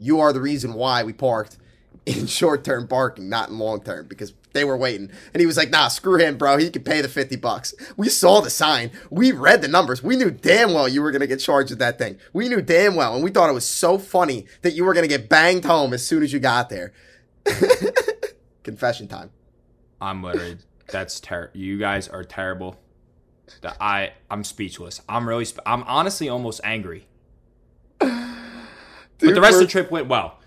you 0.00 0.18
are 0.20 0.32
the 0.32 0.40
reason 0.40 0.72
why 0.72 1.04
we 1.04 1.12
parked 1.12 1.58
in 2.06 2.26
short-term 2.26 2.88
parking, 2.88 3.28
not 3.28 3.50
in 3.50 3.58
long-term, 3.58 4.08
because 4.08 4.32
they 4.52 4.64
were 4.64 4.76
waiting. 4.76 5.10
And 5.32 5.40
he 5.40 5.46
was 5.46 5.56
like, 5.56 5.70
"Nah, 5.70 5.88
screw 5.88 6.18
him, 6.18 6.36
bro. 6.36 6.56
He 6.56 6.70
can 6.70 6.82
pay 6.82 7.00
the 7.00 7.08
fifty 7.08 7.36
bucks." 7.36 7.74
We 7.96 8.08
saw 8.08 8.40
the 8.40 8.50
sign. 8.50 8.90
We 9.10 9.30
read 9.32 9.62
the 9.62 9.68
numbers. 9.68 10.02
We 10.02 10.16
knew 10.16 10.30
damn 10.30 10.72
well 10.74 10.88
you 10.88 11.02
were 11.02 11.12
gonna 11.12 11.28
get 11.28 11.38
charged 11.38 11.70
with 11.70 11.78
that 11.78 11.98
thing. 11.98 12.18
We 12.32 12.48
knew 12.48 12.60
damn 12.60 12.96
well, 12.96 13.14
and 13.14 13.22
we 13.22 13.30
thought 13.30 13.50
it 13.50 13.54
was 13.54 13.66
so 13.66 13.98
funny 13.98 14.46
that 14.62 14.72
you 14.72 14.84
were 14.84 14.94
gonna 14.94 15.06
get 15.06 15.28
banged 15.28 15.64
home 15.64 15.92
as 15.92 16.04
soon 16.04 16.22
as 16.22 16.32
you 16.32 16.40
got 16.40 16.68
there. 16.68 16.92
Confession 18.64 19.06
time. 19.06 19.30
I'm 20.00 20.22
literally 20.22 20.58
that's 20.88 21.20
terrible. 21.20 21.56
You 21.56 21.78
guys 21.78 22.08
are 22.08 22.24
terrible. 22.24 22.76
I 23.80 24.12
I'm 24.30 24.44
speechless. 24.44 25.00
I'm 25.08 25.28
really 25.28 25.44
sp- 25.46 25.66
I'm 25.66 25.82
honestly 25.84 26.28
almost 26.28 26.60
angry. 26.64 27.06
But 29.20 29.34
the 29.34 29.40
rest 29.40 29.54
of 29.54 29.60
the 29.60 29.66
trip 29.66 29.90
went 29.90 30.08
well. 30.08 30.38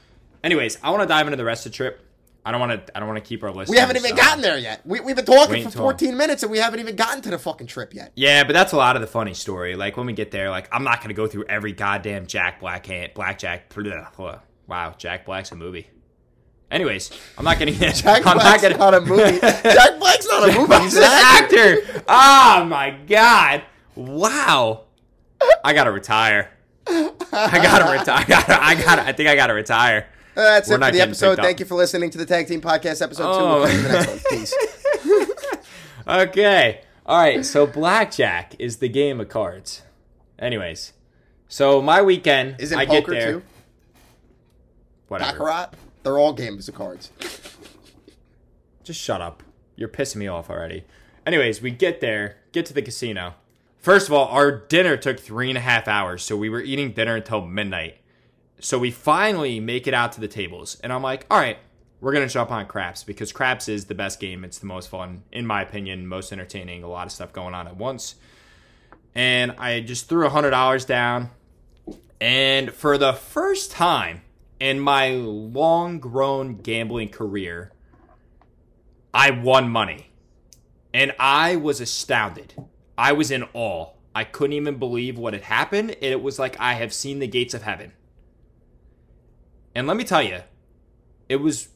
Anyways, 0.44 0.78
I 0.84 0.90
want 0.90 1.02
to 1.04 1.08
dive 1.08 1.28
into 1.28 1.38
the 1.38 1.46
rest 1.46 1.66
of 1.66 1.72
the 1.72 1.76
trip. 1.78 2.00
I 2.46 2.52
don't 2.52 2.60
want 2.60 2.86
to. 2.88 2.98
I 2.98 3.00
don't 3.00 3.08
want 3.08 3.24
to 3.24 3.28
keep 3.28 3.42
our 3.44 3.52
list. 3.52 3.72
We 3.72 3.78
haven't 3.78 3.96
even 3.96 4.16
gotten 4.16 4.42
there 4.42 4.58
yet. 4.58 4.86
We, 4.86 5.00
we've 5.00 5.16
been 5.16 5.24
talking 5.24 5.62
for 5.62 5.68
until- 5.68 5.82
14 5.84 6.18
minutes 6.18 6.44
and 6.44 6.52
we 6.52 6.58
haven't 6.58 6.82
even 6.82 6.98
gotten 6.98 7.22
to 7.22 7.30
the 7.30 7.40
fucking 7.40 7.68
trip 7.68 7.94
yet. 7.94 8.12
Yeah, 8.16 8.44
but 8.44 8.52
that's 8.52 8.74
a 8.74 8.78
lot 8.78 8.98
of 8.98 9.02
the 9.02 9.08
funny 9.08 9.34
story. 9.34 9.76
Like 9.76 9.96
when 9.96 10.06
we 10.08 10.14
get 10.14 10.32
there, 10.32 10.50
like 10.50 10.68
I'm 10.74 10.84
not 10.84 11.02
gonna 11.02 11.14
go 11.14 11.26
through 11.26 11.46
every 11.46 11.72
goddamn 11.72 12.28
Jack 12.28 12.60
Black 12.60 12.86
hand, 12.86 13.14
Blackjack. 13.16 13.74
blah, 13.74 14.10
blah. 14.18 14.40
Wow, 14.68 14.94
Jack 14.98 15.26
Black's 15.26 15.54
a 15.54 15.56
movie. 15.56 15.88
Anyways, 16.70 17.12
I'm 17.38 17.46
not 17.46 17.60
gonna. 17.60 17.72
Jack 17.72 18.04
I'm 18.26 18.38
Black's 18.38 18.64
not, 18.64 18.72
not, 18.72 18.80
gonna, 18.80 18.98
a 18.98 19.02
movie. 19.06 19.40
Jack 19.42 20.00
Black's 20.00 20.28
not 20.28 20.50
a 20.50 20.60
movie. 20.60 20.80
He's 20.80 20.98
an 20.98 21.04
actor. 21.04 22.04
Oh 22.10 22.66
my 22.66 22.92
god! 23.08 23.64
Wow. 23.96 24.86
I 25.64 25.74
gotta 25.74 25.92
retire. 25.92 26.53
I 26.88 27.50
gotta 27.54 27.91
retire. 27.91 28.26
I 28.28 28.76
gotta. 28.76 29.08
I, 29.08 29.12
think 29.13 29.30
I 29.30 29.36
gotta 29.36 29.54
retire. 29.54 30.08
That's 30.36 30.69
We're 30.69 30.76
it 30.76 30.86
for 30.86 30.91
the 30.91 31.02
episode. 31.02 31.38
Thank 31.38 31.60
you 31.60 31.65
for 31.65 31.76
listening 31.76 32.10
to 32.12 32.17
the 32.17 32.26
Tag 32.26 32.48
Team 32.48 32.62
Podcast 32.62 33.02
episode 33.02 33.24
two. 33.24 33.39
Oh. 33.39 33.62
We'll 33.62 33.72
you 33.72 33.78
in 33.78 33.84
the 33.84 33.89
next 33.89 34.08
one. 34.10 34.19
Peace. 34.30 34.54
Okay. 36.08 36.82
All 37.06 37.17
right. 37.17 37.46
So 37.46 37.65
blackjack 37.65 38.56
is 38.60 38.78
the 38.78 38.89
game 38.89 39.19
of 39.22 39.30
cards. 39.30 39.84
Anyways, 40.39 40.93
so 41.48 41.82
my 41.82 42.02
weekend. 42.02 42.56
Is 42.60 42.72
it 42.72 42.78
I 42.78 42.86
get 42.86 43.04
poker 43.04 43.12
there. 43.12 43.32
too? 43.34 43.43
Whatever. 45.08 45.32
Baccarat? 45.32 45.69
They're 46.04 46.19
all 46.19 46.34
games 46.34 46.67
of 46.67 46.76
cards. 46.76 47.12
Just 48.84 49.00
shut 49.00 49.22
up. 49.22 49.43
You're 49.76 49.89
pissing 49.89 50.17
me 50.17 50.28
off 50.28 50.50
already. 50.50 50.84
Anyways, 51.26 51.62
we 51.62 51.72
get 51.72 52.02
there, 52.02 52.38
get 52.52 52.65
to 52.65 52.74
the 52.74 52.82
casino. 52.82 53.36
First 53.84 54.08
of 54.08 54.13
all, 54.13 54.30
our 54.30 54.50
dinner 54.50 54.96
took 54.96 55.19
three 55.19 55.50
and 55.50 55.58
a 55.58 55.62
half 55.62 55.89
hours, 55.89 56.24
so 56.24 56.38
we 56.38 56.48
were 56.48 56.62
eating 56.62 56.93
dinner 56.93 57.17
until 57.17 57.46
midnight. 57.46 57.98
So 58.62 58.80
we 58.80 58.91
finally 58.91 59.60
make 59.60 59.88
it 59.88 59.93
out 59.93 60.13
to 60.13 60.22
the 60.22 60.28
tables, 60.30 60.80
and 60.82 60.93
I'm 60.93 61.02
like, 61.02 61.26
all 61.30 61.38
right, 61.38 61.58
we're 62.00 62.13
gonna 62.13 62.30
jump 62.30 62.50
on 62.50 62.65
craps 62.65 63.04
because 63.04 63.34
craps 63.34 63.67
is 63.67 63.84
the 63.84 63.93
best 63.93 64.22
game. 64.22 64.46
It's 64.46 64.58
the 64.58 64.67
most 64.67 64.88
fun, 64.88 65.24
in 65.34 65.46
my 65.46 65.62
opinion, 65.62 66.08
most 66.08 66.32
entertaining. 66.32 66.82
A 66.84 66.88
lot 66.88 67.08
of 67.08 67.12
stuff 67.12 67.34
going 67.34 67.54
on 67.54 67.67
at 67.67 67.76
once. 67.76 68.15
And 69.15 69.52
I 69.58 69.82
just 69.82 70.08
threw 70.08 70.26
a 70.26 70.30
hundred 70.30 70.52
dollars 70.52 70.86
down, 70.86 71.32
and 72.22 72.72
for 72.72 72.98
the 72.98 73.12
first 73.12 73.69
time 73.69 74.22
in 74.62 74.80
my 74.80 75.10
long-grown 75.10 76.62
gambling 76.62 77.10
career, 77.10 77.74
I 79.13 79.32
won 79.32 79.67
money. 79.67 80.08
And 80.93 81.13
I 81.19 81.58
was 81.58 81.82
astounded. 81.82 82.54
I 82.97 83.12
was 83.13 83.32
in 83.32 83.43
awe. 83.53 83.89
I 84.15 84.23
couldn't 84.23 84.53
even 84.53 84.77
believe 84.77 85.17
what 85.17 85.34
had 85.34 85.43
happened. 85.43 85.95
It 86.01 86.21
was 86.21 86.38
like 86.38 86.60
I 86.60 86.73
have 86.73 86.93
seen 86.93 87.19
the 87.19 87.27
gates 87.27 87.53
of 87.53 87.63
heaven. 87.63 87.93
And 89.75 89.88
let 89.88 89.97
me 89.97 90.03
tell 90.03 90.21
you, 90.21 90.41
it 91.29 91.38
was 91.38 91.69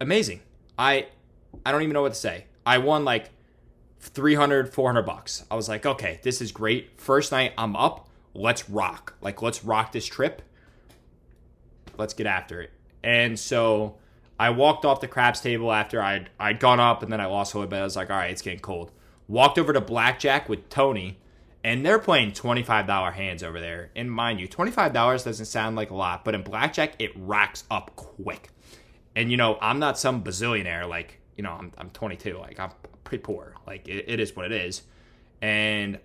amazing. 0.00 0.40
I 0.78 1.06
I 1.64 1.70
don't 1.70 1.82
even 1.82 1.92
know 1.92 2.02
what 2.02 2.14
to 2.14 2.18
say. 2.18 2.46
I 2.66 2.78
won 2.78 3.04
like 3.04 3.30
300 4.00 4.74
400 4.74 5.02
bucks. 5.02 5.44
I 5.50 5.54
was 5.54 5.68
like, 5.68 5.86
"Okay, 5.86 6.18
this 6.22 6.40
is 6.40 6.50
great. 6.50 7.00
First 7.00 7.30
night 7.30 7.52
I'm 7.56 7.76
up. 7.76 8.08
Let's 8.34 8.68
rock. 8.68 9.14
Like 9.20 9.40
let's 9.40 9.64
rock 9.64 9.92
this 9.92 10.06
trip. 10.06 10.42
Let's 11.96 12.14
get 12.14 12.26
after 12.26 12.60
it." 12.60 12.72
And 13.04 13.38
so 13.38 13.96
I 14.38 14.50
walked 14.50 14.84
off 14.84 15.00
the 15.00 15.08
craps 15.08 15.40
table 15.40 15.72
after 15.72 16.02
I'd 16.02 16.30
I'd 16.40 16.58
gone 16.58 16.80
up 16.80 17.02
and 17.02 17.12
then 17.12 17.20
I 17.20 17.26
lost 17.26 17.54
a 17.54 17.58
little 17.58 17.70
bit. 17.70 17.78
I 17.78 17.84
was 17.84 17.96
like, 17.96 18.10
all 18.10 18.16
right, 18.16 18.30
it's 18.30 18.42
getting 18.42 18.60
cold. 18.60 18.90
Walked 19.28 19.58
over 19.58 19.72
to 19.72 19.80
blackjack 19.80 20.48
with 20.48 20.68
Tony, 20.68 21.18
and 21.62 21.84
they're 21.84 21.98
playing 21.98 22.32
twenty 22.32 22.62
five 22.62 22.86
dollar 22.86 23.10
hands 23.12 23.42
over 23.42 23.60
there. 23.60 23.90
And 23.96 24.10
mind 24.10 24.40
you, 24.40 24.46
twenty 24.48 24.70
five 24.70 24.92
dollars 24.92 25.24
doesn't 25.24 25.46
sound 25.46 25.76
like 25.76 25.90
a 25.90 25.94
lot, 25.94 26.24
but 26.24 26.34
in 26.34 26.42
blackjack 26.42 26.94
it 26.98 27.12
racks 27.16 27.64
up 27.70 27.92
quick. 27.96 28.50
And 29.16 29.30
you 29.30 29.36
know, 29.36 29.58
I'm 29.62 29.78
not 29.78 29.98
some 29.98 30.22
bazillionaire. 30.22 30.88
Like 30.88 31.20
you 31.36 31.42
know, 31.42 31.52
I'm 31.52 31.72
I'm 31.78 31.90
22. 31.90 32.36
Like 32.38 32.60
I'm 32.60 32.70
pretty 33.04 33.22
poor. 33.22 33.54
Like 33.66 33.88
it, 33.88 34.04
it 34.08 34.20
is 34.20 34.36
what 34.36 34.44
it 34.46 34.52
is. 34.52 34.82
And 35.40 35.98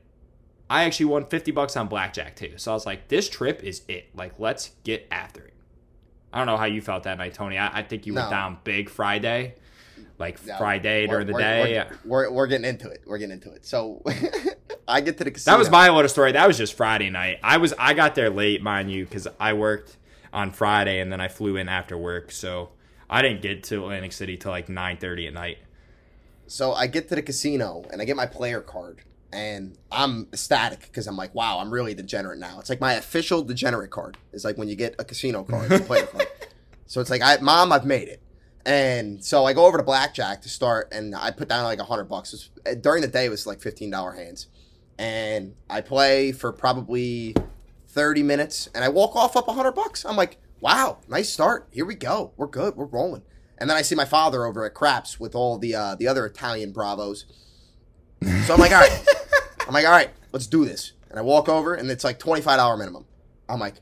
I 0.69 0.84
actually 0.84 1.08
won 1.08 1.25
50 1.25 1.51
bucks 1.51 1.75
on 1.75 1.88
blackjack 1.88 2.36
too. 2.36 2.53
So 2.58 2.71
I 2.71 2.73
was 2.75 2.86
like, 2.86 3.08
this 3.08 3.27
trip 3.29 3.63
is 3.63 3.82
it. 3.88 4.10
Like 4.15 4.39
let's 4.39 4.71
get 4.84 5.08
after 5.12 5.41
it. 5.43 5.53
I 6.32 6.38
don't 6.38 6.47
know 6.47 6.58
how 6.58 6.65
you 6.65 6.82
felt 6.82 7.03
that 7.03 7.17
night, 7.17 7.34
Tony. 7.34 7.58
I, 7.58 7.79
I 7.79 7.84
think 7.84 8.05
you 8.05 8.13
went 8.13 8.27
No. 8.27 8.32
down 8.32 8.58
big 8.63 8.88
Friday, 8.89 9.55
like 10.18 10.46
No, 10.46 10.58
Friday 10.58 11.08
during 11.08 11.28
the 11.28 11.34
day. 11.34 11.86
We're, 12.06 12.30
we're, 12.30 12.32
we're 12.32 12.48
getting 12.48 12.66
into 12.66 12.90
it. 12.90 13.02
We're 13.06 13.18
getting 13.18 13.34
into 13.34 13.52
it. 13.52 13.66
So 13.66 14.04
I 14.88 15.02
get 15.02 15.18
to 15.20 15.24
the 15.24 15.32
casino. 15.32 15.54
That 15.54 15.60
was 15.60 15.70
my 15.70 15.90
little 15.90 16.10
story. 16.10 16.32
That 16.32 16.48
was 16.48 16.58
just 16.58 16.74
Friday 16.74 17.10
night. 17.10 17.40
I 17.44 17.58
was 17.58 17.74
I 17.78 17.94
got 17.94 18.16
there 18.16 18.30
late, 18.30 18.62
mind 18.62 18.92
you, 18.92 19.06
because 19.06 19.28
I 19.40 19.54
worked 19.54 19.98
on 20.34 20.52
Friday 20.52 21.00
and 21.00 21.12
then 21.12 21.22
I 21.22 21.28
flew 21.28 21.58
in 21.58 21.70
after 21.70 21.98
work, 21.98 22.32
so 22.32 22.70
I 23.10 23.22
didn't 23.22 23.42
get 23.42 23.64
to 23.66 23.84
Atlantic 23.84 24.12
City 24.12 24.38
till 24.38 24.52
like 24.52 24.70
nine 24.70 24.98
thirty 24.98 25.28
at 25.28 25.34
night. 25.34 25.58
So 26.48 26.74
I 26.74 26.88
get 26.88 27.10
to 27.10 27.16
the 27.16 27.22
casino 27.22 27.86
and 27.92 28.02
I 28.02 28.06
get 28.06 28.16
my 28.16 28.26
player 28.26 28.62
card 28.62 29.04
and 29.32 29.78
I'm 29.92 30.28
ecstatic 30.34 30.82
because 30.82 31.08
I'm 31.08 31.16
like, 31.16 31.36
wow, 31.36 31.60
I'm 31.60 31.72
really 31.72 31.94
degenerate 31.94 32.40
now. 32.40 32.60
It's 32.60 32.70
like 32.70 32.82
my 32.82 32.94
official 32.94 33.44
degenerate 33.44 33.92
card. 33.92 34.18
It's 34.34 34.44
like 34.44 34.58
when 34.58 34.68
you 34.68 34.76
get 34.76 34.96
a 34.98 35.04
casino 35.04 35.44
card, 35.44 35.72
a 35.72 35.80
player 35.80 36.06
card. 36.08 36.28
So 36.88 37.00
it's 37.02 37.12
like, 37.12 37.22
I, 37.22 37.38
mom, 37.40 37.72
I've 37.72 37.86
made 37.86 38.08
it. 38.08 38.20
And 38.65 39.24
so 39.24 39.45
I 39.45 39.54
go 39.54 39.65
over 39.65 39.78
to 39.78 39.84
blackjack 39.84 40.41
to 40.41 40.50
start, 40.50 40.89
and 40.91 41.15
I 41.15 41.32
put 41.32 41.48
down 41.48 41.63
like 41.63 41.80
a 41.80 41.86
hundred 41.86 42.06
bucks. 42.06 42.32
Was- 42.32 42.76
during 42.82 43.02
the 43.02 43.08
day, 43.08 43.26
it 43.26 43.30
was 43.30 43.48
like 43.48 43.62
fifteen 43.62 43.89
dollar 43.89 44.12
hands, 44.12 44.48
and 44.98 45.56
I 45.69 45.82
play 45.82 46.32
for 46.32 46.52
probably 46.52 47.36
30 47.89 48.24
minutes, 48.24 48.69
and 48.76 48.84
I 48.84 48.89
walk 48.89 49.15
off 49.15 49.36
up 49.36 49.45
a 49.45 49.52
100 49.52 49.72
bucks. 49.72 50.06
I'm 50.06 50.15
like, 50.15 50.38
wow, 50.62 51.00
nice 51.08 51.32
start. 51.32 51.67
Here 51.72 51.86
we 51.86 51.95
go. 51.95 52.34
We're 52.38 52.48
good. 52.48 52.76
We're 52.76 52.86
rolling. 52.86 53.24
And 53.58 53.69
then 53.69 53.76
I 53.78 53.82
see 53.82 53.95
my 53.95 54.06
father 54.06 54.45
over 54.45 54.63
at 54.65 54.74
Craps 54.74 55.19
with 55.19 55.36
all 55.36 55.58
the 55.58 55.76
uh, 55.76 55.95
the 55.95 56.08
other 56.08 56.26
Italian 56.26 56.72
bravos. 56.72 57.26
So 58.45 58.54
I'm 58.54 58.60
like, 58.60 58.72
all 58.72 58.80
right. 58.80 59.06
I'm 59.67 59.74
like, 59.74 59.86
all 59.86 59.91
right, 59.91 60.10
let's 60.32 60.48
do 60.48 60.65
this. 60.65 60.93
And 61.10 61.19
I 61.19 61.22
walk 61.22 61.50
over, 61.50 61.74
and 61.74 61.89
it's 61.89 62.04
like 62.04 62.19
$25 62.19 62.78
minimum. 62.78 63.06
I'm 63.48 63.60
like, 63.60 63.76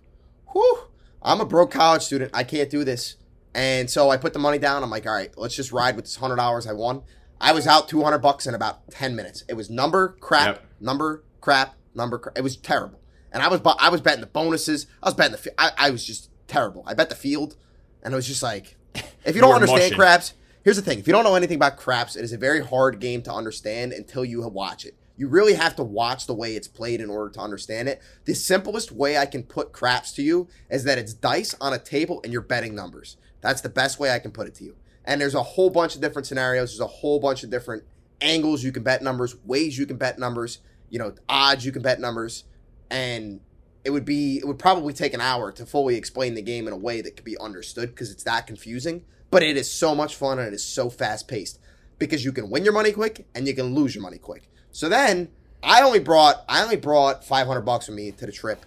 whew, 0.52 0.80
I'm 1.22 1.42
a 1.42 1.46
broke 1.46 1.72
college 1.72 2.02
student. 2.02 2.32
I 2.34 2.44
can't 2.44 2.70
do 2.70 2.84
this. 2.84 3.16
And 3.58 3.90
so 3.90 4.12
I 4.12 4.18
put 4.18 4.34
the 4.34 4.40
money 4.40 4.60
down. 4.60 4.84
I'm 4.84 4.92
like, 4.92 5.08
all 5.08 5.14
right, 5.14 5.36
let's 5.36 5.56
just 5.56 5.72
ride 5.72 5.96
with 5.96 6.06
this 6.06 6.18
$100 6.20 6.68
I 6.68 6.74
won. 6.74 7.02
I 7.42 7.54
was 7.54 7.66
out 7.66 7.90
200 7.90 8.20
bucks 8.20 8.46
in 8.46 8.54
about 8.54 8.90
10 8.92 9.16
minutes. 9.16 9.44
It 9.50 9.56
was 9.56 9.68
number, 9.68 10.16
crap, 10.20 10.46
Yep. 10.58 10.66
number, 10.80 11.24
crap, 11.42 11.76
number, 11.96 12.20
crap. 12.20 12.38
It 12.38 12.42
was 12.42 12.56
terrible. 12.56 13.00
And 13.32 13.42
I 13.42 13.48
was 13.48 13.60
I 13.80 13.90
was 13.90 14.00
betting 14.00 14.22
the 14.22 14.28
bonuses. 14.28 14.86
I 15.02 15.08
was 15.08 15.16
betting 15.16 15.38
the. 15.42 15.62
I, 15.62 15.72
I 15.78 15.90
was 15.90 16.06
just 16.06 16.30
terrible. 16.48 16.84
I 16.86 16.94
bet 16.94 17.10
the 17.10 17.16
field, 17.16 17.58
and 18.04 18.14
it 18.14 18.16
was 18.16 18.28
just 18.28 18.42
like, 18.42 18.78
if 19.26 19.36
you 19.36 19.42
don't 19.42 19.54
understand 19.54 19.96
craps, 19.96 20.34
here's 20.64 20.78
the 20.78 20.82
thing: 20.82 21.00
if 21.00 21.08
you 21.08 21.14
don't 21.14 21.24
know 21.24 21.36
anything 21.36 21.58
about 21.58 21.78
craps, 21.78 22.16
it 22.16 22.24
is 22.24 22.32
a 22.32 22.38
very 22.38 22.64
hard 22.64 23.00
game 23.00 23.22
to 23.24 23.34
understand 23.34 23.92
until 23.92 24.24
you 24.24 24.48
watch 24.48 24.86
it. 24.86 24.96
You 25.18 25.28
really 25.28 25.56
have 25.56 25.76
to 25.78 25.84
watch 25.84 26.26
the 26.28 26.34
way 26.34 26.56
it's 26.56 26.68
played 26.68 27.02
in 27.02 27.10
order 27.10 27.32
to 27.32 27.40
understand 27.40 27.90
it. 27.90 28.02
The 28.26 28.36
simplest 28.36 28.92
way 28.92 29.18
I 29.18 29.26
can 29.26 29.44
put 29.44 29.74
craps 29.74 30.12
to 30.14 30.22
you 30.22 30.48
is 30.70 30.84
that 30.86 30.98
it's 31.00 31.14
dice 31.14 31.56
on 31.60 31.74
a 31.74 31.80
table 31.80 32.22
and 32.24 32.32
you're 32.32 32.42
betting 32.44 32.76
numbers. 32.76 33.18
That's 33.48 33.62
the 33.62 33.70
best 33.70 33.98
way 33.98 34.12
I 34.12 34.20
can 34.20 34.32
put 34.32 34.46
it 34.46 34.56
to 34.56 34.66
you. 34.66 34.76
And 35.06 35.22
there's 35.22 35.34
a 35.34 35.42
whole 35.42 35.70
bunch 35.70 35.96
of 35.96 36.02
different 36.02 36.28
scenarios. 36.28 36.72
There's 36.72 36.82
a 36.82 36.88
whole 36.88 37.18
bunch 37.18 37.44
of 37.44 37.50
different 37.50 37.86
angles 38.20 38.62
you 38.62 38.74
can 38.74 38.84
bet 38.84 39.02
numbers, 39.02 39.38
ways 39.46 39.78
you 39.78 39.86
can 39.86 39.96
bet 39.96 40.20
numbers, 40.20 40.60
you 40.90 41.00
know, 41.00 41.16
odds 41.30 41.66
you 41.66 41.72
can 41.72 41.82
bet 41.82 42.02
numbers, 42.02 42.44
and 42.92 43.40
it 43.86 43.92
would 43.92 44.04
be 44.04 44.40
it 44.40 44.46
would 44.46 44.60
probably 44.60 44.92
take 44.92 45.14
an 45.14 45.22
hour 45.22 45.54
to 45.54 45.66
fully 45.66 45.96
explain 45.96 46.36
the 46.36 46.42
game 46.42 46.68
in 46.68 46.74
a 46.74 46.78
way 46.78 47.00
that 47.00 47.16
could 47.16 47.24
be 47.24 47.38
understood 47.38 47.92
because 47.92 48.12
it's 48.12 48.24
that 48.24 48.48
confusing. 48.48 49.06
But 49.32 49.44
it 49.44 49.56
is 49.56 49.72
so 49.72 49.96
much 49.96 50.18
fun 50.18 50.40
and 50.40 50.50
it 50.50 50.54
is 50.54 50.66
so 50.66 50.90
fast 50.90 51.30
paced 51.30 51.58
because 52.00 52.26
you 52.26 52.34
can 52.34 52.50
win 52.50 52.66
your 52.66 52.74
money 52.74 52.92
quick 52.92 53.28
and 53.34 53.48
you 53.48 53.56
can 53.56 53.74
lose 53.74 53.96
your 53.96 54.02
money 54.02 54.18
quick. 54.18 54.50
So 54.74 54.90
then 54.90 55.30
I 55.64 55.84
only 55.84 56.00
brought 56.00 56.44
I 56.50 56.64
only 56.64 56.76
brought 56.76 57.24
500 57.24 57.62
bucks 57.62 57.88
with 57.88 57.96
me 57.96 58.12
to 58.12 58.26
the 58.26 58.32
trip. 58.34 58.66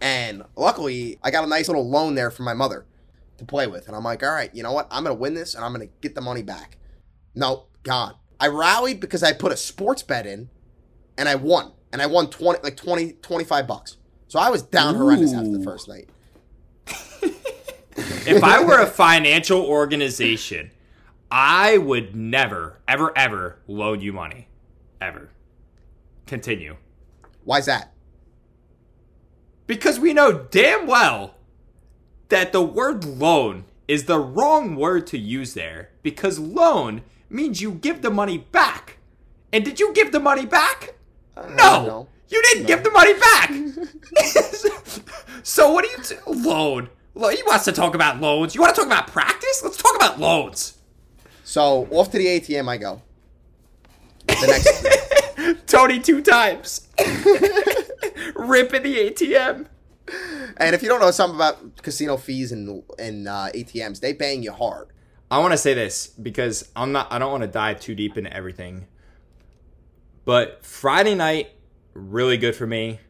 And 0.00 0.44
luckily, 0.54 1.18
I 1.24 1.32
got 1.32 1.42
a 1.42 1.48
nice 1.48 1.66
little 1.66 1.90
loan 1.90 2.14
there 2.14 2.30
from 2.30 2.44
my 2.44 2.54
mother 2.54 2.86
to 3.40 3.44
play 3.44 3.66
with. 3.66 3.88
And 3.88 3.96
I'm 3.96 4.04
like, 4.04 4.22
all 4.22 4.30
right, 4.30 4.54
you 4.54 4.62
know 4.62 4.72
what? 4.72 4.86
I'm 4.90 5.04
going 5.04 5.16
to 5.16 5.20
win 5.20 5.34
this 5.34 5.54
and 5.54 5.64
I'm 5.64 5.74
going 5.74 5.86
to 5.86 5.92
get 6.00 6.14
the 6.14 6.20
money 6.20 6.42
back. 6.42 6.78
No, 7.34 7.66
gone. 7.82 8.14
I 8.38 8.46
rallied 8.46 9.00
because 9.00 9.22
I 9.22 9.32
put 9.32 9.52
a 9.52 9.56
sports 9.56 10.02
bet 10.02 10.26
in 10.26 10.48
and 11.18 11.28
I 11.28 11.34
won. 11.34 11.72
And 11.92 12.00
I 12.00 12.06
won 12.06 12.30
20, 12.30 12.60
like 12.62 12.76
20, 12.76 13.14
25 13.14 13.66
bucks. 13.66 13.96
So 14.28 14.38
I 14.38 14.48
was 14.48 14.62
down 14.62 14.94
horrendous 14.94 15.34
after 15.34 15.50
the 15.50 15.64
first 15.64 15.88
night. 15.88 16.08
if 16.86 18.44
I 18.44 18.62
were 18.62 18.80
a 18.80 18.86
financial 18.86 19.60
organization, 19.60 20.70
I 21.30 21.78
would 21.78 22.14
never, 22.14 22.80
ever, 22.86 23.16
ever 23.18 23.58
loan 23.66 24.00
you 24.00 24.12
money. 24.12 24.46
Ever. 25.00 25.30
Continue. 26.26 26.76
Why's 27.44 27.66
that? 27.66 27.92
Because 29.66 29.98
we 29.98 30.12
know 30.12 30.46
damn 30.50 30.86
well 30.86 31.34
that 32.30 32.52
the 32.52 32.62
word 32.62 33.04
loan 33.04 33.64
is 33.86 34.04
the 34.04 34.18
wrong 34.18 34.76
word 34.76 35.06
to 35.08 35.18
use 35.18 35.54
there. 35.54 35.90
Because 36.02 36.38
loan 36.38 37.02
means 37.28 37.60
you 37.60 37.72
give 37.72 38.02
the 38.02 38.10
money 38.10 38.38
back. 38.38 38.98
And 39.52 39.64
did 39.64 39.78
you 39.80 39.92
give 39.92 40.12
the 40.12 40.20
money 40.20 40.46
back? 40.46 40.94
Uh, 41.36 41.46
No, 41.56 41.86
no. 41.86 42.08
you 42.28 42.40
didn't 42.42 42.66
give 42.66 42.82
the 42.84 42.90
money 42.90 43.14
back. 43.14 43.50
so 45.42 45.72
what 45.72 45.84
do 45.84 45.90
you 45.90 45.98
t- 46.02 46.16
loan? 46.26 46.88
He 47.14 47.42
wants 47.46 47.64
to 47.66 47.72
talk 47.72 47.94
about 47.94 48.20
loans. 48.20 48.54
You 48.54 48.60
want 48.62 48.74
to 48.74 48.80
talk 48.80 48.86
about 48.86 49.08
practice? 49.08 49.60
Let's 49.62 49.76
talk 49.76 49.94
about 49.96 50.18
loans. 50.20 50.78
So 51.44 51.86
off 51.90 52.10
to 52.12 52.18
the 52.18 52.26
ATM 52.26 52.68
I 52.68 52.76
go. 52.76 53.02
The 54.26 54.46
next, 54.46 55.66
Tony 55.66 55.98
two 55.98 56.22
times. 56.22 56.86
Ripping 58.36 58.82
the 58.84 59.10
ATM. 59.10 59.66
And 60.56 60.74
if 60.74 60.82
you 60.82 60.88
don't 60.88 61.00
know 61.00 61.10
something 61.10 61.36
about 61.36 61.82
casino 61.82 62.16
fees 62.16 62.52
and 62.52 62.82
and 62.98 63.28
uh, 63.28 63.48
ATMs, 63.54 64.00
they 64.00 64.12
bang 64.12 64.42
you 64.42 64.52
hard. 64.52 64.88
I 65.30 65.38
want 65.38 65.52
to 65.52 65.58
say 65.58 65.74
this 65.74 66.08
because 66.08 66.68
I'm 66.74 66.92
not. 66.92 67.12
I 67.12 67.18
don't 67.18 67.30
want 67.30 67.42
to 67.42 67.48
dive 67.48 67.80
too 67.80 67.94
deep 67.94 68.18
into 68.18 68.32
everything. 68.32 68.86
But 70.24 70.64
Friday 70.64 71.14
night, 71.14 71.50
really 71.94 72.36
good 72.36 72.54
for 72.54 72.66
me. 72.66 73.00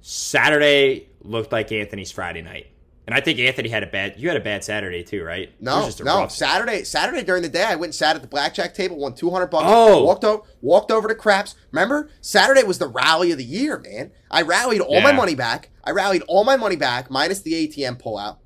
Saturday 0.00 1.08
looked 1.20 1.52
like 1.52 1.72
Anthony's 1.72 2.12
Friday 2.12 2.42
night, 2.42 2.68
and 3.06 3.14
I 3.14 3.20
think 3.20 3.38
Anthony 3.38 3.68
had 3.68 3.82
a 3.82 3.86
bad. 3.86 4.14
You 4.16 4.28
had 4.28 4.36
a 4.36 4.42
bad 4.42 4.64
Saturday 4.64 5.04
too, 5.04 5.22
right? 5.22 5.42
It 5.48 5.54
was 5.60 5.64
No, 5.64 5.84
just 5.86 6.00
a 6.00 6.04
no. 6.04 6.28
Saturday, 6.28 6.84
Saturday 6.84 7.22
during 7.22 7.42
the 7.42 7.48
day, 7.48 7.62
I 7.64 7.74
went 7.76 7.84
and 7.90 7.94
sat 7.94 8.16
at 8.16 8.22
the 8.22 8.28
blackjack 8.28 8.74
table, 8.74 8.96
won 8.96 9.14
two 9.14 9.30
hundred 9.30 9.46
bucks. 9.48 9.66
Oh. 9.68 10.02
walked 10.04 10.24
over, 10.24 10.42
walked 10.60 10.90
over 10.90 11.06
to 11.08 11.14
craps. 11.14 11.54
Remember, 11.70 12.10
Saturday 12.20 12.64
was 12.64 12.78
the 12.78 12.88
rally 12.88 13.30
of 13.32 13.38
the 13.38 13.44
year, 13.44 13.78
man. 13.78 14.10
I 14.30 14.42
rallied 14.42 14.80
all 14.80 15.00
my 15.00 15.12
money 15.12 15.34
back. 15.34 15.70
I 15.84 15.92
rallied 15.92 16.22
all 16.28 16.44
my 16.44 16.56
money 16.56 16.76
back 16.76 17.10
minus 17.10 17.40
the 17.42 17.52
ATM 17.52 18.02
pullout, 18.02 18.38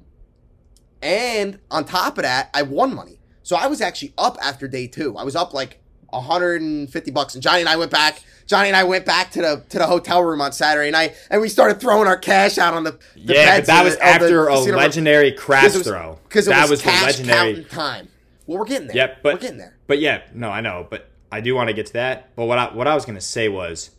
and 1.02 1.58
on 1.70 1.84
top 1.84 2.18
of 2.18 2.22
that, 2.24 2.50
I 2.54 2.62
won 2.62 2.94
money. 2.94 3.18
So 3.42 3.56
I 3.56 3.66
was 3.66 3.80
actually 3.80 4.12
up 4.18 4.36
after 4.42 4.68
day 4.68 4.86
two. 4.86 5.16
I 5.16 5.24
was 5.24 5.34
up 5.34 5.54
like 5.54 5.79
150 6.12 7.10
bucks, 7.10 7.34
and 7.34 7.42
Johnny 7.42 7.60
and 7.60 7.68
I 7.68 7.76
went 7.76 7.90
back. 7.90 8.22
Johnny 8.46 8.68
and 8.68 8.76
I 8.76 8.82
went 8.84 9.06
back 9.06 9.30
to 9.32 9.40
the 9.42 9.64
to 9.68 9.78
the 9.78 9.86
hotel 9.86 10.22
room 10.24 10.40
on 10.40 10.52
Saturday 10.52 10.90
night, 10.90 11.14
and 11.30 11.40
we 11.40 11.48
started 11.48 11.80
throwing 11.80 12.08
our 12.08 12.16
cash 12.16 12.58
out 12.58 12.74
on 12.74 12.84
the, 12.84 12.92
the 13.14 13.34
yeah, 13.34 13.56
beds 13.56 13.66
but 13.68 13.74
that 13.74 13.84
was 13.84 13.96
the- 13.96 14.04
after 14.04 14.46
a 14.48 14.58
legendary 14.58 15.32
crash 15.32 15.74
was- 15.74 15.86
throw. 15.86 16.18
Because 16.24 16.46
it 16.48 16.50
that 16.50 16.62
was, 16.62 16.70
was, 16.70 16.82
the 16.82 16.90
legendary. 16.90 17.64
time. 17.64 18.08
Well, 18.46 18.58
we're 18.58 18.64
getting 18.64 18.88
there. 18.88 18.96
Yep, 18.96 19.22
but 19.22 19.34
we're 19.34 19.40
getting 19.40 19.58
there. 19.58 19.76
But 19.86 20.00
yeah, 20.00 20.22
no, 20.34 20.50
I 20.50 20.60
know, 20.60 20.86
but 20.88 21.08
I 21.30 21.40
do 21.40 21.54
want 21.54 21.68
to 21.68 21.74
get 21.74 21.86
to 21.86 21.92
that. 21.94 22.34
But 22.34 22.46
what 22.46 22.58
I 22.58 22.74
what 22.74 22.88
I 22.88 22.94
was 22.94 23.04
gonna 23.04 23.20
say 23.20 23.48
was 23.48 23.90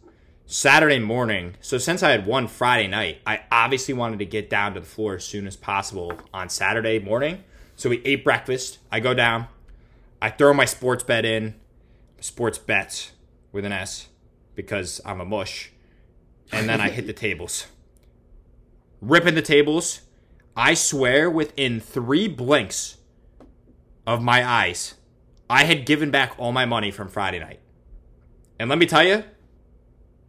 Saturday 0.46 1.00
morning. 1.00 1.56
So 1.62 1.78
since 1.78 2.04
I 2.04 2.12
had 2.12 2.26
won 2.26 2.48
Friday 2.50 2.88
night, 2.88 3.20
I 3.26 3.42
obviously 3.52 3.94
wanted 3.94 4.20
to 4.20 4.26
get 4.26 4.50
down 4.50 4.74
to 4.74 4.82
the 4.82 4.86
floor 4.86 5.16
as 5.16 5.24
soon 5.24 5.48
as 5.48 5.56
possible 5.56 6.12
on 6.34 6.50
Saturday 6.50 7.00
morning. 7.00 7.46
So 7.78 7.90
we 7.90 8.02
ate 8.04 8.26
breakfast. 8.26 8.80
I 8.92 9.00
go 9.00 9.14
down. 9.14 9.48
I 10.22 10.30
throw 10.30 10.54
my 10.54 10.66
sports 10.66 11.04
bet 11.04 11.24
in, 11.26 11.56
sports 12.22 12.58
bets 12.58 13.12
with 13.52 13.66
an 13.66 13.74
S, 13.74 14.08
because 14.56 15.02
I'm 15.06 15.20
a 15.20 15.26
mush, 15.26 15.72
and 16.52 16.70
then 16.70 16.80
I 16.80 16.90
hit 16.90 17.08
the 17.08 17.14
tables. 17.28 17.68
Ripping 19.02 19.36
the 19.36 19.42
tables. 19.42 20.02
I 20.56 20.74
swear, 20.74 21.30
within 21.30 21.80
three 21.80 22.28
blinks 22.30 22.98
of 24.08 24.22
my 24.22 24.46
eyes, 24.46 24.96
I 25.50 25.66
had 25.66 25.86
given 25.86 26.12
back 26.12 26.34
all 26.38 26.52
my 26.52 26.66
money 26.66 26.92
from 26.92 27.10
Friday 27.10 27.40
night. 27.40 27.60
And 28.60 28.70
let 28.70 28.78
me 28.78 28.86
tell 28.86 29.04
you, 29.04 29.24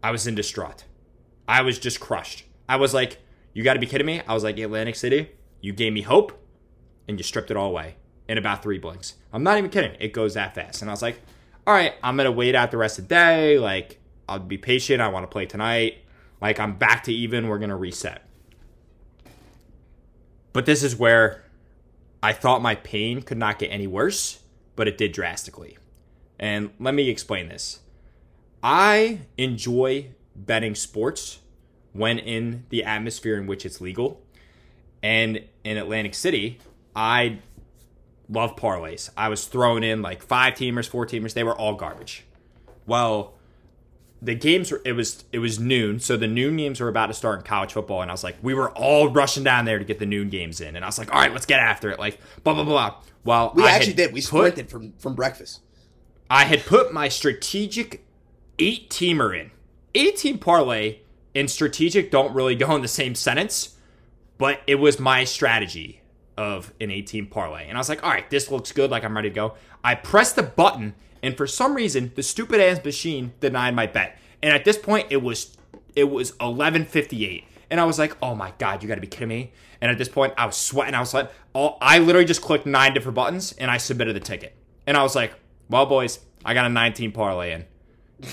I 0.02 0.10
was 0.10 0.26
in 0.26 0.34
distraught. 0.34 0.84
I 1.46 1.62
was 1.62 1.78
just 1.78 2.00
crushed. 2.00 2.44
I 2.68 2.76
was 2.76 2.94
like, 2.94 3.18
you 3.52 3.62
got 3.62 3.74
to 3.74 3.80
be 3.80 3.86
kidding 3.86 4.06
me. 4.06 4.22
I 4.26 4.34
was 4.34 4.42
like, 4.42 4.58
Atlantic 4.58 4.96
City, 4.96 5.30
you 5.60 5.72
gave 5.72 5.92
me 5.92 6.02
hope 6.02 6.40
and 7.06 7.18
you 7.18 7.24
stripped 7.24 7.50
it 7.50 7.56
all 7.56 7.68
away 7.68 7.96
in 8.28 8.38
about 8.38 8.62
three 8.62 8.78
blinks. 8.78 9.14
I'm 9.32 9.42
not 9.42 9.58
even 9.58 9.70
kidding. 9.70 9.96
It 10.00 10.12
goes 10.12 10.34
that 10.34 10.54
fast. 10.54 10.80
And 10.80 10.90
I 10.90 10.94
was 10.94 11.02
like, 11.02 11.20
all 11.66 11.74
right, 11.74 11.94
I'm 12.02 12.16
to 12.26 12.32
wait 12.32 12.54
out 12.54 12.70
the 12.70 12.76
rest 12.76 12.98
of 12.98 13.08
the 13.08 13.14
day. 13.14 13.58
Like, 13.58 14.00
I'll 14.28 14.38
be 14.38 14.58
patient. 14.58 15.00
I 15.00 15.08
want 15.08 15.24
to 15.24 15.28
play 15.28 15.46
tonight. 15.46 15.98
Like, 16.40 16.58
I'm 16.58 16.76
back 16.76 17.04
to 17.04 17.12
even. 17.12 17.48
We're 17.48 17.58
to 17.70 17.76
reset. 17.76 18.26
But 20.52 20.66
this 20.66 20.82
is 20.82 20.96
where 20.96 21.44
I 22.22 22.32
thought 22.32 22.62
my 22.62 22.74
pain 22.74 23.22
could 23.22 23.38
not 23.38 23.58
get 23.58 23.68
any 23.68 23.86
worse, 23.86 24.40
but 24.76 24.88
it 24.88 24.98
did 24.98 25.12
drastically. 25.12 25.78
And 26.38 26.70
let 26.78 26.94
me 26.94 27.08
explain 27.08 27.48
this. 27.48 27.80
I 28.62 29.20
enjoy 29.38 30.08
betting 30.34 30.74
sports 30.74 31.38
when 31.92 32.18
in 32.18 32.64
the 32.70 32.84
atmosphere 32.84 33.36
in 33.36 33.46
which 33.46 33.64
it's 33.64 33.80
legal. 33.80 34.22
And 35.02 35.44
in 35.64 35.76
Atlantic 35.76 36.14
City, 36.14 36.58
I 36.94 37.38
love 38.32 38.56
parlays. 38.56 39.10
I 39.16 39.28
was 39.28 39.46
throwing 39.46 39.84
in 39.84 40.02
like 40.02 40.22
five 40.22 40.54
teamers, 40.54 40.88
four 40.88 41.06
teamers, 41.06 41.34
they 41.34 41.44
were 41.44 41.56
all 41.56 41.74
garbage. 41.74 42.24
Well, 42.86 43.34
the 44.20 44.34
games 44.34 44.70
were 44.70 44.80
it 44.84 44.92
was 44.92 45.24
it 45.32 45.40
was 45.40 45.58
noon, 45.58 45.98
so 46.00 46.16
the 46.16 46.28
noon 46.28 46.56
games 46.56 46.80
were 46.80 46.88
about 46.88 47.06
to 47.06 47.14
start 47.14 47.40
in 47.40 47.44
college 47.44 47.72
football, 47.72 48.02
and 48.02 48.10
I 48.10 48.14
was 48.14 48.22
like, 48.24 48.36
we 48.42 48.54
were 48.54 48.70
all 48.70 49.08
rushing 49.08 49.42
down 49.44 49.64
there 49.64 49.78
to 49.78 49.84
get 49.84 49.98
the 49.98 50.06
noon 50.06 50.28
games 50.30 50.60
in, 50.60 50.76
and 50.76 50.84
I 50.84 50.88
was 50.88 50.98
like, 50.98 51.12
all 51.12 51.20
right, 51.20 51.32
let's 51.32 51.46
get 51.46 51.58
after 51.60 51.90
it, 51.90 51.98
like 51.98 52.18
blah 52.44 52.54
blah 52.54 52.64
blah. 52.64 52.96
Well, 53.24 53.52
We 53.54 53.64
I 53.64 53.70
actually 53.72 53.94
did. 53.94 54.12
We 54.12 54.20
put- 54.20 54.26
sprinted 54.26 54.70
from 54.70 54.92
from 54.98 55.14
breakfast. 55.14 55.60
I 56.30 56.44
had 56.44 56.64
put 56.64 56.92
my 56.92 57.08
strategic 57.08 58.04
eight 58.58 58.88
teamer 58.90 59.38
in. 59.38 59.50
Eight 59.94 60.16
team 60.16 60.38
parlay 60.38 61.00
and 61.34 61.50
strategic 61.50 62.10
don't 62.10 62.32
really 62.34 62.54
go 62.54 62.74
in 62.76 62.82
the 62.82 62.88
same 62.88 63.14
sentence, 63.14 63.76
but 64.38 64.60
it 64.66 64.76
was 64.76 64.98
my 64.98 65.24
strategy 65.24 66.00
of 66.36 66.72
an 66.80 66.90
18 66.90 67.26
parlay. 67.26 67.66
And 67.68 67.76
I 67.76 67.80
was 67.80 67.88
like, 67.88 68.02
all 68.02 68.10
right, 68.10 68.28
this 68.30 68.50
looks 68.50 68.72
good. 68.72 68.90
Like 68.90 69.04
I'm 69.04 69.14
ready 69.14 69.28
to 69.30 69.34
go. 69.34 69.54
I 69.84 69.94
pressed 69.94 70.36
the 70.36 70.42
button, 70.42 70.94
and 71.22 71.36
for 71.36 71.46
some 71.46 71.74
reason, 71.74 72.12
the 72.14 72.22
stupid 72.22 72.60
ass 72.60 72.84
machine 72.84 73.32
denied 73.40 73.74
my 73.74 73.86
bet. 73.86 74.18
And 74.42 74.52
at 74.52 74.64
this 74.64 74.78
point, 74.78 75.08
it 75.10 75.22
was 75.22 75.56
it 75.94 76.04
was 76.04 76.32
11:58, 76.32 77.44
and 77.70 77.80
I 77.80 77.84
was 77.84 77.98
like, 77.98 78.16
"Oh 78.22 78.34
my 78.34 78.52
god, 78.58 78.82
you 78.82 78.88
got 78.88 78.96
to 78.96 79.00
be 79.00 79.06
kidding 79.06 79.28
me!" 79.28 79.52
And 79.80 79.90
at 79.90 79.98
this 79.98 80.08
point, 80.08 80.32
I 80.36 80.46
was 80.46 80.56
sweating. 80.56 80.94
I 80.94 81.00
was 81.00 81.14
like, 81.14 81.30
"Oh!" 81.54 81.76
I 81.80 81.98
literally 81.98 82.24
just 82.24 82.42
clicked 82.42 82.66
nine 82.66 82.94
different 82.94 83.14
buttons 83.14 83.52
and 83.52 83.70
I 83.70 83.76
submitted 83.76 84.14
the 84.16 84.20
ticket. 84.20 84.54
And 84.86 84.96
I 84.96 85.02
was 85.02 85.14
like, 85.14 85.34
"Well, 85.68 85.86
boys, 85.86 86.20
I 86.44 86.54
got 86.54 86.66
a 86.66 86.68
19 86.68 87.12
parlay 87.12 87.52
in." 87.52 87.64
and 88.22 88.28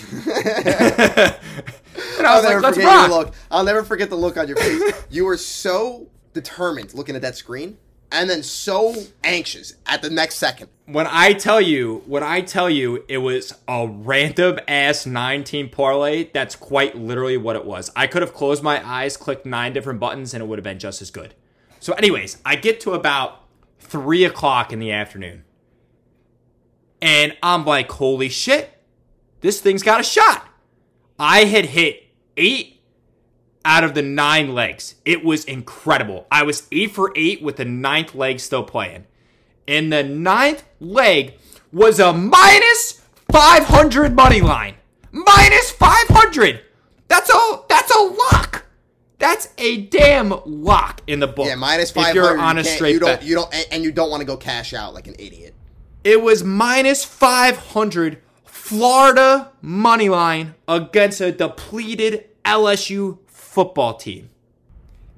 I 2.28 2.36
was 2.36 2.44
I'll 2.44 2.44
like, 2.44 2.50
never 2.50 2.62
"Let's 2.62 2.78
rock!" 2.78 3.10
look. 3.10 3.34
I'll 3.52 3.64
never 3.64 3.84
forget 3.84 4.10
the 4.10 4.16
look 4.16 4.38
on 4.38 4.48
your 4.48 4.58
face. 4.58 4.94
you 5.10 5.26
were 5.26 5.38
so 5.38 6.08
determined 6.34 6.94
looking 6.94 7.16
at 7.16 7.22
that 7.24 7.36
screen, 7.36 7.78
and 8.12 8.30
then 8.30 8.44
so 8.44 8.96
anxious 9.24 9.74
at 9.86 10.02
the 10.02 10.10
next 10.10 10.36
second. 10.36 10.70
When 10.86 11.08
I 11.08 11.34
tell 11.34 11.62
you, 11.62 12.04
when 12.08 12.24
I 12.24 12.42
tell 12.42 12.70
you, 12.70 13.04
it 13.08 13.20
was 13.20 13.54
a 13.68 13.88
random 13.88 14.60
ass 14.68 15.06
19 15.06 15.70
parlay. 15.70 16.30
That's 16.34 16.56
quite 16.56 16.96
literally 16.98 17.38
what 17.38 17.56
it 17.56 17.66
was. 17.66 17.92
I 17.96 18.08
could 18.08 18.22
have 18.22 18.34
closed 18.34 18.64
my 18.64 18.86
eyes, 18.86 19.16
clicked 19.16 19.46
nine 19.46 19.74
different 19.74 20.00
buttons, 20.00 20.34
and 20.34 20.42
it 20.42 20.48
would 20.48 20.58
have 20.58 20.64
been 20.64 20.80
just 20.80 21.02
as 21.02 21.12
good. 21.12 21.36
So, 21.80 21.94
anyways, 21.94 22.42
I 22.44 22.56
get 22.56 22.80
to 22.82 22.94
about 22.94 23.44
three 23.80 24.26
o'clock 24.26 24.74
in 24.74 24.80
the 24.80 24.92
afternoon, 24.92 25.44
and 27.02 27.38
I'm 27.44 27.66
like, 27.66 27.92
"Holy 27.92 28.30
shit, 28.30 28.82
this 29.42 29.62
thing's 29.62 29.84
got 29.84 30.02
a 30.02 30.04
shot!" 30.04 30.48
I 31.18 31.46
had 31.46 31.66
hit 31.66 32.08
eight 32.36 32.79
out 33.66 33.84
of 33.84 33.94
the 33.94 34.02
nine 34.02 34.54
legs. 34.54 34.96
It 35.06 35.24
was 35.24 35.46
incredible. 35.46 36.28
I 36.32 36.44
was 36.44 36.68
eight 36.72 36.92
for 36.92 37.12
eight 37.16 37.42
with 37.42 37.58
the 37.58 37.66
ninth 37.66 38.16
leg 38.16 38.40
still 38.40 38.64
playing. 38.64 39.06
And 39.68 39.92
the 39.92 40.04
ninth 40.04 40.64
leg 40.80 41.36
was 41.72 42.00
a 42.00 42.14
minus 42.14 43.02
500 43.32 44.16
money 44.16 44.42
line. 44.42 44.76
Minus 45.12 45.72
500. 45.72 46.62
That's 47.08 47.30
a 47.30 47.62
that's 47.68 47.92
a 47.94 48.00
lock. 48.00 48.66
That's 49.18 49.50
a 49.58 49.82
damn 49.88 50.34
lock 50.46 51.02
in 51.08 51.20
the 51.20 51.28
book. 51.28 51.48
Yeah, 51.48 51.56
minus 51.56 51.92
five 51.92 52.10
If 52.10 52.16
you're 52.16 52.40
on 52.40 52.58
a 52.58 52.62
you, 52.62 52.68
straight 52.68 52.94
you 52.94 53.00
don't, 53.00 53.20
bet. 53.20 53.24
you 53.24 53.36
don't, 53.36 53.54
and, 53.54 53.66
and 53.72 53.84
you 53.84 53.92
don't 53.92 54.10
want 54.10 54.22
to 54.22 54.26
go 54.26 54.38
cash 54.38 54.74
out 54.74 54.94
like 54.94 55.08
an 55.08 55.16
idiot. 55.20 55.54
It 56.04 56.22
was 56.22 56.44
minus 56.44 57.04
500 57.04 58.22
Florida 58.46 59.52
money 59.62 60.08
line 60.08 60.56
against 60.68 61.20
a 61.20 61.32
depleted 61.32 62.30
LSU 62.46 63.18
football 63.50 63.96
team. 63.96 64.30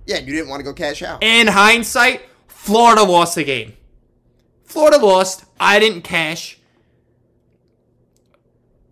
Yeah, 0.05 0.19
you 0.19 0.33
didn't 0.33 0.47
want 0.47 0.61
to 0.61 0.63
go 0.63 0.73
cash 0.73 1.03
out. 1.03 1.21
In 1.21 1.47
hindsight, 1.47 2.21
Florida 2.47 3.03
lost 3.03 3.35
the 3.35 3.43
game. 3.43 3.73
Florida 4.63 4.97
lost. 4.97 5.43
I 5.59 5.79
didn't 5.79 6.03
cash. 6.03 6.57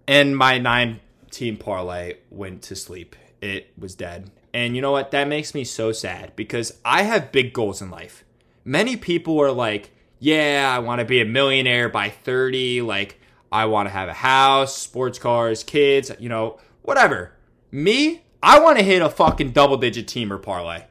And 0.07 0.35
my 0.35 0.57
nine 0.57 0.99
team 1.31 1.55
parlay 1.55 2.17
went 2.29 2.63
to 2.63 2.75
sleep. 2.75 3.15
It 3.41 3.71
was 3.77 3.95
dead. 3.95 4.29
And 4.53 4.75
you 4.75 4.81
know 4.81 4.91
what? 4.91 5.11
That 5.11 5.27
makes 5.27 5.55
me 5.55 5.63
so 5.63 5.93
sad 5.93 6.35
because 6.35 6.77
I 6.83 7.03
have 7.03 7.31
big 7.31 7.53
goals 7.53 7.81
in 7.81 7.89
life. 7.89 8.25
Many 8.65 8.97
people 8.97 9.39
are 9.41 9.51
like, 9.51 9.91
yeah, 10.19 10.69
I 10.75 10.79
want 10.79 10.99
to 10.99 11.05
be 11.05 11.21
a 11.21 11.25
millionaire 11.25 11.87
by 11.87 12.09
30. 12.09 12.81
Like, 12.81 13.21
I 13.51 13.65
want 13.65 13.87
to 13.87 13.91
have 13.91 14.09
a 14.09 14.13
house, 14.13 14.75
sports 14.75 15.17
cars, 15.17 15.63
kids, 15.63 16.11
you 16.19 16.27
know, 16.27 16.59
whatever. 16.81 17.31
Me, 17.71 18.23
I 18.41 18.59
want 18.59 18.77
to 18.77 18.83
hit 18.83 19.01
a 19.01 19.09
fucking 19.09 19.51
double 19.51 19.77
digit 19.77 20.07
teamer 20.07 20.41
parlay. 20.41 20.85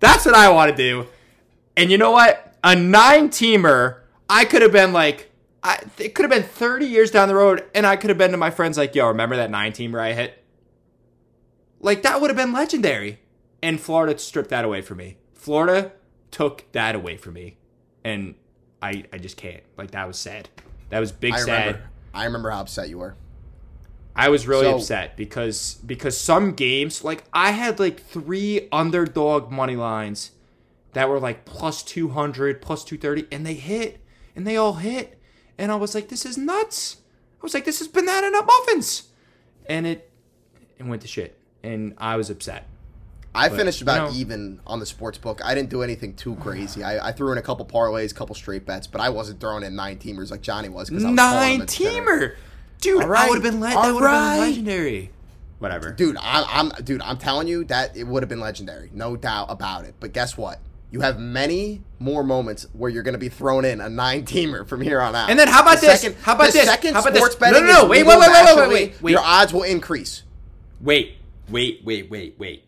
That's 0.00 0.24
what 0.26 0.34
I 0.34 0.50
want 0.50 0.70
to 0.70 0.76
do. 0.76 1.06
And 1.76 1.90
you 1.90 1.98
know 1.98 2.10
what? 2.10 2.54
A 2.64 2.74
nine 2.74 3.28
teamer, 3.28 4.00
I 4.28 4.44
could 4.44 4.62
have 4.62 4.72
been 4.72 4.92
like, 4.92 5.30
I, 5.62 5.78
it 5.98 6.14
could 6.14 6.24
have 6.24 6.30
been 6.30 6.42
30 6.42 6.86
years 6.86 7.10
down 7.10 7.28
the 7.28 7.34
road, 7.34 7.64
and 7.74 7.86
I 7.86 7.96
could 7.96 8.08
have 8.10 8.18
been 8.18 8.30
to 8.32 8.36
my 8.36 8.50
friends 8.50 8.78
like, 8.78 8.94
yo, 8.94 9.08
remember 9.08 9.36
that 9.36 9.50
nine 9.50 9.72
teamer 9.72 10.00
I 10.00 10.12
hit? 10.14 10.42
Like, 11.80 12.02
that 12.02 12.20
would 12.20 12.30
have 12.30 12.36
been 12.36 12.52
legendary. 12.52 13.20
And 13.62 13.78
Florida 13.80 14.18
stripped 14.18 14.50
that 14.50 14.64
away 14.64 14.80
from 14.82 14.98
me. 14.98 15.18
Florida 15.34 15.92
took 16.30 16.70
that 16.72 16.94
away 16.94 17.16
from 17.16 17.34
me. 17.34 17.56
And 18.04 18.34
I, 18.82 19.04
I 19.12 19.18
just 19.18 19.36
can't. 19.36 19.62
Like, 19.76 19.90
that 19.92 20.06
was 20.06 20.18
sad. 20.18 20.48
That 20.88 21.00
was 21.00 21.12
big 21.12 21.34
I 21.34 21.38
sad. 21.38 21.66
remember. 21.66 21.90
I 22.12 22.24
remember 22.24 22.50
how 22.50 22.60
upset 22.60 22.88
you 22.88 22.98
were. 22.98 23.16
I 24.20 24.28
was 24.28 24.46
really 24.46 24.64
So- 24.66 24.76
upset 24.76 25.16
because 25.16 25.78
because 25.86 26.16
some 26.18 26.52
games 26.52 27.02
like 27.04 27.24
I 27.32 27.50
had 27.52 27.78
like 27.80 28.04
three 28.04 28.68
underdog 28.70 29.50
money 29.50 29.76
lines 29.76 30.32
that 30.92 31.08
were 31.08 31.20
like 31.20 31.44
plus 31.44 31.82
200, 31.82 32.60
plus 32.60 32.84
230 32.84 33.28
and 33.34 33.46
they 33.46 33.54
hit 33.54 34.00
and 34.36 34.46
they 34.46 34.56
all 34.56 34.74
hit 34.74 35.18
and 35.58 35.70
I 35.72 35.76
was 35.76 35.94
like 35.94 36.08
this 36.08 36.24
is 36.26 36.36
nuts. 36.36 36.96
I 37.40 37.42
was 37.42 37.54
like 37.54 37.64
this 37.64 37.80
is 37.80 37.88
banana 37.88 38.30
nut 38.30 38.46
muffins. 38.46 39.04
And 39.66 39.86
it 39.86 40.10
it 40.78 40.84
went 40.84 41.02
to 41.02 41.08
shit 41.08 41.38
and 41.62 41.94
I 41.98 42.16
was 42.16 42.28
upset. 42.30 42.66
I 43.32 43.48
finished 43.48 43.80
about 43.80 44.08
you 44.08 44.14
know- 44.14 44.20
even 44.20 44.60
on 44.66 44.80
the 44.80 44.86
sports 44.86 45.16
book. 45.16 45.40
I 45.44 45.54
didn't 45.54 45.70
do 45.70 45.82
anything 45.82 46.14
too 46.14 46.34
crazy. 46.36 46.82
I, 46.82 47.08
I 47.08 47.12
threw 47.12 47.30
in 47.30 47.38
a 47.38 47.42
couple 47.42 47.64
parlays, 47.64 48.10
a 48.10 48.14
couple 48.14 48.34
straight 48.34 48.66
bets, 48.66 48.88
but 48.88 49.00
I 49.00 49.08
wasn't 49.10 49.38
throwing 49.40 49.62
in 49.62 49.76
nine 49.76 49.98
teamers 49.98 50.30
like 50.32 50.42
Johnny 50.42 50.68
was. 50.68 50.90
'cause 50.90 51.04
I 51.04 51.10
was 51.10 51.16
calling 51.18 51.58
Nine 51.58 51.66
teamer. 51.68 52.34
Dude, 52.80 53.02
All 53.02 53.08
right, 53.08 53.26
I 53.26 53.28
would 53.28 53.42
have 53.44 53.52
been 53.52 53.60
le- 53.60 53.68
that 53.68 53.92
would 53.94 54.02
have 54.02 54.12
right. 54.12 54.36
been 54.36 54.48
legendary. 54.48 55.10
Whatever. 55.58 55.92
Dude, 55.92 56.16
I'm, 56.20 56.70
I'm 56.72 56.84
dude. 56.84 57.02
I'm 57.02 57.18
telling 57.18 57.46
you 57.46 57.64
that 57.64 57.96
it 57.96 58.04
would 58.04 58.22
have 58.22 58.30
been 58.30 58.40
legendary, 58.40 58.90
no 58.94 59.16
doubt 59.16 59.50
about 59.50 59.84
it. 59.84 59.94
But 60.00 60.12
guess 60.14 60.36
what? 60.36 60.58
You 60.90 61.02
have 61.02 61.20
many 61.20 61.82
more 61.98 62.24
moments 62.24 62.66
where 62.72 62.90
you're 62.90 63.02
going 63.04 63.12
to 63.14 63.18
be 63.18 63.28
thrown 63.28 63.64
in 63.64 63.80
a 63.80 63.88
nine 63.88 64.24
teamer 64.24 64.66
from 64.66 64.80
here 64.80 65.00
on 65.00 65.14
out. 65.14 65.30
And 65.30 65.38
then 65.38 65.46
how 65.46 65.60
about 65.62 65.80
The 65.80 65.86
this? 65.86 66.00
Second, 66.00 66.20
How 66.22 66.34
about 66.34 66.46
the 66.48 66.52
this? 66.54 66.64
Second 66.64 66.94
How 66.94 67.00
about 67.02 67.14
sports 67.14 67.34
this? 67.36 67.40
No, 67.42 67.52
betting 67.52 67.66
no, 67.66 67.72
no, 67.72 67.82
is 67.84 67.88
wait, 67.90 67.98
legal 68.06 68.18
wait, 68.20 68.28
wait, 68.30 68.44
wait, 68.44 68.56
wait, 68.56 68.68
wait, 68.68 69.02
wait. 69.02 69.10
Your 69.12 69.20
odds 69.22 69.52
will 69.52 69.62
increase. 69.62 70.24
Wait, 70.80 71.18
wait, 71.48 71.82
wait, 71.84 72.10
wait, 72.10 72.34
wait. 72.38 72.64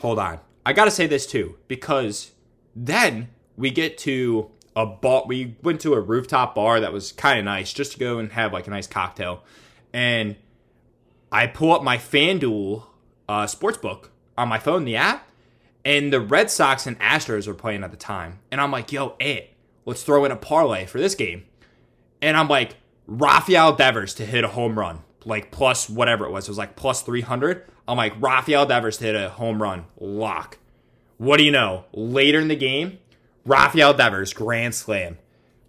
Hold 0.00 0.18
on. 0.20 0.38
I 0.64 0.72
gotta 0.72 0.90
say 0.90 1.06
this 1.06 1.26
too, 1.26 1.56
because 1.66 2.32
then 2.76 3.28
we 3.56 3.70
get 3.70 3.98
to 3.98 4.50
a 4.78 4.86
bar. 4.86 5.24
We 5.26 5.56
went 5.60 5.80
to 5.80 5.94
a 5.94 6.00
rooftop 6.00 6.54
bar 6.54 6.78
that 6.80 6.92
was 6.92 7.10
kind 7.10 7.36
of 7.38 7.44
nice, 7.44 7.72
just 7.72 7.92
to 7.92 7.98
go 7.98 8.18
and 8.18 8.30
have 8.32 8.52
like 8.52 8.68
a 8.68 8.70
nice 8.70 8.86
cocktail. 8.86 9.42
And 9.92 10.36
I 11.32 11.48
pull 11.48 11.72
up 11.72 11.82
my 11.82 11.98
FanDuel 11.98 12.84
uh, 13.28 13.46
sportsbook 13.46 14.10
on 14.38 14.48
my 14.48 14.60
phone, 14.60 14.84
the 14.84 14.94
app, 14.94 15.28
and 15.84 16.12
the 16.12 16.20
Red 16.20 16.48
Sox 16.48 16.86
and 16.86 16.98
Astros 17.00 17.48
were 17.48 17.54
playing 17.54 17.82
at 17.82 17.90
the 17.90 17.96
time. 17.96 18.38
And 18.52 18.60
I'm 18.60 18.70
like, 18.70 18.92
yo, 18.92 19.16
it, 19.18 19.52
let's 19.84 20.04
throw 20.04 20.24
in 20.24 20.30
a 20.30 20.36
parlay 20.36 20.86
for 20.86 20.98
this 20.98 21.16
game. 21.16 21.44
And 22.22 22.36
I'm 22.36 22.48
like, 22.48 22.76
Rafael 23.08 23.74
Devers 23.74 24.14
to 24.14 24.26
hit 24.26 24.44
a 24.44 24.48
home 24.48 24.78
run, 24.78 25.00
like 25.24 25.50
plus 25.50 25.90
whatever 25.90 26.24
it 26.24 26.30
was. 26.30 26.46
It 26.46 26.52
was 26.52 26.58
like 26.58 26.76
plus 26.76 27.02
300. 27.02 27.64
I'm 27.88 27.96
like, 27.96 28.14
Rafael 28.20 28.64
Devers 28.64 28.98
to 28.98 29.04
hit 29.06 29.16
a 29.16 29.28
home 29.30 29.60
run, 29.60 29.86
lock. 29.98 30.58
What 31.16 31.38
do 31.38 31.42
you 31.42 31.50
know? 31.50 31.86
Later 31.92 32.38
in 32.38 32.46
the 32.46 32.54
game, 32.54 32.98
Rafael 33.44 33.94
Devers, 33.94 34.32
grand 34.32 34.74
slam. 34.74 35.18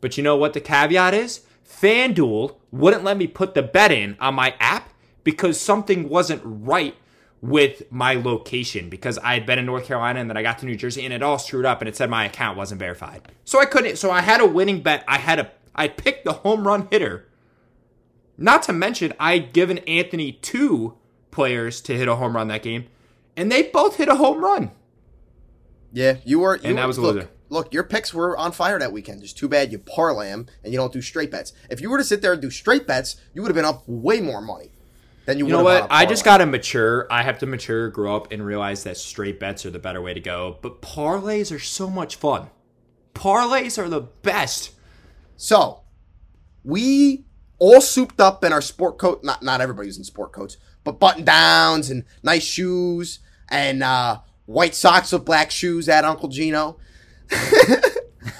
But 0.02 0.18
you 0.18 0.24
know 0.24 0.36
what 0.36 0.54
the 0.54 0.62
caveat 0.62 1.14
is? 1.14 1.42
FanDuel 1.68 2.56
wouldn't 2.72 3.04
let 3.04 3.18
me 3.18 3.28
put 3.28 3.54
the 3.54 3.62
bet 3.62 3.92
in 3.92 4.18
on 4.20 4.36
my 4.36 4.54
app 4.60 4.92
because 5.24 5.60
something 5.60 6.10
wasn't 6.10 6.42
right 6.44 6.96
with 7.42 7.90
my 7.92 8.16
location 8.16 8.90
because 8.90 9.18
I 9.20 9.34
had 9.34 9.46
been 9.46 9.60
in 9.60 9.66
North 9.66 9.86
Carolina 9.86 10.20
and 10.20 10.30
then 10.30 10.36
I 10.36 10.42
got 10.42 10.60
to 10.60 10.66
New 10.66 10.76
Jersey 10.76 11.06
and 11.06 11.14
it 11.14 11.24
all 11.24 11.40
screwed 11.40 11.66
up 11.66 11.80
and 11.82 11.88
it 11.88 11.96
said 11.96 12.10
my 12.10 12.26
account 12.26 12.58
wasn't 12.58 12.80
verified. 12.80 13.32
So 13.46 13.60
I 13.60 13.66
couldn't 13.66 13.98
so 13.98 14.12
I 14.12 14.22
had 14.22 14.42
a 14.42 14.46
winning 14.46 14.82
bet. 14.82 15.06
I 15.08 15.18
had 15.20 15.40
a 15.40 15.52
I 15.74 15.88
picked 15.88 16.26
the 16.26 16.34
home 16.34 16.68
run 16.68 16.88
hitter. 16.92 17.28
Not 18.38 18.64
to 18.64 18.74
mention 18.74 19.14
I'd 19.20 19.54
given 19.54 19.78
Anthony 19.80 20.34
two 20.34 20.96
players 21.32 21.80
to 21.82 21.96
hit 21.96 22.08
a 22.10 22.16
home 22.16 22.36
run 22.36 22.50
that 22.50 22.64
game 22.64 22.88
and 23.38 23.50
they 23.50 23.64
both 23.64 23.96
hit 23.96 24.10
a 24.10 24.16
home 24.16 24.44
run. 24.44 24.72
Yeah, 25.94 26.18
you 26.26 26.40
were. 26.40 26.58
You 26.58 26.62
And 26.66 26.78
that 26.78 26.84
were- 26.84 26.88
was 26.88 26.98
a 26.98 27.02
loser. 27.02 27.30
Look, 27.50 27.74
your 27.74 27.84
picks 27.84 28.14
were 28.14 28.38
on 28.38 28.52
fire 28.52 28.78
that 28.80 28.92
weekend. 28.92 29.22
Just 29.22 29.38
too 29.38 29.48
bad 29.48 29.72
you 29.72 29.80
parlay 29.80 30.30
them 30.30 30.48
and 30.64 30.72
you 30.72 30.80
don't 30.80 30.94
do 30.94 31.02
straight 31.02 31.32
bets. 31.32 31.54
If 31.70 31.82
you 31.82 31.90
were 31.90 31.98
to 31.98 32.04
sit 32.04 32.22
there 32.22 32.34
and 32.34 32.42
do 32.42 32.52
straight 32.52 32.86
bets, 32.86 33.16
you 33.34 33.42
would 33.42 33.50
have 33.50 33.56
been 33.56 33.66
up 33.66 33.84
way 33.88 34.22
more 34.22 34.42
money 34.42 34.72
than 35.26 35.40
you, 35.40 35.46
You 35.46 35.54
know 35.54 35.64
what? 35.64 35.88
I 35.90 36.06
just 36.06 36.24
got 36.24 36.38
to 36.38 36.46
mature. 36.46 37.08
I 37.12 37.24
have 37.24 37.40
to 37.40 37.46
mature, 37.46 37.90
grow 37.90 38.16
up, 38.16 38.32
and 38.32 38.46
realize 38.46 38.84
that 38.84 38.98
straight 38.98 39.40
bets 39.40 39.66
are 39.66 39.72
the 39.72 39.80
better 39.80 40.02
way 40.02 40.14
to 40.14 40.20
go. 40.20 40.58
But 40.62 40.82
parlays 40.82 41.56
are 41.56 41.60
so 41.60 41.90
much 41.90 42.16
fun. 42.16 42.50
Parlays 43.14 43.78
are 43.78 43.90
the 43.90 44.02
best. 44.02 44.72
So, 45.36 45.82
we 46.64 47.26
all 47.60 47.82
souped 47.82 48.20
up 48.20 48.44
in 48.44 48.54
our 48.54 48.62
sport 48.62 48.98
coat. 48.98 49.24
Not 49.24 49.44
not 49.44 49.62
everybody's 49.62 49.98
in 49.98 50.04
sport 50.04 50.32
coats, 50.32 50.58
but 50.84 51.00
button 51.00 51.24
downs 51.26 51.90
and 51.90 52.06
nice 52.24 52.44
shoes 52.44 53.20
and 53.50 53.84
uh, 53.84 54.20
white 54.46 54.76
socks 54.76 55.12
with 55.12 55.26
black 55.26 55.52
shoes 55.52 55.90
at 55.90 56.06
Uncle 56.06 56.30
Gino. 56.30 56.78
All- 57.32 57.40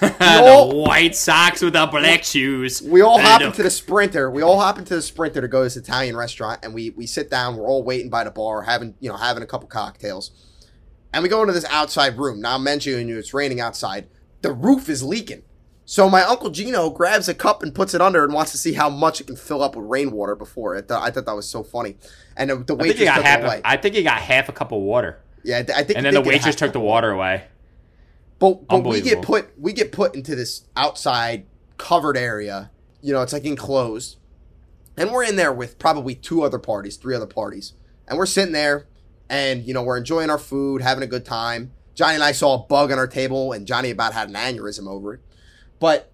the 0.70 0.76
white 0.76 1.14
socks 1.14 1.62
with 1.62 1.74
the 1.74 1.86
black 1.86 2.24
shoes. 2.24 2.80
We 2.82 3.00
all 3.02 3.18
hop 3.18 3.42
into 3.42 3.62
the 3.62 3.70
sprinter. 3.70 4.30
We 4.30 4.42
all 4.42 4.58
hop 4.60 4.78
into 4.78 4.94
the 4.94 5.02
sprinter 5.02 5.40
to 5.40 5.48
go 5.48 5.60
to 5.60 5.64
this 5.64 5.76
Italian 5.76 6.16
restaurant, 6.16 6.60
and 6.62 6.72
we 6.74 6.90
we 6.90 7.06
sit 7.06 7.30
down. 7.30 7.56
We're 7.56 7.66
all 7.66 7.82
waiting 7.82 8.10
by 8.10 8.24
the 8.24 8.30
bar, 8.30 8.62
having 8.62 8.94
you 9.00 9.10
know 9.10 9.16
having 9.16 9.42
a 9.42 9.46
couple 9.46 9.68
cocktails, 9.68 10.30
and 11.12 11.22
we 11.22 11.28
go 11.28 11.40
into 11.42 11.52
this 11.52 11.66
outside 11.66 12.18
room. 12.18 12.40
Now, 12.40 12.54
I'm 12.54 12.64
mentioning 12.64 13.08
you, 13.08 13.18
it's 13.18 13.34
raining 13.34 13.60
outside. 13.60 14.08
The 14.42 14.52
roof 14.52 14.88
is 14.88 15.02
leaking. 15.02 15.42
So 15.84 16.08
my 16.08 16.22
uncle 16.22 16.50
Gino 16.50 16.88
grabs 16.88 17.28
a 17.28 17.34
cup 17.34 17.64
and 17.64 17.74
puts 17.74 17.94
it 17.94 18.00
under 18.00 18.24
and 18.24 18.32
wants 18.32 18.52
to 18.52 18.58
see 18.58 18.74
how 18.74 18.88
much 18.88 19.20
it 19.20 19.26
can 19.26 19.34
fill 19.34 19.60
up 19.60 19.74
with 19.74 19.86
rainwater 19.86 20.36
before. 20.36 20.76
it. 20.76 20.88
I 20.88 21.10
thought 21.10 21.26
that 21.26 21.34
was 21.34 21.48
so 21.48 21.64
funny. 21.64 21.96
And 22.36 22.48
the, 22.48 22.56
the 22.58 22.62
I 22.62 22.64
think 22.64 22.80
waitress 22.80 23.04
got 23.04 23.16
took 23.16 23.24
half. 23.24 23.40
it 23.40 23.44
away. 23.44 23.60
I 23.64 23.76
think 23.76 23.96
you 23.96 24.04
got 24.04 24.20
half 24.20 24.48
a 24.48 24.52
cup 24.52 24.70
of 24.70 24.80
water. 24.80 25.18
Yeah, 25.42 25.58
I 25.58 25.62
think. 25.64 25.96
And 25.96 26.06
then 26.06 26.14
the 26.14 26.20
waitress 26.20 26.54
took 26.54 26.72
the 26.72 26.78
water 26.78 27.10
away. 27.10 27.44
But 28.40 28.66
but 28.66 28.84
we 28.84 29.00
get 29.00 29.22
put 29.22 29.52
we 29.58 29.72
get 29.72 29.92
put 29.92 30.14
into 30.16 30.34
this 30.34 30.62
outside 30.74 31.46
covered 31.76 32.16
area. 32.16 32.70
You 33.02 33.12
know, 33.12 33.22
it's 33.22 33.32
like 33.32 33.44
enclosed, 33.44 34.16
and 34.96 35.12
we're 35.12 35.22
in 35.24 35.36
there 35.36 35.52
with 35.52 35.78
probably 35.78 36.14
two 36.16 36.42
other 36.42 36.58
parties, 36.58 36.96
three 36.96 37.14
other 37.14 37.26
parties, 37.26 37.74
and 38.08 38.18
we're 38.18 38.26
sitting 38.26 38.52
there, 38.52 38.86
and 39.28 39.62
you 39.64 39.72
know 39.74 39.82
we're 39.82 39.98
enjoying 39.98 40.30
our 40.30 40.38
food, 40.38 40.82
having 40.82 41.04
a 41.04 41.06
good 41.06 41.24
time. 41.24 41.70
Johnny 41.94 42.14
and 42.14 42.24
I 42.24 42.32
saw 42.32 42.54
a 42.54 42.66
bug 42.66 42.90
on 42.90 42.98
our 42.98 43.06
table, 43.06 43.52
and 43.52 43.66
Johnny 43.66 43.90
about 43.90 44.14
had 44.14 44.28
an 44.30 44.34
aneurysm 44.34 44.88
over 44.88 45.14
it. 45.14 45.20
But 45.78 46.10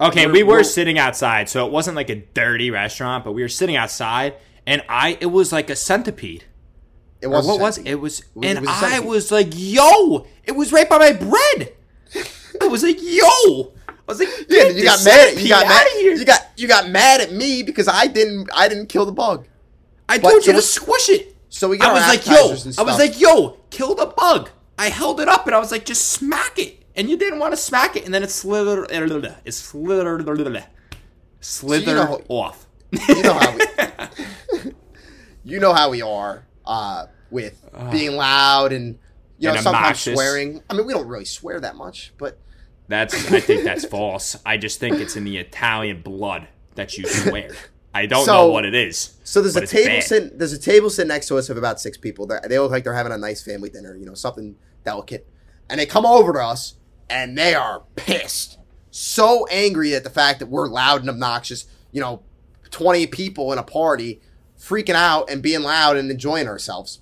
Okay, 0.00 0.26
We're- 0.26 0.32
we 0.32 0.42
were 0.44 0.52
we're- 0.54 0.64
sitting 0.64 0.96
outside, 0.98 1.48
so 1.48 1.66
it 1.66 1.72
wasn't 1.72 1.96
like 1.96 2.08
a 2.10 2.16
dirty 2.16 2.70
restaurant, 2.70 3.24
but 3.24 3.32
we 3.32 3.42
were 3.42 3.48
sitting 3.48 3.74
outside, 3.74 4.34
and 4.66 4.82
I 4.88 5.16
it 5.20 5.26
was 5.26 5.52
like 5.52 5.70
a 5.70 5.76
centipede. 5.76 6.44
it 7.20 7.26
Or 7.26 7.30
was 7.30 7.46
what 7.48 7.58
was 7.60 7.78
it? 7.78 7.86
It 7.88 8.00
was, 8.00 8.22
and 8.36 8.58
it 8.58 8.60
was 8.60 8.68
a 8.68 8.86
I 8.86 9.00
was 9.00 9.32
like, 9.32 9.48
"Yo!" 9.56 10.26
It 10.48 10.56
was 10.56 10.72
right 10.72 10.88
by 10.88 10.98
my 10.98 11.12
bread. 11.12 11.74
I 12.60 12.66
was 12.66 12.82
like, 12.82 12.96
"Yo!" 13.00 13.72
I 13.86 13.92
was 14.06 14.18
like, 14.18 14.30
Yeah, 14.48 14.68
you 14.68 14.82
got 14.82 15.04
mad. 15.04 15.28
centipede 15.28 15.42
You 15.44 15.48
got 15.50 15.66
mad. 15.68 15.86
here!" 15.98 16.14
You 16.14 16.24
got 16.24 16.40
you 16.56 16.66
got 16.66 16.88
mad 16.88 17.20
at 17.20 17.32
me 17.32 17.62
because 17.62 17.86
I 17.86 18.06
didn't 18.06 18.48
I 18.54 18.66
didn't 18.68 18.86
kill 18.86 19.04
the 19.06 19.12
bug. 19.12 19.46
I 20.08 20.18
but- 20.18 20.30
told 20.30 20.42
so 20.42 20.50
you 20.50 20.56
to 20.56 20.62
squish 20.62 21.10
it. 21.10 21.36
So 21.50 21.68
we 21.68 21.76
got 21.78 21.90
I 21.90 21.92
was 21.92 22.08
like, 22.08 22.26
"Yo!" 22.26 22.82
I 22.82 22.82
was 22.82 22.98
like, 22.98 23.20
"Yo, 23.20 23.58
kill 23.70 23.94
the 23.94 24.06
bug." 24.06 24.50
I 24.78 24.88
held 24.88 25.20
it 25.20 25.28
up 25.28 25.46
and 25.46 25.54
I 25.54 25.58
was 25.58 25.70
like, 25.70 25.84
"Just 25.84 26.08
smack 26.10 26.58
it," 26.58 26.82
and 26.96 27.08
you 27.10 27.16
didn't 27.18 27.38
want 27.40 27.52
to 27.52 27.56
smack 27.56 27.96
it, 27.96 28.04
and 28.06 28.14
then 28.14 28.22
it 28.22 28.30
slithered, 28.30 28.90
it 28.90 29.52
slithered, 29.52 30.24
slithered 31.40 31.96
know- 31.96 32.22
off. 32.28 32.66
you 32.90 33.22
know 33.22 33.34
how 33.34 33.56
we, 33.56 33.64
you 35.44 35.60
know 35.60 35.74
how 35.74 35.90
we 35.90 36.00
are 36.02 36.46
uh, 36.64 37.06
with 37.30 37.62
being 37.90 38.16
loud 38.16 38.72
and 38.72 38.98
you 39.38 39.48
know 39.48 39.54
And 39.54 39.62
sometimes 39.62 39.84
obnoxious. 39.84 40.14
swearing. 40.14 40.62
I 40.68 40.74
mean, 40.74 40.86
we 40.86 40.92
don't 40.92 41.06
really 41.08 41.24
swear 41.24 41.60
that 41.60 41.76
much, 41.76 42.12
but 42.18 42.38
That's 42.88 43.14
I 43.32 43.40
think 43.40 43.64
that's 43.64 43.84
false. 43.96 44.36
I 44.46 44.56
just 44.56 44.80
think 44.80 44.96
it's 45.00 45.16
in 45.16 45.24
the 45.24 45.36
Italian 45.38 46.02
blood 46.02 46.48
that 46.74 46.96
you 46.96 47.06
swear. 47.06 47.50
I 47.94 48.06
don't 48.06 48.24
So- 48.26 48.32
know 48.32 48.46
what 48.48 48.64
it 48.64 48.74
is. 48.74 49.14
so 49.24 49.40
there's 49.40 49.56
a 49.56 49.66
table 49.66 50.00
sitting. 50.02 50.36
There's 50.38 50.52
a 50.52 50.58
table 50.58 50.90
sitting 50.90 51.08
next 51.08 51.26
to 51.28 51.36
us 51.38 51.48
of 51.50 51.56
about 51.56 51.80
six 51.80 51.96
people. 51.96 52.26
They 52.26 52.38
they 52.48 52.58
look 52.58 52.70
like 52.70 52.84
they're 52.84 52.94
having 52.94 53.12
a 53.12 53.18
nice 53.18 53.42
family 53.42 53.70
dinner. 53.70 53.96
You 53.96 54.06
know, 54.06 54.14
something 54.14 54.56
delicate, 54.84 55.26
and 55.70 55.80
they 55.80 55.86
come 55.86 56.06
over 56.06 56.32
to 56.32 56.38
us 56.40 56.74
and 57.10 57.36
they 57.38 57.54
are 57.54 57.84
pissed, 57.96 58.58
so 58.90 59.46
angry 59.50 59.94
at 59.94 60.04
the 60.04 60.10
fact 60.10 60.38
that 60.40 60.46
we're 60.48 60.68
loud 60.68 61.00
and 61.00 61.08
obnoxious. 61.10 61.64
You 61.92 62.00
know, 62.02 62.22
twenty 62.70 63.06
people 63.06 63.52
in 63.52 63.58
a 63.58 63.62
party 63.62 64.20
freaking 64.58 64.94
out 64.94 65.30
and 65.30 65.42
being 65.42 65.62
loud 65.62 65.96
and 65.96 66.10
enjoying 66.10 66.46
ourselves. 66.48 67.00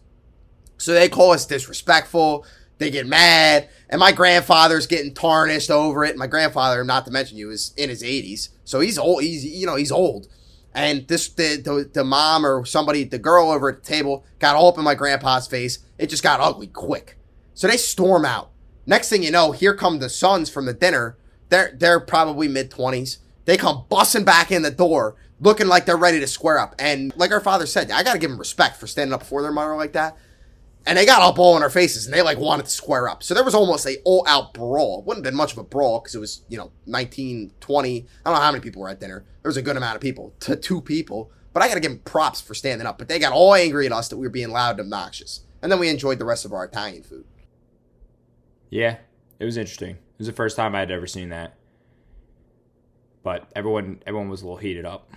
So 0.79 0.93
they 0.93 1.09
call 1.09 1.33
us 1.33 1.47
disrespectful. 1.47 2.45
They 2.79 2.91
get 2.91 3.07
mad, 3.07 3.71
and 3.89 3.99
my 3.99 4.13
grandfather's 4.13 4.87
getting 4.87 5.15
tarnished 5.15 5.71
over 5.71 6.05
it. 6.05 6.17
My 6.17 6.27
grandfather, 6.27 6.85
not 6.85 7.07
to 7.07 7.11
mention 7.11 7.39
you, 7.39 7.51
is 7.51 7.73
in 7.77 7.89
his 7.89 8.03
80s, 8.03 8.51
so 8.65 8.81
he's 8.81 8.99
old. 8.99 9.23
He's 9.23 9.45
you 9.45 9.65
know 9.65 9.77
he's 9.77 9.93
old, 9.93 10.29
and 10.75 11.09
this 11.09 11.29
the, 11.31 11.57
the 11.57 11.91
the 11.91 12.05
mom 12.05 12.45
or 12.45 12.67
somebody, 12.67 13.05
the 13.05 13.19
girl 13.19 13.51
over 13.51 13.71
at 13.71 13.83
the 13.83 13.89
table, 13.89 14.25
got 14.39 14.57
all 14.57 14.69
up 14.69 14.77
in 14.77 14.85
my 14.85 14.95
grandpa's 14.95 15.47
face. 15.47 15.79
It 15.99 16.09
just 16.09 16.23
got 16.23 16.41
ugly 16.41 16.67
quick. 16.67 17.17
So 17.55 17.67
they 17.67 17.79
storm 17.79 18.27
out. 18.27 18.51
Next 18.85 19.09
thing 19.09 19.23
you 19.23 19.31
know, 19.31 19.53
here 19.53 19.75
come 19.75 19.99
the 19.99 20.11
sons 20.11 20.51
from 20.51 20.67
the 20.67 20.75
dinner. 20.75 21.17
They're 21.49 21.75
they're 21.75 22.01
probably 22.01 22.47
mid 22.47 22.71
20s. 22.71 23.19
They 23.47 23.57
come 23.57 23.87
busting 23.89 24.25
back 24.25 24.53
in 24.53 24.61
the 24.61 24.71
door, 24.71 25.17
looking 25.41 25.69
like 25.69 25.87
they're 25.87 25.97
ready 25.97 26.21
to 26.21 26.27
square 26.27 26.59
up. 26.59 26.75
And 26.79 27.17
like 27.17 27.31
our 27.31 27.41
father 27.41 27.65
said, 27.65 27.91
I 27.91 28.03
got 28.03 28.13
to 28.13 28.19
give 28.19 28.29
them 28.31 28.39
respect 28.39 28.77
for 28.77 28.87
standing 28.87 29.15
up 29.15 29.21
before 29.21 29.41
their 29.41 29.53
mother 29.53 29.77
like 29.77 29.93
that 29.95 30.19
and 30.87 30.97
they 30.97 31.05
got 31.05 31.21
all 31.37 31.57
in 31.57 31.63
our 31.63 31.71
faces 31.71 32.07
and 32.07 32.15
they 32.15 32.23
like 32.23 32.39
wanted 32.39 32.65
to 32.65 32.71
square 32.71 33.09
up. 33.09 33.23
So 33.23 33.35
there 33.35 33.45
was 33.45 33.55
almost 33.55 33.87
a 33.87 33.99
all 34.05 34.25
out 34.29 34.55
brawl. 34.55 35.01
It 35.01 35.07
wouldn't 35.07 35.27
have 35.27 35.33
been 35.33 35.37
much 35.37 35.53
of 35.53 35.59
a 35.59 35.65
brawl 35.65 35.99
because 36.01 36.15
it 36.15 36.21
was, 36.21 36.43
you 36.49 36.57
know, 36.57 36.71
19, 36.87 37.53
20. 37.59 37.97
I 37.99 38.03
don't 38.25 38.35
know 38.35 38.41
how 38.41 38.53
many 38.53 38.63
people 38.63 38.83
were 38.83 38.89
at 38.89 39.01
dinner. 39.01 39.25
There 39.43 39.49
was 39.49 39.57
a 39.57 39.63
good 39.63 39.77
amount 39.77 39.97
of 39.97 40.01
people 40.01 40.35
to 40.41 40.55
two 40.55 40.81
people. 40.81 41.33
But 41.53 41.63
I 41.63 41.69
got 41.69 41.75
to 41.75 41.81
give 41.81 41.91
them 41.91 42.01
props 42.01 42.41
for 42.41 42.55
standing 42.55 42.87
up. 42.87 42.99
But 42.99 43.09
they 43.09 43.19
got 43.19 43.33
all 43.33 43.55
angry 43.55 43.87
at 43.87 43.93
us 43.93 44.09
that 44.09 44.17
we 44.17 44.27
were 44.27 44.31
being 44.31 44.51
loud 44.51 44.73
and 44.73 44.81
obnoxious. 44.81 45.41
And 45.61 45.73
then 45.73 45.81
we 45.81 45.89
enjoyed 45.89 46.19
the 46.19 46.25
rest 46.25 46.45
of 46.45 46.53
our 46.53 46.65
Italian 46.65 47.03
food. 47.03 47.25
Yeah, 48.71 48.99
it 49.39 49.45
was 49.45 49.57
interesting. 49.57 49.93
It 49.93 50.19
was 50.19 50.27
the 50.27 50.35
first 50.35 50.57
time 50.57 50.75
I 50.75 50.81
had 50.81 50.91
ever 50.91 51.07
seen 51.07 51.31
that. 51.31 51.57
But 53.23 53.51
everyone 53.57 54.03
everyone 54.07 54.29
was 54.29 54.43
a 54.43 54.45
little 54.45 54.59
heated 54.59 54.85
up. 54.85 55.11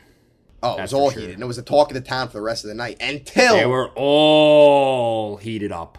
Oh, 0.61 0.77
it 0.77 0.81
was 0.81 0.93
all 0.93 1.09
sure. 1.11 1.21
heated. 1.21 1.35
And 1.35 1.43
it 1.43 1.45
was 1.47 1.55
the 1.57 1.63
talk 1.63 1.89
of 1.89 1.93
the 1.95 2.01
town 2.01 2.27
for 2.27 2.33
the 2.33 2.41
rest 2.41 2.63
of 2.65 2.67
the 2.69 2.73
night 2.75 2.97
until 3.01 3.55
They 3.55 3.65
were 3.65 3.89
all 3.95 5.37
heated 5.37 5.71
up. 5.71 5.97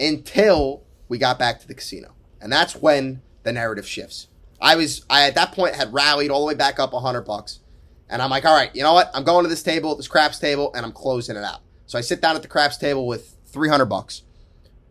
until 0.00 0.82
we 1.08 1.18
got 1.18 1.38
back 1.38 1.60
to 1.60 1.68
the 1.68 1.74
casino. 1.74 2.12
And 2.40 2.52
that's 2.52 2.74
when 2.74 3.22
the 3.44 3.52
narrative 3.52 3.86
shifts. 3.86 4.28
I 4.60 4.76
was 4.76 5.04
I 5.10 5.26
at 5.26 5.34
that 5.34 5.52
point 5.52 5.74
had 5.74 5.92
rallied 5.92 6.30
all 6.30 6.40
the 6.40 6.46
way 6.46 6.54
back 6.54 6.78
up 6.78 6.92
a 6.92 7.00
hundred 7.00 7.22
bucks. 7.22 7.60
And 8.08 8.20
I'm 8.20 8.30
like, 8.30 8.44
all 8.44 8.54
right, 8.54 8.70
you 8.74 8.82
know 8.82 8.92
what? 8.92 9.10
I'm 9.14 9.24
going 9.24 9.44
to 9.44 9.48
this 9.48 9.62
table, 9.62 9.94
this 9.96 10.06
craps 10.08 10.38
table, 10.38 10.72
and 10.74 10.84
I'm 10.84 10.92
closing 10.92 11.36
it 11.36 11.44
out. 11.44 11.60
So 11.86 11.98
I 11.98 12.02
sit 12.02 12.20
down 12.20 12.36
at 12.36 12.42
the 12.42 12.48
craps 12.48 12.76
table 12.76 13.06
with 13.06 13.36
three 13.46 13.68
hundred 13.68 13.86
bucks. 13.86 14.22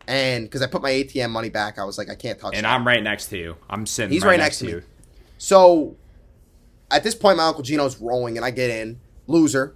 And 0.07 0.45
because 0.45 0.61
I 0.61 0.67
put 0.67 0.81
my 0.81 0.89
ATM 0.91 1.29
money 1.29 1.49
back, 1.49 1.77
I 1.77 1.83
was 1.83 1.97
like, 1.97 2.09
I 2.09 2.15
can't 2.15 2.39
touch 2.39 2.53
And 2.55 2.65
that. 2.65 2.71
I'm 2.73 2.85
right 2.85 3.01
next 3.03 3.27
to 3.27 3.37
you. 3.37 3.55
I'm 3.69 3.85
sitting 3.85 4.11
He's 4.11 4.23
right, 4.23 4.31
right 4.31 4.37
next, 4.39 4.61
next 4.61 4.71
to 4.71 4.79
to 4.79 4.85
you. 4.87 4.91
So 5.37 5.95
at 6.91 7.03
this 7.03 7.15
point, 7.15 7.37
my 7.37 7.45
uncle 7.45 7.63
Gino's 7.63 7.97
rolling, 7.99 8.37
and 8.37 8.45
I 8.45 8.51
get 8.51 8.69
in 8.69 8.99
loser. 9.27 9.75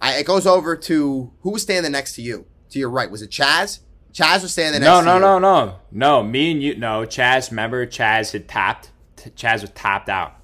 I, 0.00 0.18
it 0.18 0.26
goes 0.26 0.46
over 0.46 0.76
to 0.76 1.32
who 1.42 1.50
was 1.50 1.62
standing 1.62 1.92
next 1.92 2.14
to 2.14 2.22
you, 2.22 2.46
to 2.70 2.78
your 2.78 2.90
right. 2.90 3.10
Was 3.10 3.22
it 3.22 3.30
Chaz? 3.30 3.80
Chaz 4.12 4.42
was 4.42 4.52
standing 4.52 4.80
next 4.80 4.88
No, 4.90 5.00
to 5.00 5.06
no, 5.06 5.14
you. 5.14 5.20
no, 5.20 5.38
no. 5.38 5.74
No, 5.92 6.22
me 6.22 6.52
and 6.52 6.62
you 6.62 6.76
no, 6.76 7.02
Chaz, 7.02 7.50
remember 7.50 7.86
Chaz 7.86 8.32
had 8.32 8.48
tapped 8.48 8.90
Chaz 9.36 9.60
was 9.60 9.70
tapped 9.70 10.08
out. 10.08 10.34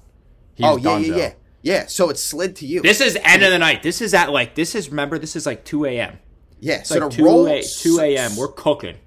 He 0.55 0.63
Oh 0.63 0.77
yeah, 0.77 0.97
yeah, 0.97 1.15
yeah, 1.15 1.33
yeah. 1.61 1.85
So 1.87 2.09
it 2.09 2.17
slid 2.17 2.55
to 2.57 2.65
you. 2.65 2.81
This 2.81 3.01
is 3.01 3.17
end 3.23 3.43
of 3.43 3.51
the 3.51 3.59
night. 3.59 3.83
This 3.83 4.01
is 4.01 4.13
at 4.13 4.31
like 4.31 4.55
this 4.55 4.75
is 4.75 4.89
remember 4.89 5.17
this 5.19 5.35
is 5.35 5.45
like 5.45 5.65
two 5.65 5.85
a.m. 5.85 6.19
yeah. 6.59 6.75
It's 6.79 6.89
So 6.89 6.99
like 6.99 7.15
the 7.15 7.23
roll, 7.23 7.47
a 7.47 7.61
two 7.63 7.99
a.m. 7.99 8.35
We're 8.35 8.47
cooking. 8.49 8.97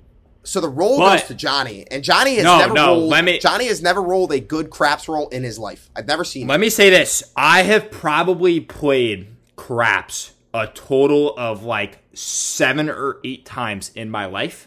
So 0.43 0.61
the 0.61 0.69
roll 0.69 0.99
But- 0.99 1.19
goes 1.19 1.29
to 1.29 1.35
Johnny, 1.35 1.85
and 1.91 2.03
Johnny 2.03 2.37
has 2.37 2.45
No, 2.45 2.59
never 2.59 2.73
no, 2.75 2.87
rolled. 2.89 3.11
let 3.11 3.25
me- 3.25 3.39
Johnny 3.39 3.67
has 3.67 3.83
never 3.83 4.03
rolled 4.03 4.33
a 4.33 4.41
good 4.41 4.71
craps 4.71 5.07
roll 5.09 5.29
in 5.29 5.43
his 5.45 5.59
life. 5.59 5.91
I've 5.95 6.07
never 6.07 6.25
seen. 6.25 6.45
it. 6.49 6.51
Let 6.51 6.61
me 6.61 6.71
say 6.71 6.89
this: 6.91 7.23
I 7.37 7.63
have 7.63 7.91
probably 7.91 8.59
played 8.61 9.29
craps 9.57 10.33
a 10.55 10.67
total 10.67 11.37
of 11.37 11.63
like 11.63 11.99
seven 12.15 12.89
or 12.89 13.19
eight 13.23 13.45
times 13.45 13.91
in 13.95 14.11
my 14.11 14.25
life, 14.27 14.67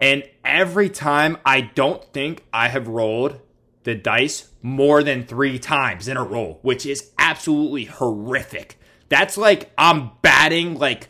and 0.00 0.24
every 0.44 0.88
time 0.88 1.38
I 1.46 1.60
don't 1.60 2.02
think 2.12 2.44
I 2.52 2.68
have 2.68 2.88
rolled 2.88 3.40
the 3.84 3.94
dice 3.94 4.48
more 4.60 5.02
than 5.04 5.24
three 5.24 5.58
times 5.58 6.08
in 6.08 6.16
a 6.16 6.24
row, 6.24 6.58
which 6.62 6.84
is 6.84 7.10
absolutely 7.18 7.84
horrific. 7.84 8.78
That's 9.08 9.38
like 9.38 9.70
I'm 9.78 10.10
batting 10.20 10.74
like 10.74 11.08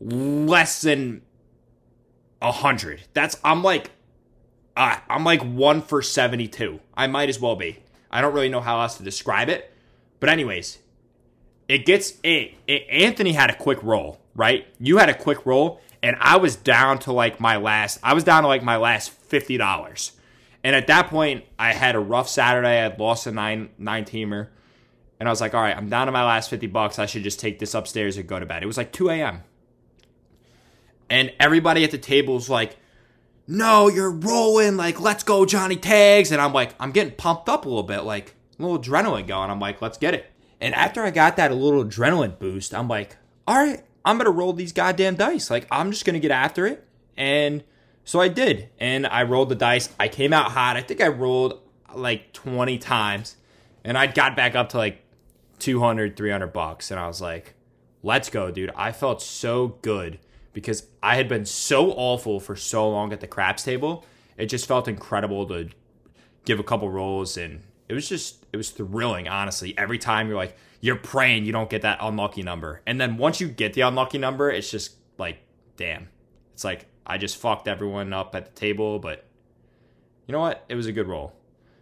less 0.00 0.80
than 0.80 1.22
a 2.40 2.52
hundred. 2.52 3.02
That's 3.12 3.36
I'm 3.44 3.62
like 3.62 3.90
uh, 4.76 4.96
I'm 5.08 5.24
like 5.24 5.42
one 5.42 5.82
for 5.82 6.02
72. 6.02 6.80
I 6.94 7.06
might 7.06 7.28
as 7.28 7.40
well 7.40 7.56
be. 7.56 7.80
I 8.10 8.20
don't 8.20 8.32
really 8.32 8.48
know 8.48 8.60
how 8.60 8.80
else 8.80 8.96
to 8.96 9.02
describe 9.02 9.48
it. 9.48 9.72
But, 10.20 10.28
anyways, 10.28 10.78
it 11.68 11.84
gets 11.84 12.14
it, 12.22 12.54
it. 12.66 12.86
Anthony 12.88 13.32
had 13.32 13.50
a 13.50 13.54
quick 13.54 13.82
roll, 13.82 14.20
right? 14.34 14.66
You 14.78 14.98
had 14.98 15.08
a 15.08 15.14
quick 15.14 15.44
roll, 15.46 15.80
and 16.02 16.16
I 16.20 16.36
was 16.36 16.56
down 16.56 16.98
to 17.00 17.12
like 17.12 17.40
my 17.40 17.56
last, 17.56 17.98
I 18.02 18.14
was 18.14 18.24
down 18.24 18.42
to 18.42 18.48
like 18.48 18.62
my 18.62 18.76
last 18.76 19.12
$50. 19.28 20.12
And 20.62 20.76
at 20.76 20.86
that 20.88 21.08
point, 21.08 21.44
I 21.58 21.72
had 21.72 21.94
a 21.94 22.00
rough 22.00 22.28
Saturday. 22.28 22.68
I 22.68 22.82
had 22.82 22.98
lost 22.98 23.26
a 23.26 23.32
nine 23.32 23.70
nine 23.78 24.04
teamer. 24.04 24.48
And 25.18 25.28
I 25.28 25.32
was 25.32 25.40
like, 25.42 25.54
all 25.54 25.60
right, 25.60 25.76
I'm 25.76 25.90
down 25.90 26.06
to 26.06 26.12
my 26.12 26.24
last 26.24 26.48
50 26.48 26.66
bucks. 26.68 26.98
I 26.98 27.04
should 27.04 27.22
just 27.22 27.38
take 27.38 27.58
this 27.58 27.74
upstairs 27.74 28.16
and 28.16 28.26
go 28.26 28.38
to 28.38 28.46
bed. 28.46 28.62
It 28.62 28.66
was 28.66 28.78
like 28.78 28.92
2 28.92 29.10
a.m. 29.10 29.42
And 31.10 31.32
everybody 31.40 31.84
at 31.84 31.90
the 31.90 31.98
table 31.98 32.34
was 32.34 32.48
like, 32.48 32.76
no, 33.46 33.88
you're 33.88 34.12
rolling. 34.12 34.76
Like, 34.76 35.00
let's 35.00 35.24
go, 35.24 35.44
Johnny 35.44 35.74
Tags. 35.74 36.30
And 36.30 36.40
I'm 36.40 36.52
like, 36.52 36.72
I'm 36.78 36.92
getting 36.92 37.14
pumped 37.14 37.48
up 37.48 37.66
a 37.66 37.68
little 37.68 37.82
bit, 37.82 38.02
like 38.02 38.36
a 38.58 38.62
little 38.62 38.78
adrenaline 38.78 39.26
going. 39.26 39.50
I'm 39.50 39.58
like, 39.58 39.82
let's 39.82 39.98
get 39.98 40.14
it. 40.14 40.30
And 40.60 40.72
after 40.74 41.02
I 41.02 41.10
got 41.10 41.36
that 41.36 41.52
little 41.52 41.84
adrenaline 41.84 42.38
boost, 42.38 42.72
I'm 42.72 42.86
like, 42.86 43.16
all 43.48 43.56
right, 43.56 43.82
I'm 44.04 44.18
going 44.18 44.26
to 44.26 44.30
roll 44.30 44.52
these 44.52 44.72
goddamn 44.72 45.16
dice. 45.16 45.50
Like, 45.50 45.66
I'm 45.70 45.90
just 45.90 46.04
going 46.04 46.14
to 46.14 46.20
get 46.20 46.30
after 46.30 46.66
it. 46.66 46.86
And 47.16 47.64
so 48.04 48.20
I 48.20 48.28
did. 48.28 48.68
And 48.78 49.06
I 49.06 49.24
rolled 49.24 49.48
the 49.48 49.56
dice. 49.56 49.88
I 49.98 50.06
came 50.06 50.32
out 50.32 50.52
hot. 50.52 50.76
I 50.76 50.82
think 50.82 51.00
I 51.00 51.08
rolled 51.08 51.60
like 51.92 52.32
20 52.32 52.78
times. 52.78 53.36
And 53.82 53.98
I 53.98 54.06
got 54.06 54.36
back 54.36 54.54
up 54.54 54.68
to 54.70 54.78
like 54.78 55.02
200, 55.58 56.16
300 56.16 56.46
bucks. 56.52 56.92
And 56.92 57.00
I 57.00 57.08
was 57.08 57.20
like, 57.20 57.54
let's 58.04 58.30
go, 58.30 58.52
dude. 58.52 58.70
I 58.76 58.92
felt 58.92 59.22
so 59.22 59.78
good 59.82 60.20
because 60.52 60.86
I 61.02 61.16
had 61.16 61.28
been 61.28 61.46
so 61.46 61.92
awful 61.92 62.40
for 62.40 62.56
so 62.56 62.88
long 62.88 63.12
at 63.12 63.20
the 63.20 63.26
craps 63.26 63.62
table. 63.62 64.04
It 64.36 64.46
just 64.46 64.66
felt 64.66 64.88
incredible 64.88 65.46
to 65.48 65.68
give 66.44 66.58
a 66.58 66.64
couple 66.64 66.90
rolls 66.90 67.36
and 67.36 67.62
it 67.88 67.94
was 67.94 68.08
just 68.08 68.46
it 68.52 68.56
was 68.56 68.70
thrilling, 68.70 69.28
honestly. 69.28 69.76
Every 69.76 69.98
time 69.98 70.28
you're 70.28 70.36
like 70.36 70.56
you're 70.80 70.96
praying 70.96 71.44
you 71.44 71.52
don't 71.52 71.70
get 71.70 71.82
that 71.82 71.98
unlucky 72.00 72.42
number. 72.42 72.80
And 72.86 73.00
then 73.00 73.16
once 73.16 73.40
you 73.40 73.48
get 73.48 73.74
the 73.74 73.82
unlucky 73.82 74.18
number, 74.18 74.50
it's 74.50 74.70
just 74.70 74.96
like 75.18 75.38
damn. 75.76 76.08
It's 76.54 76.64
like 76.64 76.86
I 77.06 77.18
just 77.18 77.36
fucked 77.36 77.68
everyone 77.68 78.12
up 78.12 78.34
at 78.34 78.46
the 78.46 78.60
table, 78.60 78.98
but 78.98 79.24
you 80.26 80.32
know 80.32 80.40
what? 80.40 80.64
It 80.68 80.76
was 80.76 80.86
a 80.86 80.92
good 80.92 81.08
roll. 81.08 81.32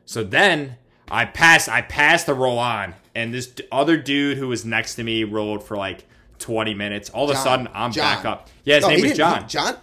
So 0.06 0.24
then 0.24 0.76
I 1.10 1.26
passed 1.26 1.68
I 1.68 1.82
passed 1.82 2.26
the 2.26 2.34
roll 2.34 2.58
on, 2.58 2.94
and 3.14 3.32
this 3.32 3.54
other 3.70 3.96
dude 3.96 4.38
who 4.38 4.48
was 4.48 4.64
next 4.64 4.94
to 4.94 5.04
me 5.04 5.24
rolled 5.24 5.62
for 5.62 5.76
like 5.76 6.06
20 6.38 6.74
minutes. 6.74 7.10
All 7.10 7.28
of 7.30 7.36
a 7.36 7.38
sudden, 7.38 7.68
I'm 7.74 7.92
John. 7.92 8.16
back 8.16 8.24
up. 8.24 8.48
Yeah, 8.64 8.76
his 8.76 8.82
No, 8.84 8.88
name 8.90 9.02
was 9.02 9.12
John. 9.16 9.42
he- 9.42 9.48
John? 9.48 9.76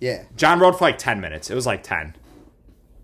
Yeah. 0.00 0.24
John 0.36 0.58
rode 0.60 0.78
for 0.78 0.84
like 0.84 0.98
10 0.98 1.20
minutes. 1.20 1.50
It 1.50 1.54
was 1.54 1.66
like 1.66 1.82
10. 1.82 2.16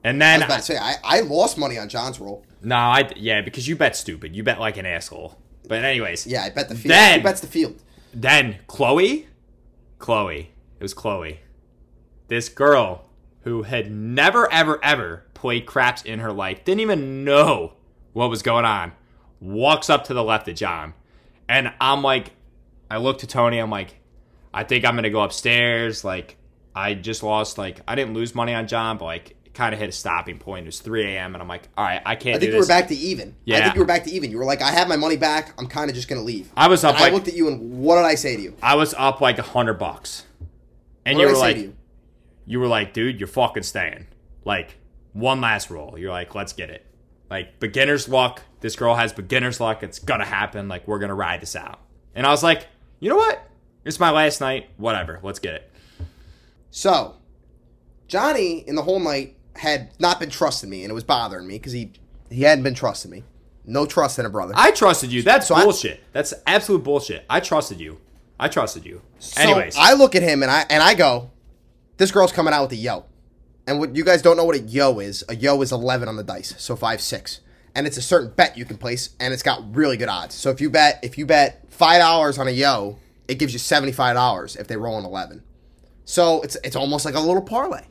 And 0.04 0.22
I 0.22 0.26
then 0.38 0.42
about 0.44 0.56
to 0.58 0.62
say, 0.62 0.78
I, 0.78 0.94
I 1.04 1.20
lost 1.20 1.58
money 1.58 1.78
on 1.78 1.88
John's 1.88 2.20
roll. 2.20 2.44
no, 2.62 2.76
I 2.76 3.10
yeah, 3.16 3.40
because 3.42 3.66
you 3.68 3.76
bet 3.76 3.96
stupid. 3.96 4.34
You 4.36 4.42
bet 4.42 4.60
like 4.60 4.76
an 4.76 4.86
asshole. 4.86 5.36
But 5.68 5.84
anyways, 5.84 6.26
Yeah, 6.26 6.44
I 6.44 6.50
bet 6.50 6.68
the 6.68 6.74
field. 6.76 6.90
Then- 6.92 7.18
Who 7.20 7.24
bets 7.24 7.40
the 7.40 7.46
field? 7.48 7.82
then 8.14 8.56
Chloe, 8.68 9.26
Chloe, 9.98 10.50
it 10.78 10.82
was 10.82 10.94
Chloe, 10.94 11.40
this 12.28 12.48
girl 12.48 13.04
who 13.42 13.62
had 13.64 13.90
never, 13.90 14.50
ever, 14.52 14.82
ever 14.82 15.24
played 15.34 15.66
craps 15.66 16.02
in 16.02 16.20
her 16.20 16.32
life, 16.32 16.64
didn't 16.64 16.80
even 16.80 17.24
know 17.24 17.74
what 18.12 18.30
was 18.30 18.42
going 18.42 18.64
on, 18.64 18.92
walks 19.40 19.90
up 19.90 20.04
to 20.04 20.14
the 20.14 20.24
left 20.24 20.48
of 20.48 20.54
John. 20.54 20.94
And 21.48 21.72
I'm 21.80 22.02
like, 22.02 22.32
I 22.90 22.98
look 22.98 23.18
to 23.18 23.26
Tony, 23.26 23.58
I'm 23.58 23.70
like, 23.70 23.96
I 24.52 24.64
think 24.64 24.84
I'm 24.84 24.94
going 24.94 25.04
to 25.04 25.10
go 25.10 25.20
upstairs. 25.22 26.04
Like, 26.04 26.36
I 26.74 26.94
just 26.94 27.22
lost, 27.22 27.58
like, 27.58 27.80
I 27.86 27.94
didn't 27.94 28.14
lose 28.14 28.34
money 28.34 28.54
on 28.54 28.66
John, 28.66 28.98
but 28.98 29.04
like, 29.06 29.36
kind 29.54 29.72
of 29.72 29.80
hit 29.80 29.88
a 29.88 29.92
stopping 29.92 30.38
point. 30.38 30.66
It 30.66 30.68
was 30.68 30.80
3 30.80 31.04
a.m. 31.04 31.34
and 31.34 31.42
I'm 31.42 31.48
like, 31.48 31.68
all 31.76 31.84
right, 31.84 32.02
I 32.04 32.14
can't 32.14 32.36
I 32.36 32.38
think 32.38 32.52
you 32.52 32.58
were 32.58 32.66
back 32.66 32.88
to 32.88 32.94
even. 32.94 33.34
Yeah, 33.44 33.58
I 33.58 33.62
think 33.62 33.74
you 33.74 33.80
were 33.80 33.86
back 33.86 34.04
to 34.04 34.10
even. 34.10 34.30
You 34.30 34.36
were 34.38 34.44
like, 34.44 34.60
I 34.60 34.70
have 34.70 34.86
my 34.86 34.96
money 34.96 35.16
back. 35.16 35.54
I'm 35.58 35.66
kind 35.66 35.88
of 35.88 35.96
just 35.96 36.08
going 36.08 36.20
to 36.20 36.24
leave. 36.26 36.52
I 36.56 36.68
was 36.68 36.84
up 36.84 37.00
like, 37.00 37.10
I 37.10 37.14
looked 37.14 37.28
at 37.28 37.34
you 37.34 37.48
and 37.48 37.80
what 37.80 37.96
did 37.96 38.04
I 38.04 38.14
say 38.16 38.36
to 38.36 38.42
you? 38.42 38.54
I 38.62 38.76
was 38.76 38.94
up 38.98 39.20
like 39.20 39.38
a 39.38 39.42
hundred 39.42 39.74
bucks. 39.74 40.24
And 41.04 41.16
What 41.16 41.22
you 41.22 41.28
did 41.28 41.32
were 41.32 41.38
I 41.38 41.40
say 41.40 41.46
like, 41.46 41.56
to 41.56 41.62
you? 41.62 41.76
you 42.44 42.60
were 42.60 42.66
like, 42.66 42.92
dude, 42.92 43.18
you're 43.18 43.26
fucking 43.28 43.62
staying. 43.62 44.06
Like, 44.44 44.76
one 45.14 45.40
last 45.40 45.70
roll. 45.70 45.98
You're 45.98 46.12
like, 46.12 46.34
let's 46.34 46.52
get 46.52 46.68
it. 46.68 46.84
Like, 47.30 47.58
beginner's 47.58 48.08
luck. 48.08 48.42
This 48.60 48.76
girl 48.76 48.94
has 48.94 49.12
beginner's 49.12 49.58
luck. 49.58 49.82
It's 49.82 49.98
gonna 49.98 50.26
happen. 50.26 50.68
Like, 50.68 50.86
we're 50.86 50.98
gonna 50.98 51.14
ride 51.14 51.40
this 51.40 51.56
out. 51.56 51.80
And 52.14 52.26
I 52.26 52.30
was 52.30 52.42
like, 52.42 52.66
you 53.00 53.08
know 53.08 53.16
what? 53.16 53.48
It's 53.84 54.00
my 54.00 54.10
last 54.10 54.40
night. 54.40 54.70
Whatever. 54.76 55.20
Let's 55.22 55.38
get 55.38 55.54
it. 55.54 55.70
So, 56.70 57.16
Johnny 58.08 58.58
in 58.66 58.74
the 58.74 58.82
whole 58.82 59.00
night 59.00 59.36
had 59.54 59.90
not 59.98 60.20
been 60.20 60.30
trusting 60.30 60.68
me, 60.68 60.82
and 60.82 60.90
it 60.90 60.94
was 60.94 61.04
bothering 61.04 61.46
me 61.46 61.54
because 61.54 61.72
he 61.72 61.92
he 62.30 62.42
hadn't 62.42 62.64
been 62.64 62.74
trusting 62.74 63.10
me. 63.10 63.22
No 63.64 63.86
trust 63.86 64.18
in 64.18 64.26
a 64.26 64.30
brother. 64.30 64.52
I 64.56 64.70
trusted 64.70 65.12
you. 65.12 65.22
That's 65.22 65.50
I- 65.50 65.62
bullshit. 65.64 66.00
That's 66.12 66.34
absolute 66.46 66.84
bullshit. 66.84 67.24
I 67.28 67.40
trusted 67.40 67.80
you. 67.80 67.98
I 68.38 68.48
trusted 68.48 68.84
you. 68.84 69.02
So 69.18 69.40
Anyways, 69.40 69.76
I 69.78 69.94
look 69.94 70.14
at 70.14 70.22
him 70.22 70.42
and 70.42 70.50
I 70.50 70.66
and 70.68 70.82
I 70.82 70.94
go, 70.94 71.30
this 71.96 72.10
girl's 72.10 72.32
coming 72.32 72.52
out 72.52 72.62
with 72.62 72.72
a 72.72 72.76
yo. 72.76 73.06
And 73.66 73.80
what 73.80 73.96
you 73.96 74.04
guys 74.04 74.22
don't 74.22 74.36
know 74.36 74.44
what 74.44 74.54
a 74.56 74.60
yo 74.60 75.00
is, 75.00 75.24
a 75.28 75.34
yo 75.34 75.60
is 75.62 75.72
eleven 75.72 76.08
on 76.08 76.16
the 76.16 76.22
dice, 76.22 76.54
so 76.58 76.76
five 76.76 77.00
six. 77.00 77.40
And 77.76 77.86
it's 77.86 77.96
a 77.98 78.02
certain 78.02 78.30
bet 78.30 78.56
you 78.56 78.64
can 78.64 78.78
place, 78.78 79.10
and 79.20 79.34
it's 79.34 79.42
got 79.42 79.76
really 79.76 79.96
good 79.98 80.08
odds. 80.08 80.34
So 80.34 80.50
if 80.50 80.60
you 80.62 80.70
bet 80.70 80.98
if 81.02 81.18
you 81.18 81.26
bet 81.26 81.62
five 81.70 82.00
dollars 82.00 82.38
on 82.38 82.48
a 82.48 82.50
yo, 82.50 82.96
it 83.28 83.38
gives 83.38 83.52
you 83.52 83.58
seventy 83.58 83.92
five 83.92 84.14
dollars 84.16 84.56
if 84.56 84.66
they 84.66 84.76
roll 84.78 84.98
an 84.98 85.04
eleven. 85.04 85.42
So 86.06 86.40
it's 86.40 86.56
it's 86.64 86.74
almost 86.74 87.04
like 87.04 87.14
a 87.14 87.20
little 87.20 87.42
parlay. 87.42 87.82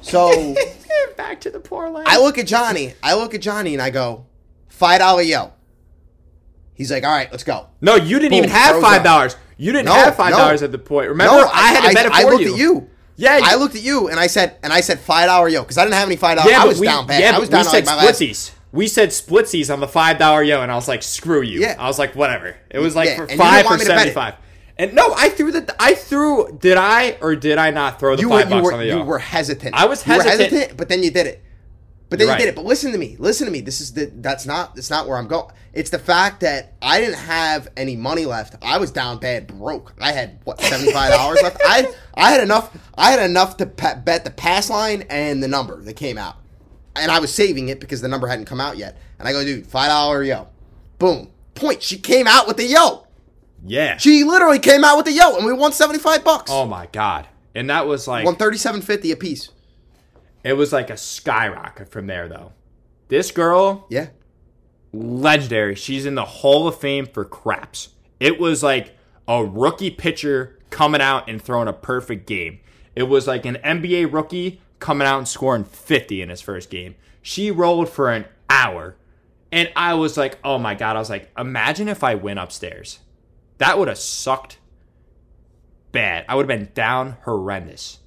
So 0.00 0.54
back 1.16 1.40
to 1.42 1.50
the 1.50 1.60
parlay. 1.60 2.02
I 2.06 2.18
look 2.18 2.36
at 2.36 2.46
Johnny, 2.48 2.94
I 3.02 3.14
look 3.14 3.32
at 3.34 3.40
Johnny 3.40 3.74
and 3.74 3.80
I 3.82 3.90
go, 3.90 4.26
five 4.68 4.98
dollar 4.98 5.22
yo. 5.22 5.52
He's 6.74 6.90
like, 6.92 7.04
all 7.04 7.10
right, 7.10 7.30
let's 7.30 7.44
go. 7.44 7.68
no, 7.80 7.96
you 7.96 8.18
didn't 8.18 8.30
Boom, 8.30 8.38
even 8.38 8.50
have 8.50 8.80
five 8.80 9.02
dollars. 9.04 9.36
You 9.56 9.72
didn't 9.72 9.86
No, 9.86 9.92
have 9.94 10.16
five 10.16 10.32
dollars 10.32 10.60
no. 10.62 10.66
at 10.66 10.72
the 10.72 10.78
point. 10.78 11.08
Remember, 11.10 11.48
I, 11.52 11.72
had 11.74 11.88
to 11.88 11.94
bet 11.94 12.06
it 12.06 12.12
I 12.12 12.22
for 12.22 12.30
looked 12.30 12.42
you. 12.44 12.52
at 12.54 12.58
you. 12.58 12.90
Yeah, 13.16 13.40
I 13.42 13.56
looked 13.56 13.74
at 13.74 13.82
you 13.82 14.08
and 14.08 14.18
I 14.20 14.28
said, 14.28 14.56
and 14.62 14.72
I 14.72 14.80
said 14.80 15.00
five 15.00 15.26
dollar 15.26 15.48
yo 15.48 15.62
because 15.62 15.78
I 15.78 15.84
didn't 15.84 15.94
have 15.96 16.08
any 16.08 16.16
five 16.16 16.36
dollars. 16.38 16.52
Yeah, 16.52 16.62
I 16.62 16.66
was 16.66 16.78
we, 16.80 16.86
down 16.86 17.06
bad. 17.06 17.20
Yeah, 17.20 17.28
I 17.30 17.32
but 17.32 17.40
was 17.40 17.48
we 17.48 17.52
down 17.52 17.64
said 17.64 17.84
like 17.86 17.86
my 17.86 17.96
last. 18.04 18.20
splitsies. 18.20 18.52
We 18.72 18.86
said 18.86 19.10
splitsies 19.10 19.72
on 19.72 19.80
the 19.80 19.88
five 19.88 20.18
dollar 20.18 20.42
yo, 20.42 20.62
and 20.62 20.70
I 20.70 20.74
was 20.74 20.88
like, 20.88 21.02
"Screw 21.02 21.42
you." 21.42 21.60
Yeah. 21.60 21.76
I 21.78 21.86
was 21.86 21.98
like, 21.98 22.14
"Whatever." 22.14 22.56
It 22.70 22.78
was 22.78 22.94
like 22.94 23.08
Yeah, 23.08 23.16
for 23.16 23.24
and 23.24 23.38
five 23.38 23.62
for 23.64 23.70
want 23.70 23.80
me 23.80 23.84
to 23.86 23.90
bet 23.90 23.98
seventy 23.98 24.14
five. 24.14 24.34
And 24.76 24.94
no, 24.94 25.12
I 25.16 25.30
threw 25.30 25.50
the. 25.50 25.74
I 25.80 25.94
threw. 25.94 26.56
Did 26.60 26.76
I 26.76 27.16
or 27.20 27.34
did 27.34 27.58
I 27.58 27.70
not 27.70 27.98
throw 27.98 28.14
the 28.14 28.22
You 28.22 28.28
were, 28.28 28.40
five 28.40 28.48
you 28.48 28.54
bucks 28.56 28.64
were, 28.64 28.72
on 28.74 28.78
the 28.78 28.86
you 28.86 29.02
were 29.02 29.18
hesitant. 29.18 29.74
I 29.74 29.86
was 29.86 30.06
You 30.06 30.16
were 30.16 30.22
hesitant. 30.22 30.76
but 30.76 30.88
then 30.88 31.02
you 31.02 31.10
did 31.10 31.26
it. 31.26 31.42
But 32.10 32.18
then 32.18 32.28
You're 32.28 32.36
you 32.36 32.44
did 32.44 32.48
it. 32.50 32.54
But 32.54 32.64
listen 32.64 32.92
to 32.92 32.98
me. 32.98 33.16
Listen 33.18 33.46
to 33.46 33.50
me. 33.50 33.60
This 33.60 33.80
is 33.80 33.92
the. 33.92 34.06
That's 34.06 34.46
not. 34.46 34.74
That's 34.74 34.88
not 34.88 35.08
where 35.08 35.18
I'm 35.18 35.26
going. 35.28 35.52
It's 35.74 35.90
the 35.90 35.98
fact 35.98 36.40
that 36.40 36.74
I 36.80 37.00
didn't 37.00 37.16
have 37.18 37.68
any 37.76 37.96
money 37.96 38.24
left. 38.24 38.54
I 38.62 38.78
was 38.78 38.90
down 38.90 39.18
bad, 39.18 39.46
broke. 39.46 39.94
I 40.00 40.12
had 40.12 40.38
what 40.44 40.60
seventy 40.60 40.92
five 40.92 41.10
dollars 41.12 41.40
left. 41.42 41.60
I 41.64 41.88
I 42.14 42.30
had 42.30 42.42
enough. 42.42 42.76
I 42.96 43.10
had 43.10 43.28
enough 43.28 43.56
to 43.58 43.66
bet 43.66 44.24
the 44.24 44.30
pass 44.30 44.70
line 44.70 45.04
and 45.10 45.42
the 45.42 45.48
number 45.48 45.82
that 45.82 45.94
came 45.94 46.16
out, 46.18 46.36
and 46.98 47.10
I 47.10 47.18
was 47.20 47.32
saving 47.34 47.68
it 47.68 47.80
because 47.80 48.00
the 48.00 48.08
number 48.08 48.26
hadn't 48.26 48.44
come 48.46 48.60
out 48.60 48.76
yet. 48.76 48.98
And 49.18 49.26
I 49.28 49.32
go, 49.32 49.44
dude, 49.44 49.66
five 49.66 49.88
dollar 49.88 50.22
yo, 50.22 50.48
boom, 50.98 51.30
point. 51.54 51.82
She 51.82 51.98
came 51.98 52.26
out 52.26 52.46
with 52.46 52.56
the 52.56 52.64
yo. 52.66 53.06
yeah. 53.64 53.96
She 53.96 54.24
literally 54.24 54.58
came 54.58 54.84
out 54.84 54.96
with 54.96 55.06
the 55.06 55.12
yo, 55.12 55.36
and 55.36 55.44
we 55.46 55.52
won 55.52 55.72
seventy 55.72 55.98
five 55.98 56.24
bucks. 56.24 56.50
oh 56.52 56.66
my 56.66 56.86
god! 56.92 57.26
And 57.54 57.70
that 57.70 57.86
was 57.86 58.06
like 58.08 58.24
Won 58.24 58.36
thirty 58.36 58.58
seven 58.58 58.80
fifty 58.82 59.10
a 59.12 59.16
piece. 59.16 59.50
it 60.44 60.52
was 60.54 60.72
like 60.72 60.90
a 60.90 60.96
skyrocket 60.96 61.88
from 61.90 62.06
there 62.06 62.28
though. 62.28 62.52
This 63.08 63.30
girl, 63.30 63.86
Yeah. 63.88 64.08
legendary. 64.92 65.74
She's 65.74 66.06
in 66.06 66.14
the 66.14 66.24
Hall 66.24 66.68
of 66.68 66.78
Fame 66.78 67.06
for 67.06 67.24
craps. 67.24 67.90
It 68.20 68.38
was 68.40 68.62
like 68.62 68.96
a 69.26 69.44
rookie 69.44 69.90
pitcher 69.90 70.58
coming 70.70 71.00
out 71.00 71.28
and 71.28 71.40
throwing 71.40 71.68
a 71.68 71.72
perfect 71.72 72.26
game. 72.26 72.60
It 72.94 73.04
was 73.04 73.26
like 73.26 73.46
an 73.46 73.56
NBA 73.64 74.12
rookie 74.12 74.60
coming 74.78 75.06
out 75.06 75.18
and 75.18 75.28
scoring 75.28 75.64
50 75.64 76.22
in 76.22 76.28
his 76.28 76.40
first 76.40 76.70
game. 76.70 76.94
She 77.22 77.50
rolled 77.50 77.88
for 77.88 78.10
an 78.10 78.26
hour. 78.48 78.96
And 79.50 79.70
I 79.74 79.94
was 79.94 80.16
like, 80.16 80.38
oh 80.44 80.58
my 80.58 80.74
God. 80.74 80.96
I 80.96 80.98
was 80.98 81.10
like, 81.10 81.30
imagine 81.36 81.88
if 81.88 82.04
I 82.04 82.14
went 82.14 82.38
upstairs. 82.38 83.00
That 83.58 83.78
would 83.78 83.88
have 83.88 83.98
sucked 83.98 84.58
bad. 85.92 86.24
I 86.28 86.34
would 86.34 86.48
have 86.48 86.58
been 86.58 86.70
down 86.74 87.16
horrendous. 87.24 87.98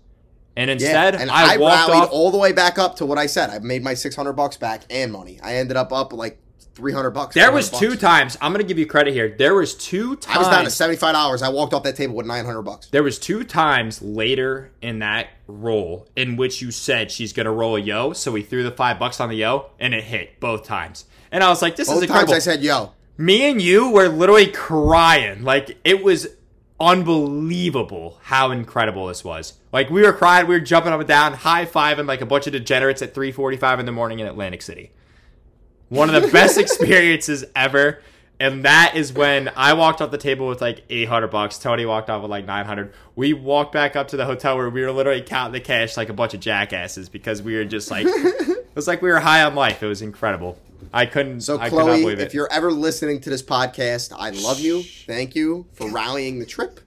And 0.56 0.70
instead, 0.70 1.16
and 1.16 1.32
I, 1.32 1.56
I, 1.56 1.58
walked 1.58 1.90
rallied 1.90 2.04
off. 2.04 2.12
all 2.12 2.30
the 2.30 2.38
way 2.38 2.52
back 2.52 2.78
up 2.78 2.98
to 2.98 3.06
what 3.06 3.18
I 3.18 3.26
said. 3.26 3.50
I 3.50 3.60
made 3.60 3.84
my 3.84 3.94
six 3.94 4.16
hundred 4.16 4.34
bucks 4.34 4.58
back 4.58 4.84
and 4.90 5.12
money. 5.12 5.40
I 5.42 5.56
ended 5.56 5.78
up 5.78 5.94
up 5.94 6.12
like 6.12 6.41
three 6.74 6.94
hundred 6.94 7.12
bucks. 7.12 7.36
there 7.36 7.52
was 7.52 7.70
two 7.70 7.90
bucks. 7.90 8.02
times. 8.02 8.38
I'm 8.42 8.52
going 8.52 8.64
to 8.64 8.68
give 8.68 8.80
you 8.80 8.86
credit 8.86 9.14
here. 9.14 9.30
There 9.38 9.56
was 9.56 9.76
two 9.76 10.16
times. 10.16 10.36
I 10.36 10.40
was 10.40 10.48
down 10.48 10.64
to 10.64 10.70
seventy 10.72 10.98
five 10.98 11.14
dollars. 11.14 11.42
I 11.42 11.50
walked 11.50 11.74
off 11.74 11.84
that 11.84 11.96
table 11.96 12.16
with 12.16 12.26
nine 12.26 12.46
hundred 12.46 12.64
bucks. 12.64 12.88
There 12.88 13.04
was 13.04 13.20
two 13.20 13.44
times 13.44 14.02
later 14.02 14.72
in 14.82 15.00
that 15.00 15.28
roll 15.48 16.08
in 16.16 16.38
which 16.38 16.62
you 16.62 16.72
said 16.72 17.12
she's 17.12 17.34
gonna 17.34 17.52
roll 17.52 17.76
a 17.76 17.80
yo, 17.80 18.14
so 18.14 18.32
we 18.32 18.42
threw 18.42 18.64
the 18.64 18.72
five 18.72 19.00
bucks 19.00 19.20
on 19.20 19.30
the 19.30 19.36
yo, 19.36 19.72
and 19.80 19.94
it 19.94 20.04
hit 20.04 20.40
both 20.40 20.66
times. 20.66 21.06
And 21.32 21.44
I 21.44 21.50
was 21.50 21.62
like, 21.62 21.76
"This 21.76 21.88
Both 21.88 22.04
is 22.04 22.10
times 22.10 22.10
incredible." 22.10 22.34
I 22.36 22.40
said, 22.40 22.62
"Yo, 22.62 22.92
Me 23.18 23.50
and 23.50 23.62
you 23.62 23.90
were 23.90 24.08
literally 24.10 24.48
crying, 24.48 25.44
like 25.44 25.78
it 25.84 26.04
was 26.04 26.28
unbelievable 26.80 28.18
how 28.24 28.52
incredible 28.52 29.08
this 29.08 29.24
was. 29.24 29.54
Like 29.72 29.90
we 29.90 30.02
were 30.02 30.14
crying, 30.14 30.48
we 30.48 30.56
were 30.56 30.60
jumping 30.62 30.92
up 30.92 31.00
and 31.00 31.08
down, 31.08 31.34
high 31.34 31.66
fiving 31.66 32.08
like 32.08 32.22
a 32.22 32.26
bunch 32.26 32.48
of 32.48 32.54
degenerates 32.54 33.02
at 33.02 33.14
3:45 33.14 33.80
in 33.80 33.86
the 33.86 33.92
morning 33.92 34.20
in 34.20 34.28
Atlantic 34.28 34.62
City. 34.62 34.92
One 35.92 36.14
of 36.14 36.22
the 36.22 36.28
best 36.32 36.58
experiences 36.58 37.44
ever. 37.54 38.02
And 38.40 38.64
that 38.66 38.94
is 38.96 39.14
when 39.14 39.52
I 39.56 39.74
walked 39.74 40.02
off 40.02 40.10
the 40.10 40.18
table 40.18 40.48
with 40.48 40.62
like 40.62 40.84
800 40.90 41.28
bucks. 41.28 41.60
Tony 41.60 41.86
walked 41.86 42.10
off 42.10 42.22
with 42.24 42.32
like 42.32 42.46
900. 42.46 42.94
We 43.16 43.34
walked 43.34 43.74
back 43.74 43.96
up 43.96 44.08
to 44.08 44.18
the 44.18 44.26
hotel 44.26 44.58
where 44.58 44.70
we 44.70 44.82
were 44.82 44.92
literally 44.92 45.22
counting 45.22 45.52
the 45.54 45.60
cash 45.60 45.98
like 45.98 46.10
a 46.10 46.14
bunch 46.14 46.34
of 46.34 46.40
jackasses 46.40 47.10
because 47.10 47.44
we 47.44 47.56
were 47.56 47.66
just 47.66 47.92
like, 47.92 48.06
it 48.10 48.74
was 48.74 48.88
like 48.88 49.02
we 49.02 49.10
were 49.10 49.20
high 49.20 49.44
on 49.44 49.54
life. 49.54 49.84
It 49.84 49.88
was 49.88 50.02
incredible. 50.02 50.58
I 50.94 51.06
couldn't, 51.06 51.42
So 51.42 51.60
I 51.60 51.70
could 51.70 51.80
Chloe, 51.82 52.02
believe 52.02 52.20
it. 52.20 52.24
if 52.26 52.34
you're 52.34 52.52
ever 52.52 52.72
listening 52.72 53.20
to 53.22 53.30
this 53.30 53.44
podcast, 53.44 54.12
I 54.18 54.30
love 54.32 54.60
you. 54.60 54.82
Thank 54.82 55.36
you 55.36 55.68
for 55.74 55.90
rallying 55.92 56.40
the 56.40 56.46
trip, 56.46 56.80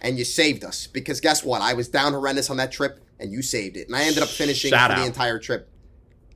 and 0.00 0.16
you 0.16 0.24
saved 0.24 0.64
us. 0.64 0.86
Because 0.86 1.20
guess 1.20 1.42
what? 1.42 1.60
I 1.60 1.74
was 1.74 1.88
down 1.88 2.12
horrendous 2.12 2.50
on 2.50 2.58
that 2.58 2.70
trip, 2.70 3.00
and 3.18 3.32
you 3.32 3.42
saved 3.42 3.76
it. 3.76 3.88
And 3.88 3.96
I 3.96 4.04
ended 4.04 4.22
up 4.22 4.28
finishing 4.28 4.70
Shout 4.70 4.92
for 4.92 5.00
the 5.00 5.06
entire 5.06 5.38
trip. 5.40 5.68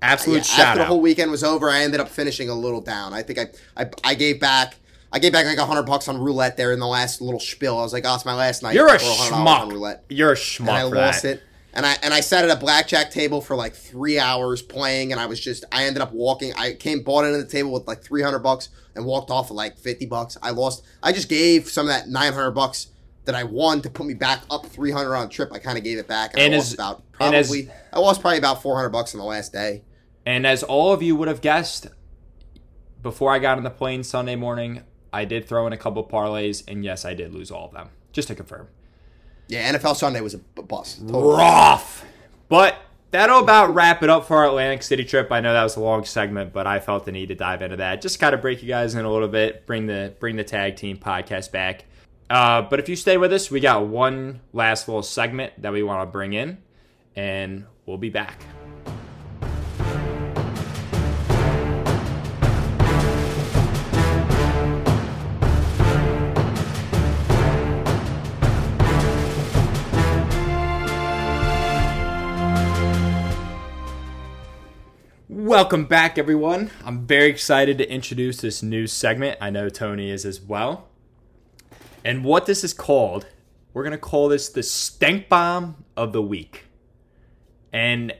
Absolute 0.03 0.37
Yeah, 0.39 0.43
shout 0.43 0.67
after 0.69 0.79
the 0.81 0.85
whole 0.85 1.01
weekend 1.01 1.31
was 1.31 1.43
over, 1.43 1.69
I 1.71 1.81
ended 1.83 2.01
up 2.01 2.09
finishing 2.09 2.49
a 2.49 2.55
little 2.55 2.81
down. 2.81 3.13
I 3.13 3.23
think 3.23 3.39
I 3.39 3.47
I, 3.83 3.91
I 4.05 4.15
gave 4.15 4.41
back. 4.41 4.77
I 5.11 5.19
gave 5.19 5.33
back 5.33 5.47
like 5.47 5.59
hundred 5.59 5.85
bucks 5.85 6.07
on 6.09 6.19
roulette 6.19 6.57
there 6.57 6.73
in 6.73 6.79
the 6.81 6.87
last 6.87 7.21
little 7.21 7.41
spiel. 7.41 7.79
I 7.79 7.83
was 7.83 7.93
like, 7.93 8.05
"Oh, 8.07 8.15
it's 8.15 8.25
my 8.27 8.35
last 8.35 8.63
night." 8.63 8.75
You're 8.75 8.87
a 8.95 8.99
for 8.99 9.07
$100 9.07 9.33
on 9.33 9.47
schmuck. 9.47 9.73
roulette. 9.73 10.05
You're 10.09 10.33
a 10.35 10.37
and 10.61 10.71
I 10.71 10.83
lost 10.83 11.23
that. 11.23 11.37
it. 11.39 11.43
And 11.75 11.85
I 11.87 11.97
and 12.03 12.13
I 12.15 12.21
sat 12.21 12.45
at 12.45 12.51
a 12.51 12.57
blackjack 12.61 13.11
table 13.11 13.41
for 13.41 13.57
like 13.57 13.75
three 13.75 14.19
hours 14.19 14.63
playing, 14.63 15.13
and 15.13 15.21
I 15.21 15.27
was 15.27 15.41
just 15.41 15.65
I 15.73 15.85
ended 15.85 16.03
up 16.03 16.13
walking. 16.13 16.53
I 16.57 16.75
came 16.75 17.03
bought 17.03 17.25
into 17.25 17.39
the 17.39 17.49
table 17.49 17.73
with 17.73 17.87
like 17.89 18.03
three 18.03 18.23
hundred 18.23 18.41
bucks 18.41 18.69
and 18.95 19.05
walked 19.05 19.31
off 19.31 19.49
with 19.51 19.57
like 19.57 19.79
fifty 19.79 20.05
bucks. 20.07 20.37
I 20.43 20.51
lost. 20.51 20.85
I 21.03 21.13
just 21.13 21.29
gave 21.29 21.69
some 21.69 21.87
of 21.87 21.93
that 21.93 22.09
nine 22.09 22.33
hundred 22.33 22.53
bucks 22.53 22.89
that 23.25 23.35
I 23.35 23.45
won 23.45 23.81
to 23.83 23.91
put 23.91 24.07
me 24.07 24.15
back 24.15 24.43
up 24.51 24.67
three 24.67 24.91
hundred 24.91 25.15
on 25.17 25.27
a 25.27 25.29
trip. 25.31 25.51
I 25.53 25.59
kind 25.59 25.77
of 25.79 25.85
gave 25.85 25.99
it 25.99 26.07
back, 26.09 26.33
and, 26.35 26.41
And 26.43 26.55
I 26.55 26.59
as- 26.59 26.75
about 26.75 27.03
and 27.21 27.35
as- 27.35 27.47
probably 27.49 27.71
I 27.93 27.99
lost 28.01 28.21
probably 28.21 28.39
about 28.39 28.61
four 28.63 28.77
hundred 28.77 28.91
bucks 28.91 29.15
in 29.15 29.19
the 29.21 29.27
last 29.27 29.53
day. 29.53 29.83
And 30.29 30.47
as 30.47 30.63
all 30.63 30.93
of 30.93 31.03
you 31.03 31.17
would 31.17 31.27
have 31.27 31.41
guessed, 31.41 31.87
before 33.03 33.33
I 33.33 33.39
got 33.39 33.57
on 33.57 33.65
the 33.65 33.71
plane 33.71 34.05
Sunday 34.05 34.37
morning, 34.37 34.83
I 35.11 35.25
did 35.25 35.49
throw 35.49 35.67
in 35.67 35.73
a 35.73 35.79
couple 35.79 36.05
parlays, 36.05 36.63
and 36.69 36.85
yes, 36.85 37.07
I 37.07 37.15
did 37.15 37.33
lose 37.33 37.51
all 37.51 37.65
of 37.65 37.73
them. 37.73 37.89
Just 38.13 38.29
to 38.29 38.35
confirm. 38.35 38.69
Yeah, 39.47 39.73
NFL 39.73 39.97
Sunday 39.97 40.21
was 40.21 40.35
a 40.35 40.39
bust. 40.39 40.99
Totally. 41.01 41.35
rough. 41.35 42.05
But 42.51 42.77
that'll 43.11 43.43
about 43.43 43.73
wrap 43.73 44.03
it 44.03 44.11
up 44.11 44.27
for 44.27 44.37
our 44.37 44.49
Atlantic 44.49 44.83
City 44.83 45.03
trip. 45.03 45.33
I 45.33 45.41
know 45.41 45.55
that 45.55 45.63
was 45.63 45.77
a 45.77 45.81
long 45.81 46.05
segment, 46.05 46.53
but 46.53 46.67
I 46.67 46.79
felt 46.79 47.07
the 47.07 47.13
need 47.13 47.29
to 47.29 47.35
dive 47.35 47.63
into 47.63 47.77
that. 47.77 48.03
Just 48.03 48.21
kind 48.21 48.35
of 48.35 48.43
break 48.43 48.61
you 48.63 48.69
guys 48.69 48.95
in 48.95 49.07
a 49.07 49.11
little 49.11 49.29
bit, 49.29 49.65
bring 49.65 49.87
the 49.87 50.15
bring 50.21 50.37
the 50.37 50.45
tag 50.45 50.77
team 50.77 50.99
podcast 50.99 51.53
back. 51.53 51.87
Uh, 52.29 52.61
but 52.61 52.81
if 52.81 52.91
you 52.91 52.97
stay 52.97 53.17
with 53.17 53.33
us, 53.33 53.51
we 53.51 53.61
got 53.61 53.87
one 53.87 54.41
last 54.53 54.89
little 54.89 55.03
segment 55.03 55.55
that 55.63 55.73
we 55.73 55.83
want 55.83 56.07
to 56.07 56.13
bring 56.13 56.35
in, 56.35 56.59
and 57.17 57.65
we'll 57.87 57.97
be 57.97 58.11
back. 58.11 58.43
Welcome 75.49 75.87
back, 75.87 76.19
everyone. 76.19 76.71
I'm 76.85 77.07
very 77.07 77.31
excited 77.31 77.79
to 77.79 77.91
introduce 77.91 78.37
this 78.37 78.63
new 78.63 78.87
segment. 78.87 79.39
I 79.41 79.49
know 79.49 79.71
Tony 79.71 80.11
is 80.11 80.27
as 80.27 80.43
well. 80.43 80.89
And 82.05 82.23
what 82.23 82.45
this 82.45 82.63
is 82.63 82.75
called, 82.75 83.25
we're 83.73 83.83
going 83.83 83.93
to 83.93 83.97
call 83.97 84.29
this 84.29 84.51
the 84.51 84.63
Stank 84.63 85.31
Bomb 85.31 85.87
of 85.97 86.13
the 86.13 86.21
Week. 86.21 86.67
And 87.73 88.13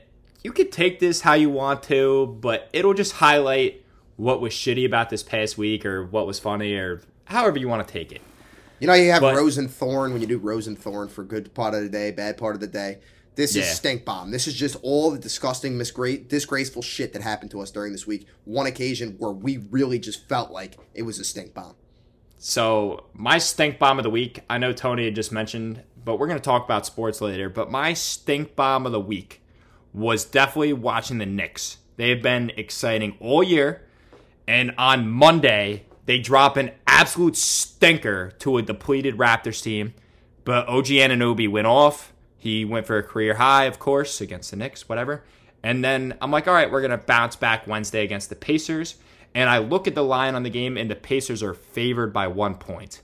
you 0.43 0.51
could 0.51 0.71
take 0.71 0.99
this 0.99 1.21
how 1.21 1.35
you 1.35 1.51
want 1.51 1.83
to, 1.83 2.35
but 2.41 2.67
it'll 2.73 2.95
just 2.95 3.11
highlight 3.11 3.85
what 4.15 4.41
was 4.41 4.51
shitty 4.51 4.83
about 4.83 5.11
this 5.11 5.21
past 5.21 5.55
week 5.55 5.85
or 5.85 6.03
what 6.03 6.25
was 6.25 6.39
funny 6.39 6.73
or 6.73 7.03
however 7.25 7.59
you 7.59 7.67
want 7.67 7.87
to 7.87 7.93
take 7.93 8.11
it. 8.11 8.23
You 8.79 8.87
know, 8.87 8.95
you 8.95 9.11
have 9.11 9.21
But- 9.21 9.35
Rose 9.35 9.59
and 9.59 9.69
Thorn 9.69 10.13
when 10.13 10.21
you 10.21 10.27
do 10.27 10.39
Rose 10.39 10.65
and 10.65 10.79
Thorn 10.79 11.09
for 11.09 11.23
good 11.23 11.53
part 11.53 11.75
of 11.75 11.83
the 11.83 11.89
day, 11.89 12.09
bad 12.09 12.37
part 12.37 12.55
of 12.55 12.59
the 12.59 12.65
day. 12.65 12.97
This 13.39 13.55
is 13.55 13.69
stink 13.73 14.03
bomb. 14.03 14.31
This 14.31 14.47
is 14.47 14.53
just 14.53 14.75
all 14.81 15.11
the 15.11 15.17
disgusting, 15.17 15.79
misgra- 15.79 16.27
disgraceful 16.27 16.81
shit 16.81 17.13
that 17.13 17.21
happened 17.21 17.51
to 17.51 17.61
us 17.61 17.71
during 17.71 17.93
this 17.93 18.05
week. 18.05 18.27
One 18.43 18.65
occasion 18.65 19.15
where 19.17 19.31
we 19.31 19.59
really 19.71 19.97
just 19.97 20.27
felt 20.27 20.51
like 20.51 20.77
it 20.93 21.03
was 21.03 21.19
a 21.19 21.23
stink 21.23 21.53
bomb. 21.53 21.75
So, 22.37 23.05
my 23.13 23.37
stink 23.37 23.79
bomb 23.79 23.97
of 23.97 24.03
the 24.03 24.09
week, 24.09 24.41
I 24.49 24.57
know 24.57 24.73
Tony 24.73 25.05
had 25.05 25.15
just 25.15 25.31
mentioned, 25.31 25.81
but 26.03 26.19
we're 26.19 26.27
going 26.27 26.37
to 26.37 26.43
talk 26.43 26.65
about 26.65 26.85
sports 26.85 27.21
later. 27.21 27.47
But 27.47 27.71
my 27.71 27.93
stink 27.93 28.57
bomb 28.57 28.85
of 28.85 28.91
the 28.91 28.99
week 28.99 29.41
was 29.93 30.25
definitely 30.25 30.73
watching 30.73 31.19
the 31.19 31.25
Knicks. 31.25 31.77
They 31.95 32.09
have 32.09 32.21
been 32.21 32.51
exciting 32.57 33.15
all 33.21 33.41
year. 33.41 33.87
And 34.49 34.73
on 34.77 35.09
Monday, 35.09 35.85
they 36.07 36.19
drop 36.19 36.57
an 36.57 36.71
absolute 36.85 37.37
stinker 37.37 38.31
to 38.39 38.57
a 38.57 38.61
depleted 38.61 39.15
Raptors 39.15 39.63
team. 39.63 39.93
But 40.43 40.67
OG 40.67 40.87
Anunoby 40.87 41.49
went 41.49 41.67
off. 41.67 42.11
He 42.39 42.65
went 42.65 42.87
for 42.87 42.97
a 42.97 43.03
career 43.03 43.35
high, 43.35 43.65
of 43.65 43.77
course, 43.77 44.21
against 44.21 44.49
the 44.49 44.57
Knicks, 44.57 44.89
whatever. 44.89 45.25
And 45.61 45.83
then 45.83 46.17
I'm 46.21 46.31
like, 46.31 46.47
all 46.47 46.53
right, 46.53 46.71
we're 46.71 46.81
going 46.81 46.91
to 46.91 46.97
bounce 46.97 47.35
back 47.35 47.67
Wednesday 47.67 48.03
against 48.03 48.29
the 48.29 48.35
Pacers. 48.35 48.95
And 49.35 49.49
I 49.49 49.57
look 49.59 49.87
at 49.87 49.93
the 49.93 50.03
line 50.03 50.35
on 50.35 50.43
the 50.43 50.49
game, 50.49 50.77
and 50.77 50.89
the 50.89 50.95
Pacers 50.95 51.43
are 51.43 51.53
favored 51.53 52.13
by 52.13 52.27
one 52.27 52.55
point. 52.55 53.01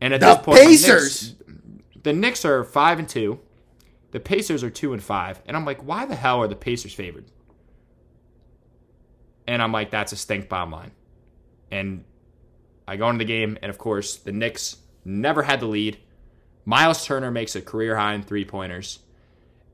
And 0.00 0.14
at 0.14 0.20
The 0.20 0.34
this 0.34 0.44
point, 0.44 0.58
the 0.58 0.64
Pacers? 0.64 1.34
Knicks, 1.34 2.02
the 2.02 2.12
Knicks 2.12 2.44
are 2.44 2.64
five 2.64 2.98
and 2.98 3.08
two. 3.08 3.40
The 4.12 4.20
Pacers 4.20 4.62
are 4.64 4.70
two 4.70 4.92
and 4.92 5.02
five. 5.02 5.42
And 5.44 5.56
I'm 5.56 5.64
like, 5.64 5.82
why 5.82 6.06
the 6.06 6.14
hell 6.14 6.40
are 6.40 6.48
the 6.48 6.56
Pacers 6.56 6.94
favored? 6.94 7.24
And 9.46 9.60
I'm 9.60 9.72
like, 9.72 9.90
that's 9.90 10.12
a 10.12 10.16
stink 10.16 10.48
bomb 10.48 10.70
line. 10.70 10.92
And 11.70 12.04
I 12.86 12.96
go 12.96 13.08
into 13.08 13.18
the 13.18 13.24
game, 13.24 13.58
and 13.60 13.70
of 13.70 13.78
course, 13.78 14.16
the 14.16 14.32
Knicks 14.32 14.76
never 15.04 15.42
had 15.42 15.60
the 15.60 15.66
lead. 15.66 15.98
Miles 16.64 17.06
Turner 17.06 17.30
makes 17.30 17.56
a 17.56 17.62
career 17.62 17.96
high 17.96 18.14
in 18.14 18.22
three 18.22 18.44
pointers, 18.44 19.00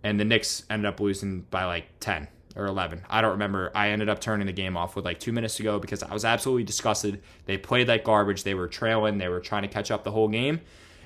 and 0.03 0.19
the 0.21 0.25
Knicks 0.25 0.65
ended 0.71 0.87
up 0.87 1.01
losing 1.01 1.43
by 1.43 1.65
like 1.65 1.87
10 2.01 2.29
or 2.57 2.67
11. 2.67 3.03
I 3.09 3.21
don't 3.21 3.33
remember. 3.33 3.71
I 3.75 3.91
ended 3.91 4.09
up 4.09 4.21
turning 4.21 4.47
the 4.47 4.53
game 4.53 4.77
off 4.77 4.97
with 4.97 5.05
like 5.05 5.21
two 5.21 5.33
minutes 5.33 5.57
to 5.57 5.63
go 5.63 5.79
because 5.79 6.03
I 6.03 6.13
was 6.13 6.25
absolutely 6.25 6.65
disgusted. 6.65 7.23
They 7.45 7.59
played 7.59 7.89
like 7.89 8.05
garbage. 8.05 8.45
They 8.45 8.55
were 8.55 8.69
trailing. 8.69 9.19
They 9.19 9.29
were 9.29 9.41
trying 9.41 9.63
to 9.63 9.69
catch 9.69 9.91
up 9.91 10.05
the 10.05 10.13
whole 10.13 10.29
game. 10.29 10.61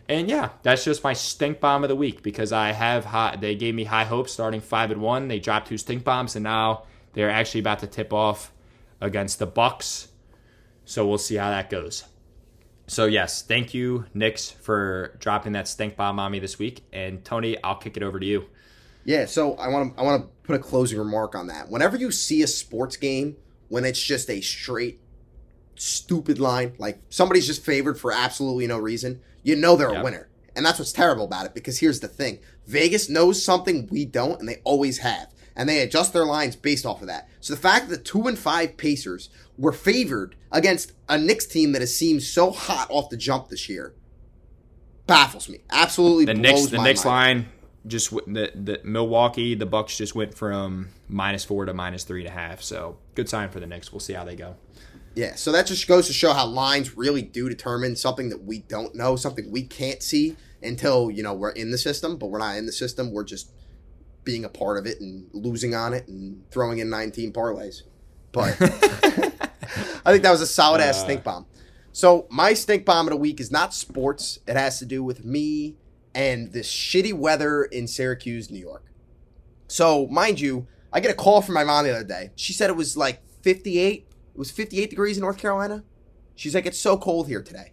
And 0.08 0.28
yeah, 0.28 0.50
that's 0.62 0.84
just 0.84 1.04
my 1.04 1.12
stink 1.12 1.60
bomb 1.60 1.84
of 1.84 1.88
the 1.88 1.96
week 1.96 2.22
because 2.22 2.52
I 2.52 2.72
have 2.72 3.04
high, 3.04 3.36
they 3.36 3.54
gave 3.54 3.74
me 3.74 3.84
high 3.84 4.04
hopes 4.04 4.32
starting 4.32 4.60
five 4.60 4.90
and 4.90 5.00
one. 5.00 5.28
They 5.28 5.38
dropped 5.38 5.68
two 5.68 5.78
stink 5.78 6.02
bombs, 6.02 6.34
and 6.34 6.42
now 6.42 6.84
they're 7.12 7.30
actually 7.30 7.60
about 7.60 7.78
to 7.80 7.86
tip 7.86 8.12
off 8.12 8.52
against 9.00 9.38
the 9.38 9.46
Bucks. 9.46 10.08
So 10.84 11.06
we'll 11.06 11.18
see 11.18 11.36
how 11.36 11.50
that 11.50 11.70
goes. 11.70 12.04
So 12.90 13.06
yes, 13.06 13.42
thank 13.42 13.72
you, 13.72 14.04
Knicks, 14.14 14.50
for 14.50 15.16
dropping 15.20 15.52
that 15.52 15.68
stink 15.68 15.94
bomb 15.94 16.18
on 16.18 16.32
me 16.32 16.40
this 16.40 16.58
week. 16.58 16.82
And 16.92 17.24
Tony, 17.24 17.56
I'll 17.62 17.76
kick 17.76 17.96
it 17.96 18.02
over 18.02 18.18
to 18.18 18.26
you. 18.26 18.46
Yeah, 19.04 19.26
so 19.26 19.54
I 19.54 19.68
want 19.68 19.94
to 19.94 20.00
I 20.00 20.04
want 20.04 20.22
to 20.22 20.28
put 20.42 20.56
a 20.56 20.58
closing 20.58 20.98
remark 20.98 21.36
on 21.36 21.46
that. 21.46 21.70
Whenever 21.70 21.96
you 21.96 22.10
see 22.10 22.42
a 22.42 22.48
sports 22.48 22.96
game 22.96 23.36
when 23.68 23.84
it's 23.84 24.02
just 24.02 24.28
a 24.28 24.40
straight 24.40 24.98
stupid 25.76 26.40
line, 26.40 26.74
like 26.78 27.00
somebody's 27.10 27.46
just 27.46 27.64
favored 27.64 27.96
for 27.96 28.10
absolutely 28.10 28.66
no 28.66 28.76
reason, 28.76 29.20
you 29.44 29.54
know 29.54 29.76
they're 29.76 29.92
Yep. 29.92 30.00
a 30.00 30.04
winner. 30.04 30.28
And 30.56 30.66
that's 30.66 30.80
what's 30.80 30.90
terrible 30.90 31.26
about 31.26 31.46
it 31.46 31.54
because 31.54 31.78
here's 31.78 32.00
the 32.00 32.08
thing. 32.08 32.40
Vegas 32.66 33.08
knows 33.08 33.40
something 33.40 33.86
we 33.92 34.04
don't 34.04 34.40
and 34.40 34.48
they 34.48 34.60
always 34.64 34.98
have. 34.98 35.28
And 35.60 35.68
they 35.68 35.80
adjust 35.80 36.14
their 36.14 36.24
lines 36.24 36.56
based 36.56 36.86
off 36.86 37.02
of 37.02 37.08
that. 37.08 37.28
So 37.40 37.54
the 37.54 37.60
fact 37.60 37.90
that 37.90 37.96
the 37.96 38.02
2 38.02 38.28
and 38.28 38.38
5 38.38 38.78
Pacers 38.78 39.28
were 39.58 39.72
favored 39.72 40.34
against 40.50 40.92
a 41.06 41.18
Knicks 41.18 41.44
team 41.44 41.72
that 41.72 41.82
has 41.82 41.94
seemed 41.94 42.22
so 42.22 42.50
hot 42.50 42.86
off 42.88 43.10
the 43.10 43.18
jump 43.18 43.50
this 43.50 43.68
year 43.68 43.94
baffles 45.06 45.50
me. 45.50 45.58
Absolutely 45.68 46.24
The 46.24 46.32
blows 46.32 46.42
Knicks, 46.42 46.66
the 46.70 46.82
Knicks 46.82 47.04
mind. 47.04 47.40
line 47.40 47.52
just 47.86 48.10
the 48.10 48.50
the 48.54 48.80
Milwaukee, 48.84 49.54
the 49.54 49.66
Bucks 49.66 49.98
just 49.98 50.14
went 50.14 50.32
from 50.32 50.88
minus 51.08 51.44
four 51.44 51.66
to 51.66 51.74
minus 51.74 52.04
three 52.04 52.20
and 52.20 52.30
a 52.30 52.32
half. 52.32 52.62
So 52.62 52.96
good 53.14 53.28
sign 53.28 53.50
for 53.50 53.60
the 53.60 53.66
Knicks. 53.66 53.92
We'll 53.92 54.00
see 54.00 54.14
how 54.14 54.24
they 54.24 54.36
go. 54.36 54.56
Yeah, 55.14 55.34
so 55.34 55.52
that 55.52 55.66
just 55.66 55.86
goes 55.86 56.06
to 56.06 56.14
show 56.14 56.32
how 56.32 56.46
lines 56.46 56.96
really 56.96 57.20
do 57.20 57.50
determine 57.50 57.96
something 57.96 58.30
that 58.30 58.44
we 58.44 58.60
don't 58.60 58.94
know, 58.94 59.14
something 59.14 59.50
we 59.50 59.64
can't 59.64 60.02
see 60.02 60.38
until, 60.62 61.10
you 61.10 61.22
know, 61.22 61.34
we're 61.34 61.50
in 61.50 61.70
the 61.70 61.76
system, 61.76 62.16
but 62.16 62.28
we're 62.28 62.38
not 62.38 62.56
in 62.56 62.64
the 62.64 62.72
system. 62.72 63.12
We're 63.12 63.24
just 63.24 63.50
being 64.24 64.44
a 64.44 64.48
part 64.48 64.78
of 64.78 64.86
it 64.86 65.00
and 65.00 65.28
losing 65.32 65.74
on 65.74 65.92
it 65.94 66.06
and 66.08 66.42
throwing 66.50 66.78
in 66.78 66.90
19 66.90 67.32
parlays. 67.32 67.82
But 68.32 68.56
I 68.60 70.12
think 70.12 70.22
that 70.22 70.30
was 70.30 70.40
a 70.40 70.46
solid 70.46 70.80
ass 70.80 71.00
Uh. 71.00 71.04
stink 71.04 71.24
bomb. 71.24 71.46
So 71.92 72.26
my 72.30 72.54
stink 72.54 72.84
bomb 72.84 73.06
of 73.06 73.10
the 73.10 73.16
week 73.16 73.40
is 73.40 73.50
not 73.50 73.74
sports. 73.74 74.38
It 74.46 74.56
has 74.56 74.78
to 74.78 74.86
do 74.86 75.02
with 75.02 75.24
me 75.24 75.76
and 76.14 76.52
this 76.52 76.70
shitty 76.72 77.12
weather 77.12 77.64
in 77.64 77.86
Syracuse, 77.88 78.50
New 78.50 78.60
York. 78.60 78.84
So 79.68 80.06
mind 80.08 80.40
you, 80.40 80.66
I 80.92 81.00
get 81.00 81.10
a 81.10 81.14
call 81.14 81.42
from 81.42 81.54
my 81.54 81.64
mom 81.64 81.84
the 81.84 81.94
other 81.94 82.04
day. 82.04 82.30
She 82.36 82.52
said 82.52 82.70
it 82.70 82.76
was 82.76 82.96
like 82.96 83.22
58. 83.42 84.06
It 84.34 84.38
was 84.38 84.50
58 84.50 84.90
degrees 84.90 85.16
in 85.16 85.22
North 85.22 85.38
Carolina. 85.38 85.84
She's 86.34 86.54
like, 86.54 86.66
it's 86.66 86.78
so 86.78 86.96
cold 86.96 87.26
here 87.28 87.42
today. 87.42 87.72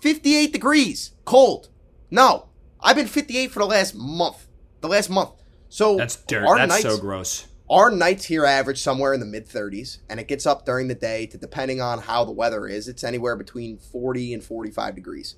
58 0.00 0.52
degrees, 0.52 1.12
cold. 1.24 1.68
No, 2.10 2.48
I've 2.80 2.96
been 2.96 3.06
58 3.06 3.50
for 3.50 3.60
the 3.60 3.66
last 3.66 3.94
month. 3.94 4.46
The 4.80 4.88
last 4.88 5.08
month. 5.08 5.30
So 5.74 5.96
That's 5.96 6.14
dirt. 6.14 6.46
our 6.46 6.56
That's 6.56 6.68
nights- 6.68 6.82
so 6.84 6.98
gross. 6.98 7.48
our 7.68 7.90
nights 7.90 8.26
here 8.26 8.44
average 8.44 8.80
somewhere 8.80 9.12
in 9.12 9.18
the 9.18 9.26
mid 9.26 9.48
30s, 9.48 9.98
and 10.08 10.20
it 10.20 10.28
gets 10.28 10.46
up 10.46 10.64
during 10.64 10.86
the 10.86 10.94
day 10.94 11.26
to 11.26 11.36
depending 11.36 11.80
on 11.80 11.98
how 11.98 12.24
the 12.24 12.30
weather 12.30 12.68
is. 12.68 12.86
It's 12.86 13.02
anywhere 13.02 13.34
between 13.34 13.78
40 13.78 14.34
and 14.34 14.44
45 14.44 14.94
degrees. 14.94 15.34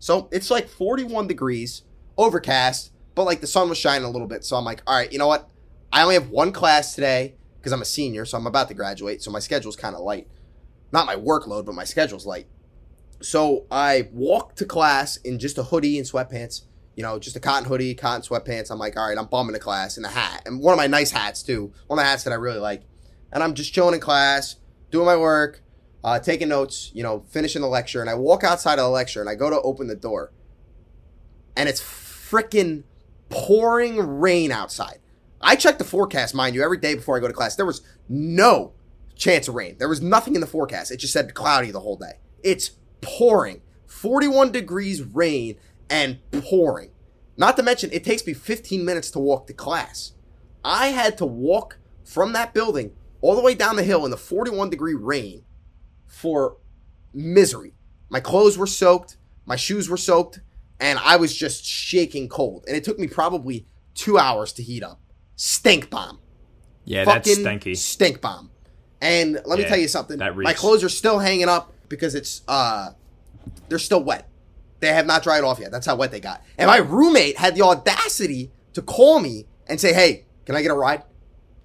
So 0.00 0.28
it's 0.32 0.50
like 0.50 0.68
41 0.68 1.28
degrees, 1.28 1.82
overcast, 2.16 2.90
but 3.14 3.22
like 3.22 3.40
the 3.40 3.46
sun 3.46 3.68
was 3.68 3.78
shining 3.78 4.04
a 4.04 4.10
little 4.10 4.26
bit. 4.26 4.44
So 4.44 4.56
I'm 4.56 4.64
like, 4.64 4.82
all 4.84 4.96
right, 4.96 5.12
you 5.12 5.18
know 5.20 5.28
what? 5.28 5.48
I 5.92 6.02
only 6.02 6.14
have 6.14 6.28
one 6.28 6.50
class 6.50 6.96
today 6.96 7.36
because 7.60 7.70
I'm 7.70 7.80
a 7.82 7.84
senior, 7.84 8.24
so 8.24 8.36
I'm 8.36 8.48
about 8.48 8.66
to 8.68 8.74
graduate. 8.74 9.22
So 9.22 9.30
my 9.30 9.38
schedule's 9.38 9.76
kind 9.76 9.94
of 9.94 10.00
light. 10.02 10.26
Not 10.90 11.06
my 11.06 11.14
workload, 11.14 11.66
but 11.66 11.76
my 11.76 11.84
schedule's 11.84 12.26
light. 12.26 12.48
So 13.22 13.66
I 13.70 14.08
walk 14.12 14.56
to 14.56 14.64
class 14.64 15.18
in 15.18 15.38
just 15.38 15.56
a 15.56 15.62
hoodie 15.62 15.98
and 15.98 16.06
sweatpants 16.08 16.62
you 16.98 17.04
know, 17.04 17.16
just 17.16 17.36
a 17.36 17.40
cotton 17.40 17.68
hoodie, 17.68 17.94
cotton 17.94 18.22
sweatpants. 18.22 18.72
I'm 18.72 18.78
like, 18.80 18.96
all 18.96 19.08
right, 19.08 19.16
I'm 19.16 19.26
bumming 19.26 19.54
to 19.54 19.60
class 19.60 19.98
in 19.98 20.04
a 20.04 20.08
hat. 20.08 20.42
And 20.46 20.60
one 20.60 20.72
of 20.72 20.78
my 20.78 20.88
nice 20.88 21.12
hats, 21.12 21.44
too. 21.44 21.72
One 21.86 21.96
of 21.96 22.04
the 22.04 22.08
hats 22.08 22.24
that 22.24 22.32
I 22.32 22.34
really 22.34 22.58
like. 22.58 22.82
And 23.30 23.40
I'm 23.40 23.54
just 23.54 23.72
chilling 23.72 23.94
in 23.94 24.00
class, 24.00 24.56
doing 24.90 25.06
my 25.06 25.16
work, 25.16 25.62
uh, 26.02 26.18
taking 26.18 26.48
notes, 26.48 26.90
you 26.94 27.04
know, 27.04 27.24
finishing 27.28 27.62
the 27.62 27.68
lecture. 27.68 28.00
And 28.00 28.10
I 28.10 28.14
walk 28.14 28.42
outside 28.42 28.80
of 28.80 28.84
the 28.84 28.88
lecture 28.88 29.20
and 29.20 29.30
I 29.30 29.36
go 29.36 29.48
to 29.48 29.60
open 29.60 29.86
the 29.86 29.94
door. 29.94 30.32
And 31.56 31.68
it's 31.68 31.80
freaking 31.80 32.82
pouring 33.28 33.98
rain 33.98 34.50
outside. 34.50 34.98
I 35.40 35.54
check 35.54 35.78
the 35.78 35.84
forecast, 35.84 36.34
mind 36.34 36.56
you, 36.56 36.64
every 36.64 36.78
day 36.78 36.96
before 36.96 37.16
I 37.16 37.20
go 37.20 37.28
to 37.28 37.32
class. 37.32 37.54
There 37.54 37.64
was 37.64 37.82
no 38.08 38.72
chance 39.14 39.46
of 39.46 39.54
rain. 39.54 39.76
There 39.78 39.88
was 39.88 40.02
nothing 40.02 40.34
in 40.34 40.40
the 40.40 40.48
forecast. 40.48 40.90
It 40.90 40.96
just 40.96 41.12
said 41.12 41.32
cloudy 41.32 41.70
the 41.70 41.78
whole 41.78 41.96
day. 41.96 42.18
It's 42.42 42.72
pouring. 43.00 43.62
41 43.86 44.52
degrees 44.52 45.02
rain 45.02 45.56
and 45.90 46.18
pouring. 46.32 46.90
Not 47.36 47.56
to 47.56 47.62
mention, 47.62 47.90
it 47.92 48.04
takes 48.04 48.26
me 48.26 48.34
15 48.34 48.84
minutes 48.84 49.10
to 49.12 49.18
walk 49.18 49.46
to 49.46 49.52
class. 49.52 50.12
I 50.64 50.88
had 50.88 51.16
to 51.18 51.26
walk 51.26 51.78
from 52.04 52.32
that 52.32 52.52
building 52.52 52.92
all 53.20 53.36
the 53.36 53.42
way 53.42 53.54
down 53.54 53.76
the 53.76 53.82
hill 53.82 54.04
in 54.04 54.10
the 54.10 54.16
41 54.16 54.70
degree 54.70 54.94
rain 54.94 55.44
for 56.06 56.56
misery. 57.12 57.74
My 58.08 58.20
clothes 58.20 58.58
were 58.58 58.66
soaked, 58.66 59.16
my 59.46 59.56
shoes 59.56 59.88
were 59.88 59.96
soaked, 59.96 60.40
and 60.80 60.98
I 61.02 61.16
was 61.16 61.34
just 61.34 61.64
shaking 61.64 62.28
cold. 62.28 62.64
And 62.66 62.76
it 62.76 62.84
took 62.84 62.98
me 62.98 63.06
probably 63.06 63.66
two 63.94 64.18
hours 64.18 64.52
to 64.54 64.62
heat 64.62 64.82
up. 64.82 65.00
Stink 65.36 65.90
bomb. 65.90 66.20
Yeah, 66.84 67.04
that's 67.04 67.30
stinky. 67.30 67.74
Stink 67.74 68.20
bomb. 68.20 68.50
And 69.00 69.40
let 69.44 69.58
me 69.58 69.64
tell 69.68 69.78
you 69.78 69.88
something. 69.88 70.18
that 70.18 70.36
My 70.36 70.52
clothes 70.54 70.82
are 70.82 70.88
still 70.88 71.18
hanging 71.18 71.48
up 71.48 71.72
because 71.88 72.14
it's 72.14 72.42
uh 72.48 72.90
they're 73.68 73.78
still 73.78 74.02
wet. 74.02 74.28
They 74.80 74.88
have 74.88 75.06
not 75.06 75.22
dried 75.22 75.44
off 75.44 75.58
yet. 75.58 75.70
That's 75.70 75.86
how 75.86 75.96
wet 75.96 76.10
they 76.10 76.20
got. 76.20 76.42
And 76.56 76.68
my 76.68 76.78
roommate 76.78 77.38
had 77.38 77.54
the 77.54 77.62
audacity 77.62 78.52
to 78.74 78.82
call 78.82 79.20
me 79.20 79.46
and 79.66 79.80
say, 79.80 79.92
"Hey, 79.92 80.26
can 80.44 80.54
I 80.56 80.62
get 80.62 80.70
a 80.70 80.74
ride?" 80.74 81.02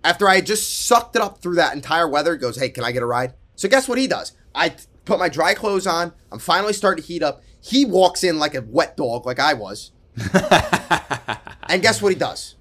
After 0.03 0.27
I 0.27 0.35
had 0.35 0.45
just 0.45 0.85
sucked 0.85 1.15
it 1.15 1.21
up 1.21 1.41
through 1.41 1.55
that 1.55 1.75
entire 1.75 2.07
weather, 2.07 2.33
he 2.33 2.39
goes, 2.39 2.57
"Hey, 2.57 2.69
can 2.69 2.83
I 2.83 2.91
get 2.91 3.03
a 3.03 3.05
ride?" 3.05 3.33
So 3.55 3.67
guess 3.69 3.87
what 3.87 3.97
he 3.97 4.07
does? 4.07 4.33
I 4.55 4.75
put 5.05 5.19
my 5.19 5.29
dry 5.29 5.53
clothes 5.53 5.87
on. 5.87 6.13
I'm 6.31 6.39
finally 6.39 6.73
starting 6.73 7.03
to 7.03 7.07
heat 7.07 7.23
up. 7.23 7.43
He 7.61 7.85
walks 7.85 8.23
in 8.23 8.39
like 8.39 8.55
a 8.55 8.61
wet 8.61 8.97
dog, 8.97 9.25
like 9.25 9.39
I 9.39 9.53
was. 9.53 9.91
And 11.69 11.81
guess 11.81 12.01
what 12.01 12.11
he 12.11 12.19
does? 12.19 12.55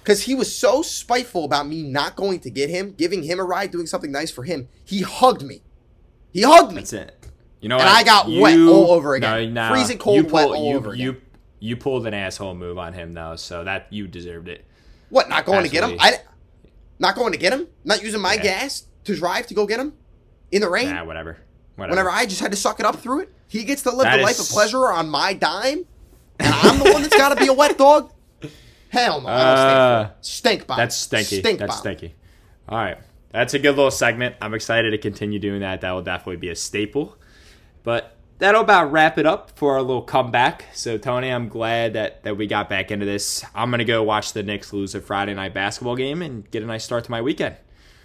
Because 0.00 0.24
he 0.24 0.34
was 0.34 0.54
so 0.54 0.82
spiteful 0.82 1.44
about 1.44 1.66
me 1.66 1.82
not 1.82 2.16
going 2.16 2.40
to 2.40 2.50
get 2.50 2.68
him, 2.68 2.92
giving 2.92 3.22
him 3.22 3.38
a 3.38 3.44
ride, 3.44 3.70
doing 3.70 3.86
something 3.86 4.10
nice 4.10 4.30
for 4.30 4.44
him, 4.44 4.68
he 4.84 5.02
hugged 5.02 5.42
me. 5.42 5.62
He 6.32 6.42
hugged 6.42 6.72
me. 6.72 6.82
That's 6.82 6.92
it. 6.92 7.21
You 7.62 7.68
know, 7.70 7.76
And 7.78 7.84
what? 7.86 7.96
I 7.96 8.02
got 8.02 8.28
wet 8.28 8.58
all 8.58 8.90
over 8.90 9.14
again. 9.14 9.54
No, 9.54 9.70
Freezing 9.70 9.96
cold, 9.96 10.16
you 10.16 10.24
wet 10.24 10.48
all 10.48 10.68
you, 10.70 10.76
over 10.76 10.90
again. 10.92 11.00
You 11.06 11.16
you 11.60 11.76
pulled 11.76 12.06
an 12.08 12.12
asshole 12.12 12.54
move 12.56 12.76
on 12.76 12.92
him 12.92 13.14
though, 13.14 13.36
so 13.36 13.62
that 13.64 13.86
you 13.90 14.08
deserved 14.08 14.48
it. 14.48 14.64
What? 15.10 15.28
Not 15.28 15.44
going 15.46 15.62
to 15.64 15.70
get 15.70 15.88
him? 15.88 15.96
I 16.00 16.18
not 16.98 17.14
going 17.14 17.32
to 17.32 17.38
get 17.38 17.52
him? 17.52 17.68
Not 17.84 18.02
using 18.02 18.20
my 18.20 18.34
Yeah. 18.34 18.42
gas 18.42 18.86
to 19.04 19.14
drive 19.14 19.46
to 19.46 19.54
go 19.54 19.64
get 19.66 19.78
him 19.80 19.92
in 20.50 20.60
the 20.60 20.68
rain? 20.68 20.90
Nah, 20.90 21.04
whatever. 21.04 21.38
Whatever. 21.76 21.92
Whenever 21.92 22.10
I 22.10 22.26
just 22.26 22.40
had 22.40 22.50
to 22.50 22.56
suck 22.56 22.80
it 22.80 22.86
up 22.86 22.96
through 22.96 23.20
it, 23.20 23.32
he 23.48 23.64
gets 23.64 23.82
to 23.82 23.90
live 23.90 24.04
That 24.04 24.16
the 24.16 24.22
is- 24.22 24.24
life 24.26 24.40
of 24.40 24.48
pleasure 24.48 24.90
on 24.90 25.08
my 25.08 25.32
dime, 25.32 25.86
and 26.40 26.54
I'm 26.54 26.78
the 26.80 26.92
one 26.92 27.02
that's 27.02 27.16
got 27.16 27.28
to 27.30 27.36
be 27.36 27.46
a 27.46 27.52
wet 27.52 27.78
dog. 27.78 28.12
Hell 28.88 29.20
no! 29.22 29.28
I 29.28 29.38
don't 29.38 29.46
Uh, 29.46 30.04
stink, 30.20 30.24
stink 30.60 30.66
bomb. 30.66 30.76
That's 30.78 30.96
stinky. 30.96 31.38
Stink 31.40 31.58
That's 31.60 31.70
bomb. 31.76 31.78
stinky. 31.80 32.14
All 32.68 32.76
right. 32.78 32.98
That's 33.30 33.54
a 33.54 33.58
good 33.58 33.76
little 33.76 33.90
segment. 33.90 34.34
I'm 34.42 34.52
excited 34.52 34.90
to 34.90 34.98
continue 34.98 35.38
doing 35.38 35.60
that. 35.60 35.80
That 35.80 35.92
will 35.92 36.02
definitely 36.02 36.36
be 36.36 36.50
a 36.50 36.56
staple. 36.56 37.16
But 37.84 38.16
that'll 38.38 38.62
about 38.62 38.92
wrap 38.92 39.18
it 39.18 39.26
up 39.26 39.56
for 39.56 39.74
our 39.74 39.82
little 39.82 40.02
comeback. 40.02 40.66
So, 40.72 40.98
Tony, 40.98 41.28
I'm 41.28 41.48
glad 41.48 41.94
that, 41.94 42.22
that 42.24 42.36
we 42.36 42.46
got 42.46 42.68
back 42.68 42.90
into 42.90 43.06
this. 43.06 43.44
I'm 43.54 43.70
going 43.70 43.78
to 43.78 43.84
go 43.84 44.02
watch 44.02 44.32
the 44.32 44.42
Knicks 44.42 44.72
lose 44.72 44.94
a 44.94 45.00
Friday 45.00 45.34
night 45.34 45.54
basketball 45.54 45.96
game 45.96 46.22
and 46.22 46.50
get 46.50 46.62
a 46.62 46.66
nice 46.66 46.84
start 46.84 47.04
to 47.04 47.10
my 47.10 47.22
weekend. 47.22 47.56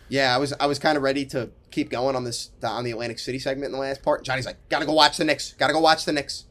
Yeah, 0.09 0.33
I 0.33 0.37
was 0.37 0.53
I 0.53 0.67
was 0.67 0.79
kind 0.79 0.95
of 0.95 1.03
ready 1.03 1.25
to 1.27 1.49
keep 1.69 1.89
going 1.89 2.15
on 2.15 2.23
this 2.23 2.51
on 2.63 2.85
the 2.85 2.91
Atlantic 2.91 3.19
City 3.19 3.39
segment 3.39 3.65
in 3.65 3.71
the 3.73 3.77
last 3.77 4.01
part. 4.03 4.23
Johnny's 4.23 4.45
like, 4.45 4.55
"Gotta 4.69 4.85
go 4.85 4.93
watch 4.93 5.17
the 5.17 5.25
Knicks. 5.25 5.51
Gotta 5.53 5.73
go 5.73 5.81
watch 5.81 6.05
the 6.05 6.13
Knicks." 6.13 6.45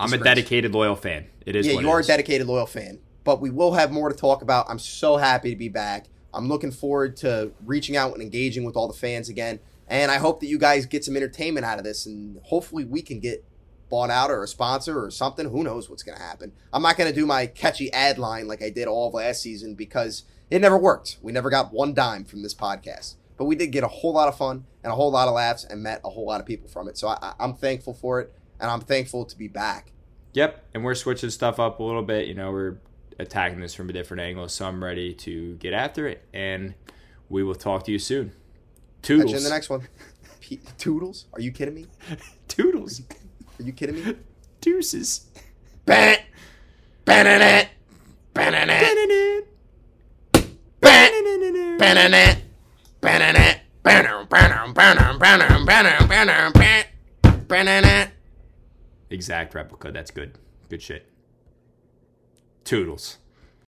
I'm 0.00 0.12
a 0.12 0.18
dedicated, 0.18 0.72
loyal 0.72 0.96
fan. 0.96 1.26
It 1.46 1.54
is 1.54 1.68
yeah, 1.68 1.78
you 1.78 1.88
are 1.88 2.00
a 2.00 2.04
dedicated, 2.04 2.48
loyal 2.48 2.66
fan. 2.66 2.98
But 3.22 3.40
we 3.40 3.50
will 3.50 3.74
have 3.74 3.92
more 3.92 4.08
to 4.08 4.16
talk 4.16 4.42
about. 4.42 4.66
I'm 4.68 4.80
so 4.80 5.16
happy 5.16 5.50
to 5.50 5.56
be 5.56 5.68
back. 5.68 6.06
I'm 6.32 6.48
looking 6.48 6.72
forward 6.72 7.16
to 7.18 7.52
reaching 7.64 7.96
out 7.96 8.12
and 8.12 8.20
engaging 8.20 8.64
with 8.64 8.76
all 8.76 8.88
the 8.88 8.94
fans 8.94 9.28
again. 9.28 9.60
And 9.88 10.10
I 10.10 10.16
hope 10.16 10.40
that 10.40 10.46
you 10.46 10.58
guys 10.58 10.86
get 10.86 11.04
some 11.04 11.16
entertainment 11.16 11.66
out 11.66 11.78
of 11.78 11.84
this. 11.84 12.06
And 12.06 12.38
hopefully 12.42 12.84
we 12.84 13.02
can 13.02 13.20
get 13.20 13.44
bought 13.90 14.10
out 14.10 14.30
or 14.30 14.42
a 14.42 14.48
sponsor 14.48 15.04
or 15.04 15.10
something. 15.10 15.50
Who 15.50 15.62
knows 15.62 15.88
what's 15.88 16.02
going 16.02 16.16
to 16.16 16.24
happen? 16.24 16.52
I'm 16.72 16.82
not 16.82 16.96
going 16.96 17.10
to 17.10 17.14
do 17.14 17.26
my 17.26 17.46
catchy 17.46 17.92
ad 17.92 18.18
line 18.18 18.48
like 18.48 18.62
I 18.62 18.70
did 18.70 18.88
all 18.88 19.08
of 19.08 19.14
last 19.14 19.42
season 19.42 19.74
because 19.74 20.24
it 20.50 20.60
never 20.60 20.78
worked. 20.78 21.18
We 21.22 21.32
never 21.32 21.50
got 21.50 21.72
one 21.72 21.94
dime 21.94 22.24
from 22.24 22.42
this 22.42 22.54
podcast. 22.54 23.16
But 23.36 23.44
we 23.44 23.56
did 23.56 23.68
get 23.68 23.84
a 23.84 23.88
whole 23.88 24.12
lot 24.12 24.28
of 24.28 24.36
fun 24.36 24.64
and 24.82 24.92
a 24.92 24.96
whole 24.96 25.10
lot 25.10 25.28
of 25.28 25.34
laughs 25.34 25.64
and 25.64 25.82
met 25.82 26.00
a 26.04 26.10
whole 26.10 26.26
lot 26.26 26.40
of 26.40 26.46
people 26.46 26.68
from 26.68 26.88
it. 26.88 26.96
So 26.96 27.08
I, 27.08 27.34
I'm 27.38 27.54
thankful 27.54 27.94
for 27.94 28.20
it. 28.20 28.32
And 28.60 28.70
I'm 28.70 28.80
thankful 28.80 29.24
to 29.24 29.36
be 29.36 29.48
back. 29.48 29.90
Yep, 30.34 30.64
and 30.74 30.84
we're 30.84 30.94
switching 30.94 31.30
stuff 31.30 31.60
up 31.60 31.78
a 31.78 31.82
little 31.82 32.02
bit. 32.02 32.26
You 32.26 32.34
know, 32.34 32.50
we're 32.50 32.78
attacking 33.18 33.60
this 33.60 33.74
from 33.74 33.88
a 33.88 33.92
different 33.92 34.20
angle, 34.20 34.48
so 34.48 34.66
I'm 34.66 34.82
ready 34.82 35.14
to 35.14 35.54
get 35.56 35.72
after 35.72 36.06
it. 36.08 36.24
And 36.32 36.74
we 37.28 37.42
will 37.42 37.54
talk 37.54 37.84
to 37.84 37.92
you 37.92 37.98
soon. 37.98 38.32
Catch 39.04 39.30
you 39.30 39.36
in 39.36 39.42
the 39.42 39.50
next 39.50 39.68
one. 39.68 39.86
P- 40.40 40.60
Toodles? 40.78 41.26
Are 41.34 41.40
you 41.40 41.52
kidding 41.52 41.74
me? 41.74 41.86
Toodles. 42.48 43.02
Are 43.58 43.62
you 43.62 43.72
kidding 43.72 44.02
me? 44.02 44.16
Deuces. 44.62 45.26
Ban 45.84 46.18
Ban 47.04 47.24
Ban 47.24 47.68
Ba-na-na. 48.34 48.80
Ban 50.80 51.14
Ban 54.72 56.08
Ban 57.48 57.48
Ban 57.48 58.12
Exact 59.10 59.54
replica. 59.54 59.92
That's 59.92 60.10
good. 60.10 60.38
Good 60.70 60.80
shit. 60.80 61.10
Toodles. 62.64 63.18